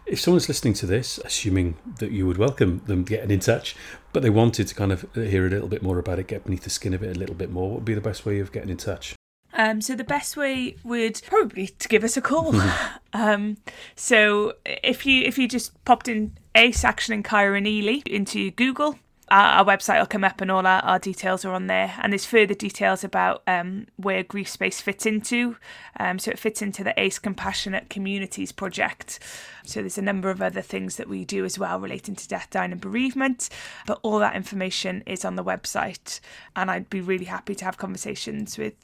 If 0.07 0.21
someone's 0.21 0.49
listening 0.49 0.75
to 0.75 0.87
this, 0.87 1.19
assuming 1.25 1.77
that 1.99 2.11
you 2.11 2.27
would 2.27 2.39
welcome 2.39 2.83
them 2.87 3.05
getting 3.05 3.31
in 3.31 3.41
touch, 3.41 3.77
but 4.13 4.23
they 4.23 4.31
wanted 4.31 4.69
to 4.69 4.75
kind 4.75 4.93
of 4.93 5.07
hear 5.15 5.47
a 5.47 5.51
little 5.51 5.69
bit 5.69 5.83
more 5.83 5.99
about 5.99 6.19
it, 6.19 6.27
get 6.27 6.45
beneath 6.45 6.65
the 6.65 6.71
skin 6.71 6.95
of 6.95 7.03
it 7.03 7.15
a 7.15 7.19
little 7.19 7.35
bit 7.35 7.51
more, 7.51 7.69
what 7.69 7.77
would 7.77 7.85
be 7.85 7.95
the 7.95 8.01
best 8.01 8.25
way 8.25 8.39
of 8.41 8.53
getting 8.53 8.71
in 8.71 8.77
touch? 8.77 9.15
Um, 9.55 9.81
so 9.81 9.95
the 9.95 10.05
best 10.05 10.37
way 10.37 10.77
would 10.85 11.21
probably 11.27 11.69
to 11.69 11.89
give 11.89 12.05
us 12.05 12.17
a 12.17 12.21
call. 12.21 12.55
um, 13.13 13.57
so 13.97 14.55
if 14.65 15.07
you 15.07 15.23
if 15.23 15.39
you 15.39 15.49
just 15.49 15.85
popped 15.85 16.09
in 16.09 16.37
ACE 16.55 16.85
Action 16.85 17.15
in 17.15 17.23
Caerau 17.23 17.57
and 17.57 17.67
Ely 17.67 18.01
into 18.07 18.51
Google, 18.53 18.99
our, 19.31 19.59
our, 19.59 19.65
website 19.65 19.99
will 19.99 20.07
come 20.07 20.25
up 20.25 20.41
and 20.41 20.51
all 20.51 20.67
our, 20.67 20.81
our, 20.81 20.99
details 20.99 21.45
are 21.45 21.53
on 21.53 21.67
there. 21.67 21.95
And 22.03 22.13
there's 22.13 22.25
further 22.25 22.55
details 22.55 23.05
about 23.05 23.43
um, 23.47 23.87
where 23.97 24.23
Grief 24.23 24.49
Space 24.49 24.81
fits 24.81 25.07
into. 25.07 25.57
Um, 25.99 26.19
so 26.19 26.31
it 26.31 26.39
fits 26.39 26.63
into 26.63 26.85
the 26.85 26.99
ACE 27.01 27.19
Compassionate 27.19 27.91
Communities 27.91 28.53
project. 28.53 29.19
So 29.65 29.81
there's 29.81 29.99
a 29.99 30.03
number 30.03 30.31
of 30.31 30.43
other 30.43 30.63
things 30.63 30.97
that 30.97 31.09
we 31.09 31.25
do 31.25 31.45
as 31.45 31.59
well 31.59 31.81
relating 31.81 32.17
to 32.17 32.29
death, 32.29 32.49
dying, 32.51 32.73
and 32.73 32.81
bereavement. 32.81 33.49
But 33.87 34.01
all 34.03 34.19
that 34.19 34.37
information 34.37 35.03
is 35.07 35.25
on 35.25 35.37
the 35.37 35.45
website. 35.45 36.21
And 36.57 36.71
I'd 36.71 36.91
be 36.91 37.01
really 37.01 37.27
happy 37.27 37.55
to 37.57 37.65
have 37.65 37.77
conversations 37.77 38.59
with 38.59 38.75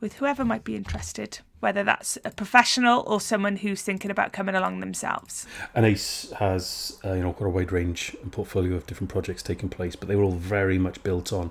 with 0.00 0.14
whoever 0.14 0.46
might 0.46 0.64
be 0.64 0.76
interested 0.76 1.40
whether 1.60 1.84
that's 1.84 2.18
a 2.24 2.30
professional 2.30 3.04
or 3.06 3.20
someone 3.20 3.56
who's 3.56 3.82
thinking 3.82 4.10
about 4.10 4.32
coming 4.32 4.54
along 4.54 4.80
themselves. 4.80 5.46
And 5.74 5.86
ACE 5.86 6.32
has, 6.38 6.98
uh, 7.04 7.12
you 7.12 7.22
know, 7.22 7.32
got 7.32 7.44
a 7.44 7.50
wide 7.50 7.70
range 7.70 8.16
and 8.22 8.32
portfolio 8.32 8.74
of 8.74 8.86
different 8.86 9.10
projects 9.10 9.42
taking 9.42 9.68
place, 9.68 9.94
but 9.94 10.08
they 10.08 10.16
were 10.16 10.24
all 10.24 10.32
very 10.32 10.78
much 10.78 11.02
built 11.02 11.32
on, 11.32 11.50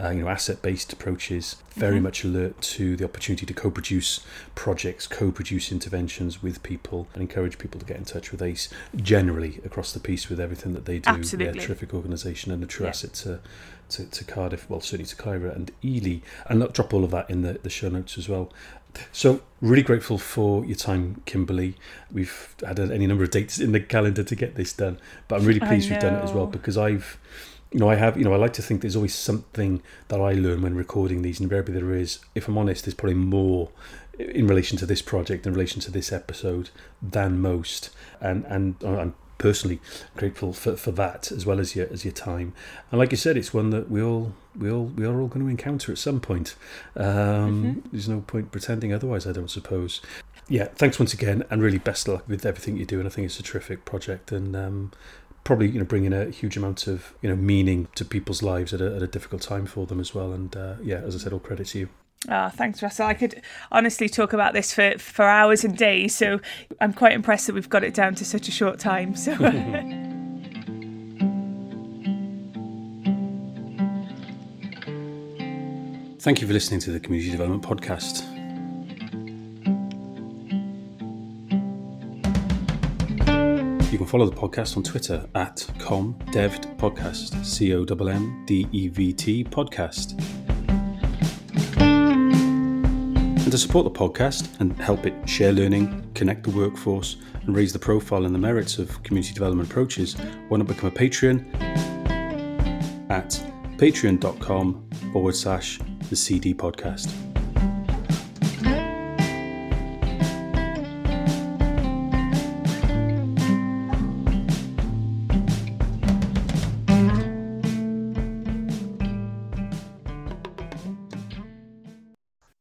uh, 0.00 0.10
you 0.10 0.22
know, 0.22 0.28
asset-based 0.28 0.92
approaches. 0.92 1.56
Very 1.74 1.96
mm-hmm. 1.96 2.04
much 2.04 2.24
alert 2.24 2.60
to 2.60 2.96
the 2.96 3.04
opportunity 3.04 3.46
to 3.46 3.54
co-produce 3.54 4.24
projects, 4.56 5.06
co-produce 5.06 5.70
interventions 5.70 6.42
with 6.42 6.62
people, 6.62 7.06
and 7.14 7.22
encourage 7.22 7.58
people 7.58 7.78
to 7.78 7.86
get 7.86 7.96
in 7.96 8.04
touch 8.04 8.32
with 8.32 8.42
ACE 8.42 8.68
generally 8.96 9.60
across 9.64 9.92
the 9.92 10.00
piece 10.00 10.28
with 10.28 10.40
everything 10.40 10.72
that 10.74 10.86
they 10.86 10.98
do. 10.98 11.10
Absolutely, 11.10 11.60
yeah, 11.60 11.66
terrific 11.66 11.94
organisation 11.94 12.50
and 12.50 12.62
a 12.64 12.66
true 12.66 12.84
yeah. 12.84 12.90
asset 12.90 13.12
to, 13.14 13.40
to, 13.90 14.06
to 14.06 14.24
Cardiff, 14.24 14.68
well, 14.68 14.80
certainly 14.80 15.06
to 15.06 15.16
Caerau 15.16 15.54
and 15.54 15.70
Ely, 15.84 16.18
and 16.46 16.62
I'll 16.62 16.68
drop 16.68 16.92
all 16.92 17.04
of 17.04 17.12
that 17.12 17.30
in 17.30 17.42
the, 17.42 17.54
the 17.54 17.70
show 17.70 17.88
notes 17.88 18.18
as 18.18 18.28
well. 18.28 18.52
So, 19.12 19.42
really 19.60 19.82
grateful 19.82 20.18
for 20.18 20.64
your 20.64 20.76
time, 20.76 21.22
Kimberley. 21.26 21.76
We've 22.12 22.54
had 22.64 22.78
any 22.78 23.06
number 23.06 23.24
of 23.24 23.30
dates 23.30 23.58
in 23.58 23.72
the 23.72 23.80
calendar 23.80 24.22
to 24.22 24.34
get 24.34 24.54
this 24.54 24.72
done, 24.72 24.98
but 25.28 25.40
I'm 25.40 25.46
really 25.46 25.60
pleased 25.60 25.90
we've 25.90 26.00
done 26.00 26.14
it 26.14 26.24
as 26.24 26.32
well 26.32 26.46
because 26.46 26.76
I've, 26.76 27.18
you 27.72 27.80
know, 27.80 27.88
I 27.88 27.96
have, 27.96 28.16
you 28.16 28.24
know, 28.24 28.32
I 28.32 28.36
like 28.36 28.52
to 28.54 28.62
think 28.62 28.80
there's 28.80 28.96
always 28.96 29.14
something 29.14 29.82
that 30.08 30.20
I 30.20 30.32
learn 30.32 30.62
when 30.62 30.74
recording 30.74 31.22
these. 31.22 31.38
And 31.38 31.44
invariably, 31.44 31.74
there 31.74 31.94
is. 31.94 32.18
If 32.34 32.48
I'm 32.48 32.58
honest, 32.58 32.84
there's 32.84 32.94
probably 32.94 33.14
more 33.14 33.70
in 34.18 34.46
relation 34.46 34.76
to 34.78 34.86
this 34.86 35.02
project, 35.02 35.46
in 35.46 35.52
relation 35.52 35.80
to 35.82 35.90
this 35.90 36.12
episode, 36.12 36.70
than 37.00 37.40
most. 37.40 37.90
And 38.20 38.44
and 38.46 38.76
uh, 38.82 38.98
I'm 38.98 39.14
personally 39.38 39.80
grateful 40.16 40.52
for, 40.52 40.76
for 40.76 40.90
that 40.90 41.30
as 41.32 41.46
well 41.46 41.60
as 41.60 41.74
your 41.74 41.86
as 41.92 42.04
your 42.04 42.12
time. 42.12 42.52
And 42.90 42.98
like 42.98 43.12
you 43.12 43.16
said, 43.16 43.36
it's 43.36 43.54
one 43.54 43.70
that 43.70 43.90
we 43.90 44.02
all 44.02 44.34
we 44.56 44.70
all 44.70 44.86
we 44.86 45.06
are 45.06 45.20
all 45.20 45.28
going 45.28 45.44
to 45.44 45.50
encounter 45.50 45.92
at 45.92 45.98
some 45.98 46.20
point. 46.20 46.54
Um, 46.96 47.04
mm-hmm. 47.06 47.88
There's 47.92 48.08
no 48.08 48.20
point 48.20 48.52
pretending 48.52 48.92
otherwise. 48.92 49.26
I 49.26 49.32
don't 49.32 49.50
suppose. 49.50 50.00
Yeah, 50.48 50.64
thanks 50.64 50.98
once 50.98 51.12
again, 51.12 51.44
and 51.50 51.62
really 51.62 51.78
best 51.78 52.08
luck 52.08 52.26
with 52.26 52.46
everything 52.46 52.78
you 52.78 52.86
do. 52.86 52.98
And 52.98 53.06
I 53.06 53.10
think 53.10 53.26
it's 53.26 53.38
a 53.38 53.42
terrific 53.42 53.84
project, 53.84 54.32
and 54.32 54.56
um, 54.56 54.92
probably 55.44 55.68
you 55.68 55.78
know 55.78 55.84
bringing 55.84 56.12
a 56.12 56.30
huge 56.30 56.56
amount 56.56 56.86
of 56.86 57.14
you 57.22 57.28
know 57.28 57.36
meaning 57.36 57.88
to 57.94 58.04
people's 58.04 58.42
lives 58.42 58.72
at 58.72 58.80
a, 58.80 58.96
at 58.96 59.02
a 59.02 59.06
difficult 59.06 59.42
time 59.42 59.66
for 59.66 59.86
them 59.86 60.00
as 60.00 60.14
well. 60.14 60.32
And 60.32 60.56
uh, 60.56 60.74
yeah, 60.82 60.98
as 60.98 61.14
I 61.14 61.18
said, 61.18 61.32
all 61.32 61.38
credit 61.38 61.68
to 61.68 61.78
you. 61.80 61.88
Oh, 62.28 62.48
thanks, 62.48 62.82
Russell. 62.82 63.06
I 63.06 63.14
could 63.14 63.40
honestly 63.70 64.08
talk 64.08 64.32
about 64.32 64.52
this 64.52 64.74
for, 64.74 64.98
for 64.98 65.24
hours 65.24 65.64
and 65.64 65.76
days. 65.76 66.16
So 66.16 66.40
I'm 66.80 66.92
quite 66.92 67.12
impressed 67.12 67.46
that 67.46 67.54
we've 67.54 67.70
got 67.70 67.84
it 67.84 67.94
down 67.94 68.14
to 68.16 68.24
such 68.24 68.48
a 68.48 68.50
short 68.50 68.78
time. 68.78 69.14
So. 69.14 69.36
Thank 76.20 76.40
you 76.40 76.48
for 76.48 76.52
listening 76.52 76.80
to 76.80 76.90
the 76.90 76.98
Community 77.00 77.30
Development 77.30 77.62
Podcast. 77.62 78.24
You 83.90 83.96
can 83.96 84.06
follow 84.06 84.26
the 84.26 84.36
podcast 84.36 84.76
on 84.76 84.82
Twitter 84.82 85.26
at 85.34 85.56
commdevt 85.78 87.44
C 87.46 87.74
O 87.74 87.84
M 87.84 88.08
M 88.08 88.44
D 88.46 88.68
E 88.72 88.88
V 88.88 89.12
T 89.12 89.44
podcast. 89.44 90.47
And 93.48 93.52
to 93.52 93.56
support 93.56 93.84
the 93.84 93.98
podcast 93.98 94.60
and 94.60 94.76
help 94.76 95.06
it 95.06 95.26
share 95.26 95.52
learning, 95.52 96.10
connect 96.12 96.42
the 96.42 96.50
workforce, 96.50 97.16
and 97.46 97.56
raise 97.56 97.72
the 97.72 97.78
profile 97.78 98.26
and 98.26 98.34
the 98.34 98.38
merits 98.38 98.76
of 98.76 99.02
community 99.04 99.32
development 99.32 99.70
approaches, 99.70 100.16
why 100.48 100.58
not 100.58 100.66
become 100.66 100.90
a 100.90 100.92
Patreon 100.92 101.46
at 103.08 103.30
patreon.com 103.78 104.86
forward 105.14 105.34
slash 105.34 105.80
the 106.10 106.16
CD 106.16 106.52
podcast. 106.52 107.27